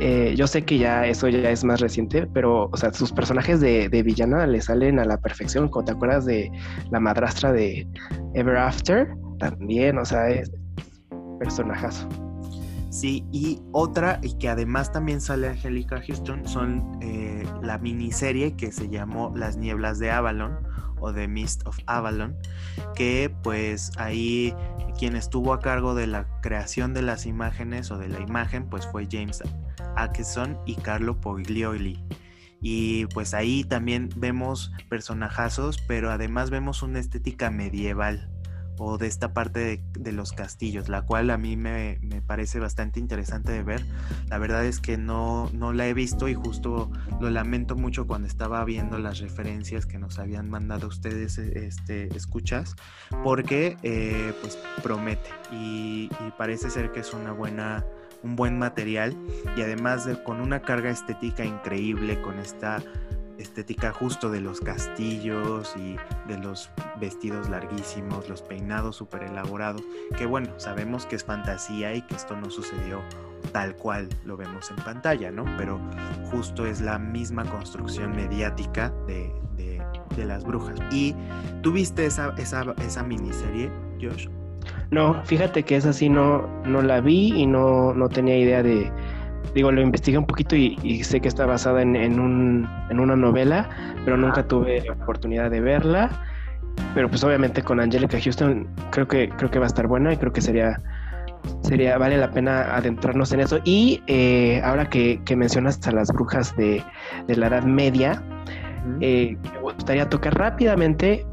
eh, 0.00 0.34
yo 0.36 0.46
sé 0.46 0.64
que 0.64 0.78
ya 0.78 1.06
eso 1.06 1.28
ya 1.28 1.50
es 1.50 1.64
más 1.64 1.80
reciente, 1.80 2.26
pero, 2.32 2.68
o 2.72 2.76
sea, 2.76 2.92
sus 2.92 3.12
personajes 3.12 3.60
de, 3.60 3.88
villana 4.02 4.46
le 4.46 4.60
salen 4.60 4.98
a 4.98 5.04
la 5.04 5.18
perfección, 5.18 5.70
te 5.84 5.92
acuerdas 5.92 6.24
de 6.24 6.50
la 6.90 6.98
madrastra 6.98 7.52
de 7.52 7.86
Ever 8.34 8.56
After, 8.56 9.08
también, 9.38 9.98
o 9.98 10.04
sea, 10.04 10.28
es 10.30 10.50
personajazo. 11.38 12.08
Sí, 12.90 13.24
y 13.32 13.60
otra, 13.72 14.18
y 14.22 14.36
que 14.38 14.48
además 14.48 14.90
también 14.92 15.20
sale 15.20 15.48
Angélica 15.48 16.00
Houston, 16.06 16.48
son 16.48 16.98
eh, 17.02 17.44
la 17.62 17.78
miniserie 17.78 18.56
que 18.56 18.72
se 18.72 18.88
llamó 18.88 19.32
Las 19.36 19.58
Nieblas 19.58 19.98
de 19.98 20.10
Avalon, 20.10 20.56
o 21.00 21.12
The 21.12 21.28
Mist 21.28 21.66
of 21.66 21.78
Avalon, 21.86 22.36
que 22.94 23.34
pues 23.42 23.92
ahí 23.96 24.54
quien 24.98 25.16
estuvo 25.16 25.52
a 25.52 25.60
cargo 25.60 25.94
de 25.94 26.06
la 26.06 26.26
creación 26.40 26.92
de 26.92 27.02
las 27.02 27.26
imágenes 27.26 27.90
o 27.90 27.98
de 27.98 28.08
la 28.08 28.20
imagen 28.20 28.68
pues 28.68 28.86
fue 28.86 29.06
James 29.10 29.42
Atkinson 29.96 30.58
y 30.66 30.74
Carlo 30.74 31.20
Poglioli. 31.20 32.04
Y 32.60 33.06
pues 33.06 33.34
ahí 33.34 33.62
también 33.62 34.08
vemos 34.16 34.72
personajazos, 34.88 35.78
pero 35.86 36.10
además 36.10 36.50
vemos 36.50 36.82
una 36.82 36.98
estética 36.98 37.50
medieval 37.50 38.30
o 38.78 38.98
de 38.98 39.06
esta 39.06 39.32
parte 39.32 39.82
de, 39.92 40.12
los 40.12 40.32
castillos, 40.32 40.88
la 40.88 41.02
cual 41.02 41.30
a 41.30 41.38
mí 41.38 41.56
me, 41.56 42.00
parece 42.26 42.58
bastante 42.60 43.00
interesante 43.00 43.52
de 43.52 43.62
ver. 43.62 43.84
La 44.28 44.38
verdad 44.38 44.64
es 44.64 44.80
que 44.80 44.96
no, 44.96 45.50
no 45.52 45.72
la 45.72 45.86
he 45.86 45.94
visto 45.94 46.28
y 46.28 46.34
justo 46.34 46.90
lo 47.20 47.30
lamento 47.30 47.76
mucho 47.76 48.06
cuando 48.06 48.28
estaba 48.28 48.64
viendo 48.64 48.98
las 48.98 49.18
referencias 49.18 49.86
que 49.86 49.98
nos 49.98 50.18
habían 50.18 50.48
mandado 50.48 50.86
ustedes 50.86 51.38
este, 51.38 52.14
escuchas, 52.16 52.74
porque 53.24 53.76
eh, 53.82 54.32
pues 54.40 54.58
promete 54.82 55.30
y, 55.52 56.10
y 56.20 56.30
parece 56.36 56.70
ser 56.70 56.92
que 56.92 57.00
es 57.00 57.12
una 57.12 57.32
buena 57.32 57.84
un 58.22 58.34
buen 58.34 58.58
material 58.58 59.16
y 59.56 59.62
además 59.62 60.04
de, 60.04 60.22
con 60.22 60.40
una 60.40 60.60
carga 60.60 60.90
estética 60.90 61.44
increíble 61.44 62.20
con 62.20 62.38
esta 62.38 62.82
estética 63.38 63.92
justo 63.92 64.30
de 64.30 64.40
los 64.40 64.60
castillos 64.60 65.74
y 65.76 65.96
de 66.26 66.38
los 66.38 66.70
vestidos 67.00 67.48
larguísimos, 67.48 68.28
los 68.28 68.42
peinados 68.42 68.96
súper 68.96 69.22
elaborados, 69.22 69.82
que 70.16 70.26
bueno, 70.26 70.58
sabemos 70.58 71.06
que 71.06 71.16
es 71.16 71.24
fantasía 71.24 71.94
y 71.94 72.02
que 72.02 72.16
esto 72.16 72.36
no 72.36 72.50
sucedió 72.50 73.00
tal 73.52 73.74
cual 73.76 74.08
lo 74.24 74.36
vemos 74.36 74.70
en 74.70 74.76
pantalla, 74.84 75.30
¿no? 75.30 75.44
Pero 75.56 75.80
justo 76.30 76.66
es 76.66 76.80
la 76.80 76.98
misma 76.98 77.44
construcción 77.44 78.14
mediática 78.14 78.92
de, 79.06 79.32
las 80.16 80.42
brujas. 80.42 80.76
¿Y 80.90 81.14
tú 81.62 81.70
viste 81.70 82.04
esa, 82.04 82.34
esa, 82.38 82.74
esa 82.84 83.04
miniserie, 83.04 83.70
Josh? 84.02 84.26
No, 84.90 85.22
fíjate 85.24 85.62
que 85.62 85.76
esa 85.76 85.92
sí 85.92 86.08
no, 86.08 86.48
no 86.64 86.82
la 86.82 87.00
vi 87.00 87.32
y 87.36 87.46
no, 87.46 87.94
no 87.94 88.08
tenía 88.08 88.36
idea 88.36 88.64
de, 88.64 88.90
digo, 89.54 89.70
lo 89.70 89.80
investigué 89.80 90.18
un 90.18 90.26
poquito 90.26 90.56
y, 90.56 91.04
sé 91.04 91.20
que 91.20 91.28
está 91.28 91.46
basada 91.46 91.82
en, 91.82 91.94
en, 91.96 92.18
un, 92.18 92.68
en, 92.90 93.00
una 93.00 93.16
novela, 93.16 93.68
pero 94.04 94.16
nunca 94.16 94.46
tuve 94.46 94.82
la 94.84 94.92
oportunidad 94.94 95.50
de 95.50 95.60
verla. 95.60 96.10
Pero 96.94 97.08
pues 97.08 97.24
obviamente 97.24 97.62
con 97.62 97.80
Angelica 97.80 98.18
Houston 98.20 98.68
creo 98.90 99.08
que, 99.08 99.28
creo 99.30 99.50
que 99.50 99.58
va 99.58 99.66
a 99.66 99.68
estar 99.68 99.86
buena 99.86 100.12
y 100.12 100.16
creo 100.16 100.32
que 100.32 100.40
sería, 100.40 100.80
sería, 101.62 101.98
vale 101.98 102.16
la 102.16 102.30
pena 102.30 102.74
adentrarnos 102.74 103.32
en 103.32 103.40
eso. 103.40 103.58
Y 103.64 104.02
eh, 104.06 104.60
ahora 104.64 104.88
que, 104.88 105.20
mencionas 105.36 105.86
a 105.86 105.92
las 105.92 106.08
brujas 106.08 106.56
de, 106.56 106.82
la 107.28 107.46
Edad 107.48 107.64
Media, 107.64 108.22
eh, 109.00 109.36
me 109.54 109.60
gustaría 109.60 110.08
tocar 110.08 110.34
rápidamente 110.38 111.26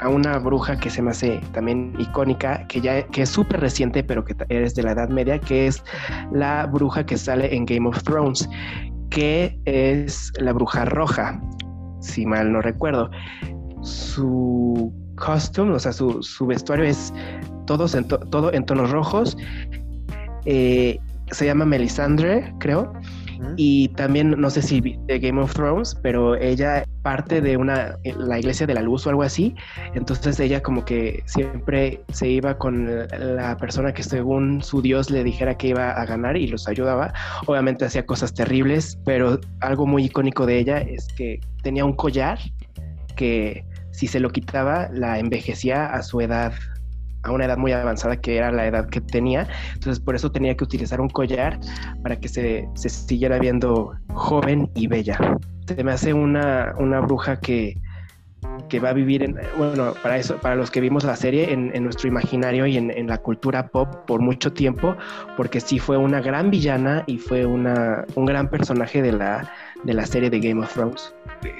a 0.00 0.08
una 0.08 0.38
bruja 0.38 0.78
que 0.78 0.88
se 0.88 1.02
me 1.02 1.10
hace 1.10 1.40
también 1.52 1.94
icónica, 1.98 2.66
que 2.68 2.80
ya 2.80 3.02
que 3.08 3.22
es 3.22 3.28
súper 3.28 3.60
reciente, 3.60 4.02
pero 4.04 4.24
que 4.24 4.34
es 4.48 4.74
de 4.74 4.82
la 4.82 4.92
Edad 4.92 5.08
Media, 5.08 5.38
que 5.38 5.66
es 5.66 5.82
la 6.32 6.66
bruja 6.66 7.04
que 7.04 7.16
sale 7.16 7.54
en 7.54 7.66
Game 7.66 7.88
of 7.88 8.02
Thrones, 8.02 8.48
que 9.10 9.58
es 9.64 10.32
la 10.38 10.52
bruja 10.52 10.84
roja, 10.84 11.40
si 12.00 12.24
mal 12.24 12.52
no 12.52 12.60
recuerdo. 12.60 13.10
Su 13.82 14.92
costume, 15.16 15.72
o 15.74 15.78
sea, 15.78 15.92
su, 15.92 16.22
su 16.22 16.46
vestuario 16.46 16.84
es 16.84 17.12
todos 17.66 17.94
en 17.94 18.08
todo 18.08 18.52
en 18.52 18.64
tonos 18.64 18.90
rojos. 18.90 19.36
Eh, 20.44 20.98
se 21.30 21.46
llama 21.46 21.64
Melisandre, 21.64 22.54
creo. 22.58 22.92
Y 23.56 23.88
también, 23.88 24.30
no 24.30 24.50
sé 24.50 24.62
si 24.62 24.80
de 24.80 25.18
Game 25.18 25.40
of 25.40 25.52
Thrones, 25.52 25.94
pero 26.02 26.36
ella 26.36 26.84
parte 27.02 27.40
de 27.40 27.56
una, 27.56 27.96
la 28.04 28.38
Iglesia 28.38 28.66
de 28.66 28.74
la 28.74 28.82
Luz 28.82 29.06
o 29.06 29.10
algo 29.10 29.22
así. 29.22 29.54
Entonces 29.94 30.40
ella 30.40 30.62
como 30.62 30.84
que 30.84 31.22
siempre 31.26 32.00
se 32.12 32.28
iba 32.28 32.56
con 32.56 33.06
la 33.08 33.56
persona 33.58 33.92
que 33.92 34.02
según 34.02 34.62
su 34.62 34.82
Dios 34.82 35.10
le 35.10 35.22
dijera 35.22 35.56
que 35.56 35.68
iba 35.68 35.90
a 35.90 36.06
ganar 36.06 36.36
y 36.36 36.46
los 36.46 36.66
ayudaba. 36.68 37.12
Obviamente 37.46 37.84
hacía 37.84 38.06
cosas 38.06 38.32
terribles, 38.32 38.98
pero 39.04 39.38
algo 39.60 39.86
muy 39.86 40.04
icónico 40.04 40.46
de 40.46 40.58
ella 40.58 40.78
es 40.78 41.06
que 41.16 41.40
tenía 41.62 41.84
un 41.84 41.94
collar 41.94 42.38
que 43.16 43.64
si 43.90 44.06
se 44.06 44.20
lo 44.20 44.30
quitaba 44.30 44.88
la 44.92 45.18
envejecía 45.18 45.86
a 45.86 46.02
su 46.02 46.20
edad 46.20 46.52
a 47.26 47.32
una 47.32 47.44
edad 47.46 47.58
muy 47.58 47.72
avanzada 47.72 48.16
que 48.16 48.36
era 48.36 48.50
la 48.50 48.66
edad 48.66 48.88
que 48.88 49.00
tenía. 49.00 49.48
Entonces 49.74 50.00
por 50.00 50.14
eso 50.14 50.30
tenía 50.30 50.56
que 50.56 50.64
utilizar 50.64 51.00
un 51.00 51.08
collar 51.08 51.58
para 52.02 52.16
que 52.16 52.28
se, 52.28 52.68
siguiera 52.74 53.38
viendo 53.38 53.94
joven 54.12 54.70
y 54.74 54.86
bella. 54.86 55.18
Se 55.66 55.82
me 55.82 55.92
hace 55.92 56.14
una, 56.14 56.74
una 56.78 57.00
bruja 57.00 57.40
que, 57.40 57.76
que 58.68 58.80
va 58.80 58.90
a 58.90 58.92
vivir 58.92 59.22
en, 59.22 59.36
bueno, 59.56 59.94
para 60.02 60.18
eso, 60.18 60.36
para 60.38 60.54
los 60.54 60.70
que 60.70 60.80
vimos 60.80 61.04
la 61.04 61.16
serie, 61.16 61.52
en, 61.52 61.82
nuestro 61.82 62.08
imaginario 62.08 62.66
y 62.66 62.76
en, 62.76 63.06
la 63.06 63.18
cultura 63.18 63.68
pop 63.68 64.06
por 64.06 64.20
mucho 64.20 64.52
tiempo, 64.52 64.96
porque 65.36 65.60
sí 65.60 65.78
fue 65.78 65.96
una 65.96 66.20
gran 66.20 66.50
villana 66.50 67.04
y 67.06 67.18
fue 67.18 67.46
una, 67.46 68.04
un 68.14 68.26
gran 68.26 68.48
personaje 68.48 69.02
de 69.02 69.12
la, 69.12 69.50
de 69.84 69.94
la 69.94 70.06
serie 70.06 70.30
de 70.30 70.40
Game 70.40 70.62
of 70.62 70.72
Thrones. 70.72 71.14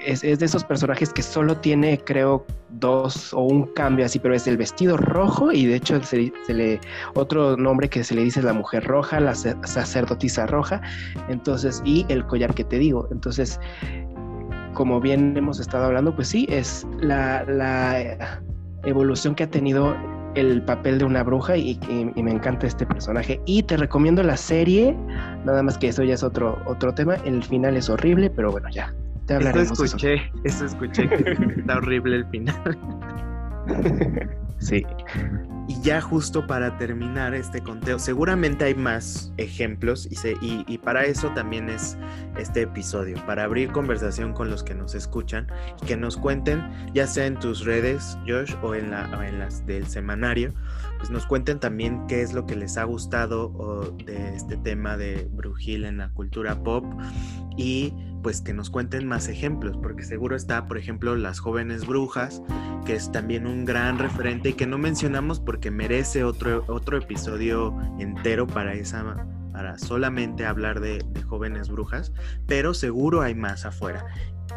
Es, 0.04 0.22
de 0.22 0.44
esos 0.44 0.64
personajes 0.64 1.12
que 1.12 1.22
solo 1.22 1.56
tiene, 1.56 1.98
creo, 1.98 2.44
dos 2.70 3.32
o 3.32 3.40
un 3.42 3.66
cambio 3.74 4.06
así, 4.06 4.18
pero 4.18 4.34
es 4.34 4.46
el 4.46 4.56
vestido 4.56 4.96
rojo 4.96 5.52
y 5.52 5.66
de 5.66 5.76
hecho 5.76 6.02
se, 6.02 6.32
le 6.48 6.80
otro 7.14 7.56
nombre 7.56 7.88
que 7.88 8.02
se 8.02 8.14
le 8.14 8.24
dice 8.24 8.40
es 8.40 8.44
la 8.44 8.52
mujer 8.52 8.84
roja, 8.84 9.20
la 9.20 9.34
sacerdotisa 9.34 10.46
roja, 10.46 10.80
entonces 11.28 11.82
y 11.84 12.04
el 12.08 12.26
collar 12.26 12.54
que 12.54 12.64
te 12.64 12.78
digo, 12.78 13.08
entonces 13.10 13.60
como 14.74 15.00
bien 15.00 15.36
hemos 15.36 15.58
estado 15.60 15.86
hablando, 15.86 16.14
pues 16.14 16.28
sí 16.28 16.46
es 16.50 16.86
la, 17.00 17.44
la 17.44 18.40
evolución 18.84 19.34
que 19.34 19.44
ha 19.44 19.50
tenido 19.50 19.96
el 20.36 20.62
papel 20.62 20.98
de 20.98 21.04
una 21.04 21.22
bruja 21.22 21.56
y, 21.56 21.78
me 22.16 22.30
encanta 22.30 22.66
este 22.66 22.86
personaje. 22.86 23.40
Y 23.46 23.62
te 23.62 23.76
recomiendo 23.76 24.22
la 24.22 24.36
serie, 24.36 24.96
nada 25.44 25.62
más 25.62 25.78
que 25.78 25.88
eso 25.88 26.02
ya 26.04 26.14
es 26.14 26.22
otro, 26.22 26.58
otro 26.66 26.94
tema. 26.94 27.16
El 27.24 27.42
final 27.42 27.76
es 27.76 27.88
horrible, 27.88 28.30
pero 28.30 28.52
bueno, 28.52 28.68
ya. 28.70 28.94
Te 29.26 29.34
hablaremos 29.34 29.72
eso 29.72 29.84
escuché, 29.84 30.22
eso, 30.44 30.66
escuché, 30.66 31.08
está 31.58 31.78
horrible 31.78 32.16
el 32.16 32.26
final. 32.26 32.78
sí. 34.58 34.84
Y 35.68 35.80
ya 35.80 36.00
justo 36.00 36.46
para 36.46 36.78
terminar 36.78 37.34
este 37.34 37.60
conteo, 37.60 37.98
seguramente 37.98 38.64
hay 38.64 38.74
más 38.74 39.32
ejemplos 39.36 40.08
y, 40.40 40.64
y, 40.68 40.78
para 40.78 41.04
eso 41.04 41.30
también 41.30 41.68
es 41.68 41.98
este 42.38 42.62
episodio, 42.62 43.16
para 43.26 43.44
abrir 43.44 43.72
conversación 43.72 44.32
con 44.32 44.48
los 44.48 44.62
que 44.62 44.74
nos 44.74 44.94
escuchan 44.94 45.48
y 45.82 45.86
que 45.86 45.96
nos 45.96 46.16
cuenten, 46.16 46.62
ya 46.94 47.08
sea 47.08 47.26
en 47.26 47.38
tus 47.38 47.64
redes, 47.64 48.16
Josh, 48.28 48.54
o 48.62 48.76
en, 48.76 48.92
la, 48.92 49.26
en 49.26 49.40
las 49.40 49.66
del 49.66 49.88
semanario, 49.88 50.54
pues 50.98 51.10
nos 51.10 51.26
cuenten 51.26 51.58
también 51.58 52.06
qué 52.06 52.22
es 52.22 52.32
lo 52.32 52.46
que 52.46 52.54
les 52.54 52.76
ha 52.76 52.84
gustado 52.84 53.92
de 54.04 54.36
este 54.36 54.56
tema 54.58 54.96
de 54.96 55.28
Brujil 55.32 55.84
en 55.84 55.98
la 55.98 56.10
cultura 56.10 56.62
pop 56.62 56.84
y 57.56 57.92
pues 58.26 58.40
que 58.40 58.52
nos 58.52 58.70
cuenten 58.70 59.06
más 59.06 59.28
ejemplos, 59.28 59.78
porque 59.80 60.02
seguro 60.02 60.34
está, 60.34 60.66
por 60.66 60.78
ejemplo, 60.78 61.14
Las 61.14 61.38
jóvenes 61.38 61.86
brujas, 61.86 62.42
que 62.84 62.96
es 62.96 63.12
también 63.12 63.46
un 63.46 63.64
gran 63.64 64.00
referente 64.00 64.48
y 64.48 64.54
que 64.54 64.66
no 64.66 64.78
mencionamos 64.78 65.38
porque 65.38 65.70
merece 65.70 66.24
otro, 66.24 66.64
otro 66.66 66.98
episodio 66.98 67.78
entero 68.00 68.48
para 68.48 68.74
esa 68.74 69.28
para 69.52 69.78
solamente 69.78 70.44
hablar 70.44 70.80
de, 70.80 71.04
jóvenes 71.28 71.68
brujas, 71.68 72.12
pero 72.48 72.74
seguro 72.74 73.22
hay 73.22 73.36
más 73.36 73.64
afuera 73.64 74.04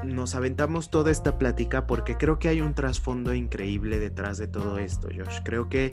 nos 0.04 0.34
aventamos 0.34 0.90
toda 0.90 1.12
esta 1.12 1.38
plática 1.38 1.86
porque 1.86 2.18
creo 2.18 2.40
que 2.40 2.48
hay 2.48 2.62
un 2.62 2.74
trasfondo 2.74 3.36
increíble 3.36 4.00
detrás 4.00 4.40
de 4.40 4.48
todo 4.48 4.80
esto, 4.80 5.10
Josh. 5.16 5.42
Creo 5.44 5.70
que 5.70 5.92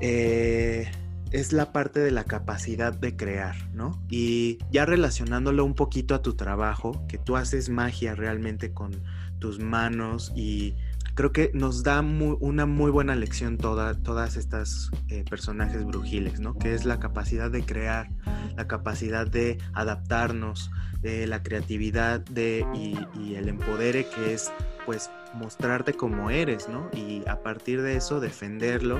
eh, 0.00 0.88
es 1.30 1.52
la 1.52 1.72
parte 1.72 2.00
de 2.00 2.10
la 2.10 2.24
capacidad 2.24 2.92
de 2.92 3.16
crear, 3.16 3.56
¿no? 3.72 4.02
Y 4.08 4.58
ya 4.70 4.84
relacionándolo 4.84 5.64
un 5.64 5.74
poquito 5.74 6.14
a 6.14 6.22
tu 6.22 6.34
trabajo, 6.34 7.06
que 7.08 7.18
tú 7.18 7.36
haces 7.36 7.68
magia 7.68 8.14
realmente 8.14 8.72
con 8.72 9.02
tus 9.38 9.58
manos 9.58 10.32
y 10.36 10.74
creo 11.14 11.32
que 11.32 11.50
nos 11.54 11.82
da 11.82 12.00
una 12.00 12.66
muy 12.66 12.90
buena 12.90 13.14
lección 13.14 13.58
toda, 13.58 13.94
todas 13.94 14.36
estas 14.36 14.90
eh, 15.08 15.24
personajes 15.28 15.84
brujiles, 15.84 16.40
¿no? 16.40 16.54
Que 16.54 16.74
es 16.74 16.84
la 16.84 16.98
capacidad 16.98 17.50
de 17.50 17.64
crear, 17.64 18.08
la 18.56 18.66
capacidad 18.66 19.26
de 19.26 19.58
adaptarnos, 19.72 20.70
de 21.02 21.26
la 21.26 21.42
creatividad 21.42 22.20
de, 22.20 22.64
y, 22.74 23.34
el 23.34 23.48
empodere 23.48 24.06
que 24.06 24.34
es 24.34 24.52
pues 24.84 25.10
mostrarte 25.34 25.92
como 25.94 26.30
eres, 26.30 26.68
¿no? 26.68 26.88
Y 26.92 27.22
a 27.28 27.42
partir 27.42 27.80
de 27.82 27.96
eso 27.96 28.20
defenderlo 28.20 28.98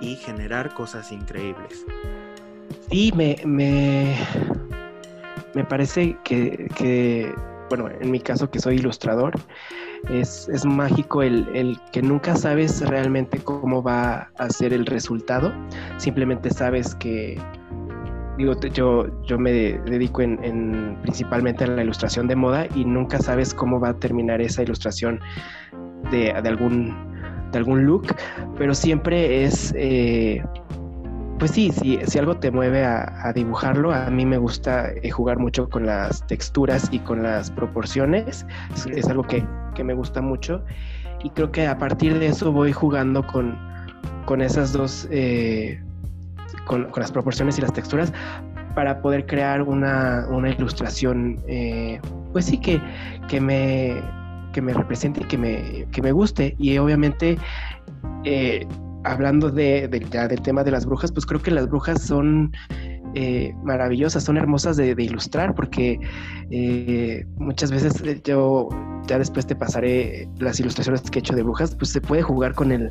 y 0.00 0.16
generar 0.16 0.72
cosas 0.74 1.10
increíbles. 1.12 1.84
Sí, 2.90 3.12
me, 3.16 3.36
me, 3.44 4.16
me 5.54 5.64
parece 5.64 6.16
que, 6.24 6.68
que, 6.76 7.34
bueno, 7.68 7.88
en 8.00 8.10
mi 8.10 8.20
caso 8.20 8.50
que 8.50 8.60
soy 8.60 8.76
ilustrador, 8.76 9.34
es, 10.10 10.48
es 10.48 10.64
mágico 10.64 11.22
el, 11.22 11.48
el, 11.54 11.78
que 11.92 12.02
nunca 12.02 12.36
sabes 12.36 12.80
realmente 12.82 13.38
cómo 13.38 13.82
va 13.82 14.30
a 14.38 14.50
ser 14.50 14.72
el 14.72 14.86
resultado, 14.86 15.52
simplemente 15.98 16.50
sabes 16.50 16.94
que 16.94 17.40
digo, 18.36 18.58
yo, 18.60 19.06
yo 19.22 19.38
me 19.38 19.52
dedico 19.52 20.22
en, 20.22 20.98
principalmente 21.02 21.64
a 21.64 21.68
la 21.68 21.82
ilustración 21.82 22.26
de 22.26 22.36
moda 22.36 22.66
y 22.74 22.84
nunca 22.84 23.18
sabes 23.18 23.54
cómo 23.54 23.80
va 23.80 23.90
a 23.90 23.94
terminar 23.94 24.40
esa 24.40 24.62
ilustración 24.62 25.20
de, 26.10 26.30
algún, 26.32 26.94
de 27.52 27.58
algún 27.58 27.84
look, 27.84 28.14
pero 28.58 28.74
siempre 28.74 29.44
es, 29.44 29.72
eh, 29.76 30.42
pues 31.38 31.52
sí, 31.52 31.70
si, 31.72 31.98
si 32.06 32.18
algo 32.18 32.36
te 32.36 32.50
mueve 32.50 32.84
a, 32.84 33.32
dibujarlo, 33.34 33.92
a 33.92 34.10
mí 34.10 34.26
me 34.26 34.38
gusta 34.38 34.90
eh, 34.90 35.10
jugar 35.10 35.38
mucho 35.38 35.68
con 35.68 35.86
las 35.86 36.26
texturas 36.26 36.88
y 36.90 36.98
con 37.00 37.22
las 37.22 37.50
proporciones, 37.50 38.46
es, 38.90 39.08
algo 39.08 39.22
que, 39.24 39.44
me 39.82 39.94
gusta 39.94 40.22
mucho 40.22 40.64
y 41.24 41.30
creo 41.30 41.50
que 41.50 41.66
a 41.66 41.76
partir 41.78 42.18
de 42.18 42.26
eso 42.26 42.52
voy 42.52 42.72
jugando 42.72 43.26
con, 43.26 43.58
con 44.24 44.40
esas 44.40 44.72
dos... 44.72 45.08
Eh, 45.10 45.83
con, 46.66 46.88
las 46.96 47.12
proporciones 47.12 47.58
y 47.58 47.60
las 47.60 47.72
texturas 47.72 48.12
para 48.74 49.00
poder 49.00 49.26
crear 49.26 49.62
una, 49.62 50.26
ilustración, 50.58 51.40
eh, 51.48 52.00
pues 52.32 52.46
sí, 52.46 52.58
que, 52.58 52.80
que, 53.28 53.40
me, 53.40 54.00
que 54.52 54.60
me 54.60 54.74
represente 54.74 55.20
y 55.22 55.24
que 55.24 55.38
me, 55.38 55.86
que 55.92 56.02
me 56.02 56.12
guste. 56.12 56.56
Y 56.58 56.76
obviamente, 56.78 57.38
eh, 58.24 58.66
hablando 59.04 59.50
de, 59.50 59.88
del 59.88 60.42
tema 60.42 60.64
de 60.64 60.70
las 60.70 60.86
brujas, 60.86 61.12
pues 61.12 61.24
creo 61.24 61.40
que 61.40 61.50
las 61.50 61.68
brujas 61.68 62.02
son 62.02 62.52
eh, 63.14 63.54
maravillosas, 63.62 64.24
son 64.24 64.36
hermosas 64.36 64.76
de, 64.76 64.94
ilustrar, 64.98 65.54
porque 65.54 66.00
eh, 66.50 67.26
muchas 67.36 67.70
veces 67.70 68.00
eh, 68.02 68.20
yo 68.24 68.68
ya 69.06 69.18
después 69.18 69.46
te 69.46 69.54
pasaré 69.54 70.28
las 70.38 70.58
ilustraciones 70.60 71.02
que 71.02 71.18
he 71.18 71.20
hecho 71.20 71.34
de 71.34 71.42
brujas, 71.42 71.74
pues 71.74 71.90
se 71.90 72.00
puede 72.00 72.22
jugar 72.22 72.54
con 72.54 72.72
el, 72.72 72.90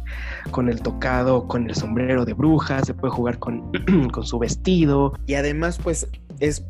con 0.51 0.69
el 0.69 0.81
tocado, 0.81 1.47
con 1.47 1.69
el 1.69 1.75
sombrero 1.75 2.25
de 2.25 2.33
brujas, 2.33 2.87
se 2.87 2.93
puede 2.93 3.13
jugar 3.13 3.39
con, 3.39 3.71
con 4.11 4.25
su 4.25 4.39
vestido. 4.39 5.13
Y 5.27 5.35
además, 5.35 5.79
pues 5.81 6.07
es 6.39 6.63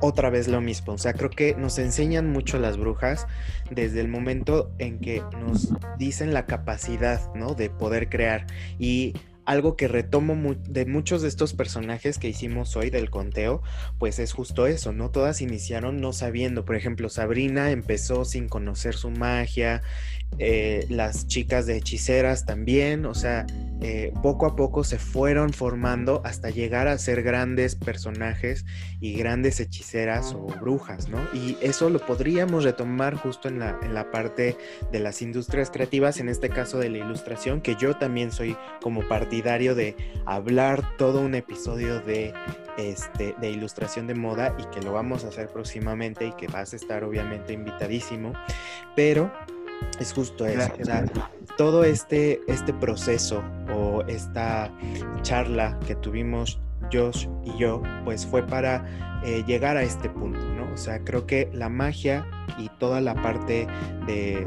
otra 0.00 0.30
vez 0.30 0.48
lo 0.48 0.60
mismo. 0.60 0.92
O 0.92 0.98
sea, 0.98 1.14
creo 1.14 1.30
que 1.30 1.54
nos 1.54 1.78
enseñan 1.78 2.30
mucho 2.30 2.58
las 2.58 2.76
brujas 2.76 3.26
desde 3.70 4.00
el 4.00 4.08
momento 4.08 4.70
en 4.78 4.98
que 4.98 5.22
nos 5.40 5.72
dicen 5.98 6.34
la 6.34 6.46
capacidad, 6.46 7.20
¿no? 7.34 7.54
De 7.54 7.70
poder 7.70 8.08
crear. 8.08 8.46
Y 8.78 9.14
algo 9.44 9.76
que 9.76 9.88
retomo 9.88 10.54
de 10.68 10.86
muchos 10.86 11.22
de 11.22 11.28
estos 11.28 11.54
personajes 11.54 12.18
que 12.18 12.28
hicimos 12.28 12.76
hoy 12.76 12.90
del 12.90 13.10
conteo, 13.10 13.62
pues 13.98 14.18
es 14.18 14.32
justo 14.32 14.66
eso, 14.66 14.92
¿no? 14.92 15.10
Todas 15.10 15.40
iniciaron 15.40 16.00
no 16.00 16.12
sabiendo, 16.12 16.64
por 16.64 16.76
ejemplo, 16.76 17.08
Sabrina 17.08 17.70
empezó 17.70 18.24
sin 18.24 18.48
conocer 18.48 18.94
su 18.94 19.10
magia, 19.10 19.82
eh, 20.38 20.86
las 20.88 21.26
chicas 21.26 21.66
de 21.66 21.76
hechiceras 21.76 22.46
también, 22.46 23.06
o 23.06 23.14
sea, 23.14 23.46
eh, 23.84 24.12
poco 24.22 24.46
a 24.46 24.54
poco 24.54 24.84
se 24.84 24.96
fueron 24.96 25.52
formando 25.52 26.22
hasta 26.24 26.50
llegar 26.50 26.86
a 26.86 26.96
ser 26.98 27.24
grandes 27.24 27.74
personajes 27.74 28.64
y 29.00 29.14
grandes 29.14 29.58
hechiceras 29.58 30.34
o 30.34 30.46
brujas, 30.46 31.08
¿no? 31.08 31.18
Y 31.34 31.56
eso 31.60 31.90
lo 31.90 31.98
podríamos 31.98 32.62
retomar 32.62 33.16
justo 33.16 33.48
en 33.48 33.58
la, 33.58 33.76
en 33.82 33.92
la 33.92 34.12
parte 34.12 34.56
de 34.92 35.00
las 35.00 35.20
industrias 35.20 35.70
creativas, 35.70 36.20
en 36.20 36.28
este 36.28 36.48
caso 36.48 36.78
de 36.78 36.90
la 36.90 36.98
ilustración, 36.98 37.60
que 37.60 37.74
yo 37.74 37.96
también 37.96 38.30
soy 38.30 38.56
como 38.80 39.06
partidario 39.08 39.74
de 39.74 39.96
hablar 40.26 40.96
todo 40.96 41.20
un 41.20 41.34
episodio 41.34 42.00
de, 42.00 42.32
este, 42.78 43.34
de 43.40 43.50
ilustración 43.50 44.06
de 44.06 44.14
moda 44.14 44.56
y 44.58 44.64
que 44.72 44.80
lo 44.80 44.92
vamos 44.92 45.24
a 45.24 45.28
hacer 45.28 45.48
próximamente 45.48 46.26
y 46.26 46.32
que 46.32 46.46
vas 46.46 46.72
a 46.72 46.76
estar 46.76 47.02
obviamente 47.02 47.52
invitadísimo, 47.52 48.32
pero 48.94 49.32
es 50.00 50.12
justo 50.12 50.46
eso. 50.46 50.70
todo 51.56 51.84
este, 51.84 52.40
este 52.48 52.72
proceso 52.72 53.42
o 53.74 54.02
esta 54.08 54.70
charla 55.22 55.78
que 55.86 55.94
tuvimos 55.96 56.60
Josh 56.92 57.28
y 57.44 57.58
yo, 57.58 57.82
pues 58.04 58.26
fue 58.26 58.42
para 58.42 59.11
eh, 59.24 59.44
llegar 59.46 59.76
a 59.76 59.82
este 59.82 60.08
punto, 60.08 60.40
¿no? 60.54 60.72
O 60.72 60.76
sea, 60.76 61.04
creo 61.04 61.26
que 61.26 61.48
la 61.52 61.68
magia 61.68 62.26
y 62.58 62.68
toda 62.78 63.00
la 63.00 63.14
parte 63.14 63.66
de, 64.06 64.46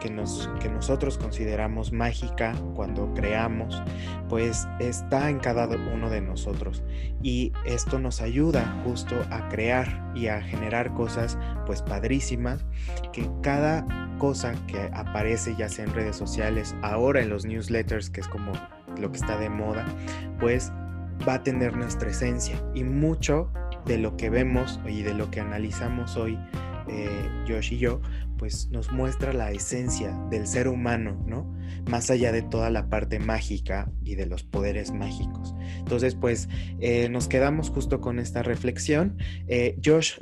que, 0.00 0.10
nos, 0.10 0.50
que 0.60 0.68
nosotros 0.68 1.18
consideramos 1.18 1.92
mágica 1.92 2.54
cuando 2.74 3.12
creamos, 3.14 3.82
pues 4.28 4.66
está 4.78 5.30
en 5.30 5.38
cada 5.38 5.66
uno 5.66 6.10
de 6.10 6.20
nosotros. 6.20 6.82
Y 7.22 7.52
esto 7.64 7.98
nos 7.98 8.20
ayuda 8.20 8.82
justo 8.84 9.14
a 9.30 9.48
crear 9.48 10.12
y 10.14 10.26
a 10.28 10.40
generar 10.42 10.92
cosas 10.94 11.38
pues 11.66 11.82
padrísimas, 11.82 12.64
que 13.12 13.28
cada 13.42 13.86
cosa 14.18 14.54
que 14.66 14.90
aparece 14.92 15.54
ya 15.56 15.68
sea 15.68 15.84
en 15.84 15.94
redes 15.94 16.16
sociales, 16.16 16.74
ahora 16.82 17.20
en 17.20 17.28
los 17.28 17.44
newsletters, 17.44 18.10
que 18.10 18.20
es 18.20 18.28
como 18.28 18.52
lo 18.98 19.10
que 19.10 19.18
está 19.18 19.38
de 19.38 19.50
moda, 19.50 19.84
pues 20.40 20.72
va 21.26 21.34
a 21.34 21.42
tener 21.42 21.76
nuestra 21.76 22.10
esencia 22.10 22.60
y 22.74 22.84
mucho 22.84 23.50
de 23.86 23.98
lo 23.98 24.16
que 24.16 24.30
vemos 24.30 24.80
y 24.88 25.02
de 25.02 25.14
lo 25.14 25.30
que 25.30 25.40
analizamos 25.40 26.16
hoy 26.16 26.38
eh, 26.88 27.30
Josh 27.48 27.72
y 27.72 27.78
yo, 27.78 28.00
pues 28.36 28.68
nos 28.70 28.92
muestra 28.92 29.32
la 29.32 29.50
esencia 29.50 30.12
del 30.30 30.46
ser 30.46 30.68
humano, 30.68 31.16
¿no? 31.26 31.50
Más 31.88 32.10
allá 32.10 32.30
de 32.30 32.42
toda 32.42 32.70
la 32.70 32.88
parte 32.88 33.18
mágica 33.18 33.90
y 34.02 34.16
de 34.16 34.26
los 34.26 34.42
poderes 34.42 34.92
mágicos. 34.92 35.54
Entonces, 35.78 36.14
pues 36.14 36.48
eh, 36.80 37.08
nos 37.08 37.26
quedamos 37.26 37.70
justo 37.70 38.00
con 38.00 38.18
esta 38.18 38.42
reflexión. 38.42 39.16
Eh, 39.48 39.78
Josh, 39.82 40.18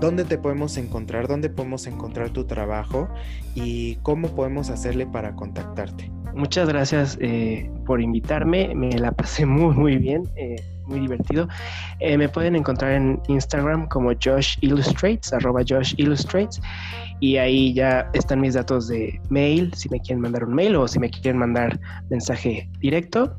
¿dónde 0.00 0.24
te 0.24 0.38
podemos 0.38 0.76
encontrar? 0.76 1.26
¿Dónde 1.26 1.48
podemos 1.48 1.86
encontrar 1.86 2.30
tu 2.30 2.46
trabajo? 2.46 3.08
¿Y 3.54 3.96
cómo 3.96 4.34
podemos 4.34 4.70
hacerle 4.70 5.06
para 5.06 5.34
contactarte? 5.34 6.17
Muchas 6.38 6.68
gracias 6.68 7.18
por 7.84 8.00
invitarme, 8.00 8.74
me 8.74 8.90
la 8.92 9.12
pasé 9.12 9.44
muy, 9.58 9.74
muy 9.74 9.96
bien 9.98 10.22
muy 10.88 11.00
divertido. 11.00 11.48
Eh, 12.00 12.18
me 12.18 12.28
pueden 12.28 12.56
encontrar 12.56 12.92
en 12.92 13.20
Instagram 13.28 13.88
como 13.88 14.10
Josh 14.22 14.56
Illustrates, 14.60 15.32
arroba 15.32 15.62
Josh 15.66 15.94
Illustrates, 15.96 16.60
y 17.20 17.36
ahí 17.36 17.74
ya 17.74 18.10
están 18.14 18.40
mis 18.40 18.54
datos 18.54 18.88
de 18.88 19.20
mail, 19.28 19.72
si 19.74 19.88
me 19.88 20.00
quieren 20.00 20.20
mandar 20.20 20.44
un 20.44 20.54
mail 20.54 20.76
o 20.76 20.88
si 20.88 20.98
me 20.98 21.10
quieren 21.10 21.38
mandar 21.38 21.78
mensaje 22.10 22.68
directo. 22.80 23.36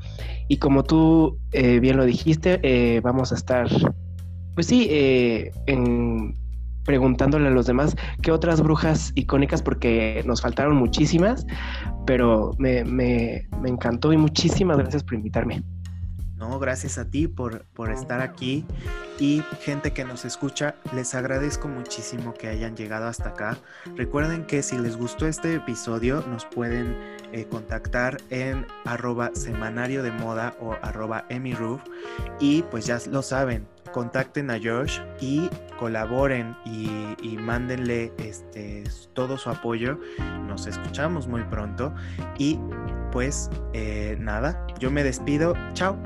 Y 0.48 0.58
como 0.58 0.84
tú 0.84 1.38
eh, 1.52 1.80
bien 1.80 1.98
lo 1.98 2.06
dijiste, 2.06 2.60
eh, 2.64 3.02
vamos 3.02 3.32
a 3.32 3.36
estar, 3.36 3.68
pues 4.56 4.68
sí, 4.68 4.88
en 4.92 6.34
preguntándole 6.90 7.50
a 7.50 7.52
los 7.52 7.68
demás 7.68 7.96
qué 8.24 8.32
otras 8.32 8.62
brujas 8.62 9.12
icónicas, 9.14 9.62
porque 9.62 10.24
nos 10.26 10.42
faltaron 10.42 10.76
muchísimas, 10.76 11.46
pero 12.08 12.56
me, 12.58 12.84
me, 12.84 13.48
encantó 13.64 14.12
y 14.12 14.18
muchísimas 14.18 14.76
gracias 14.80 15.04
por 15.04 15.14
invitarme. 15.14 15.62
No, 16.36 16.58
gracias 16.58 16.98
a 16.98 17.06
ti 17.06 17.28
por, 17.28 17.64
por 17.76 17.92
estar 17.92 18.22
aquí 18.22 18.66
y 19.20 19.44
gente 19.62 19.92
que 19.92 20.04
nos 20.04 20.26
escucha, 20.26 20.74
les 20.92 21.14
agradezco 21.14 21.68
muchísimo 21.68 22.34
que 22.34 22.48
hayan 22.48 22.76
llegado 22.76 23.06
hasta 23.06 23.30
acá. 23.30 23.60
Recuerden 23.96 24.46
que 24.46 24.64
si 24.64 24.76
les 24.80 24.98
gustó 24.98 25.28
este 25.28 25.54
episodio 25.54 26.24
nos 26.28 26.46
pueden 26.46 26.98
eh, 27.34 27.46
contactar 27.52 28.18
en 28.32 28.66
arroba 28.86 29.30
semanario 29.36 30.02
de 30.02 30.12
moda 30.12 30.56
o 30.60 30.74
arroba 30.82 31.26
emiroof 31.30 31.82
y 32.40 32.64
pues 32.64 32.88
ya 32.88 32.98
lo 33.12 33.22
saben, 33.22 33.68
contacten 33.92 34.52
a 34.52 34.60
Josh 34.62 35.00
y 35.20 35.50
colaboren 35.78 36.56
y, 36.66 37.38
mándenle 37.38 38.12
este, 38.18 38.84
todo 39.14 39.38
su 39.38 39.50
apoyo. 39.50 39.98
Nos 40.48 40.68
escuchamos 40.68 41.28
muy 41.28 41.44
pronto 41.44 41.94
y 42.38 42.60
pues 43.12 43.50
eh, 43.74 44.18
nada, 44.20 44.66
yo 44.80 44.92
me 44.92 45.04
despido. 45.04 45.54
Chao. 45.74 45.98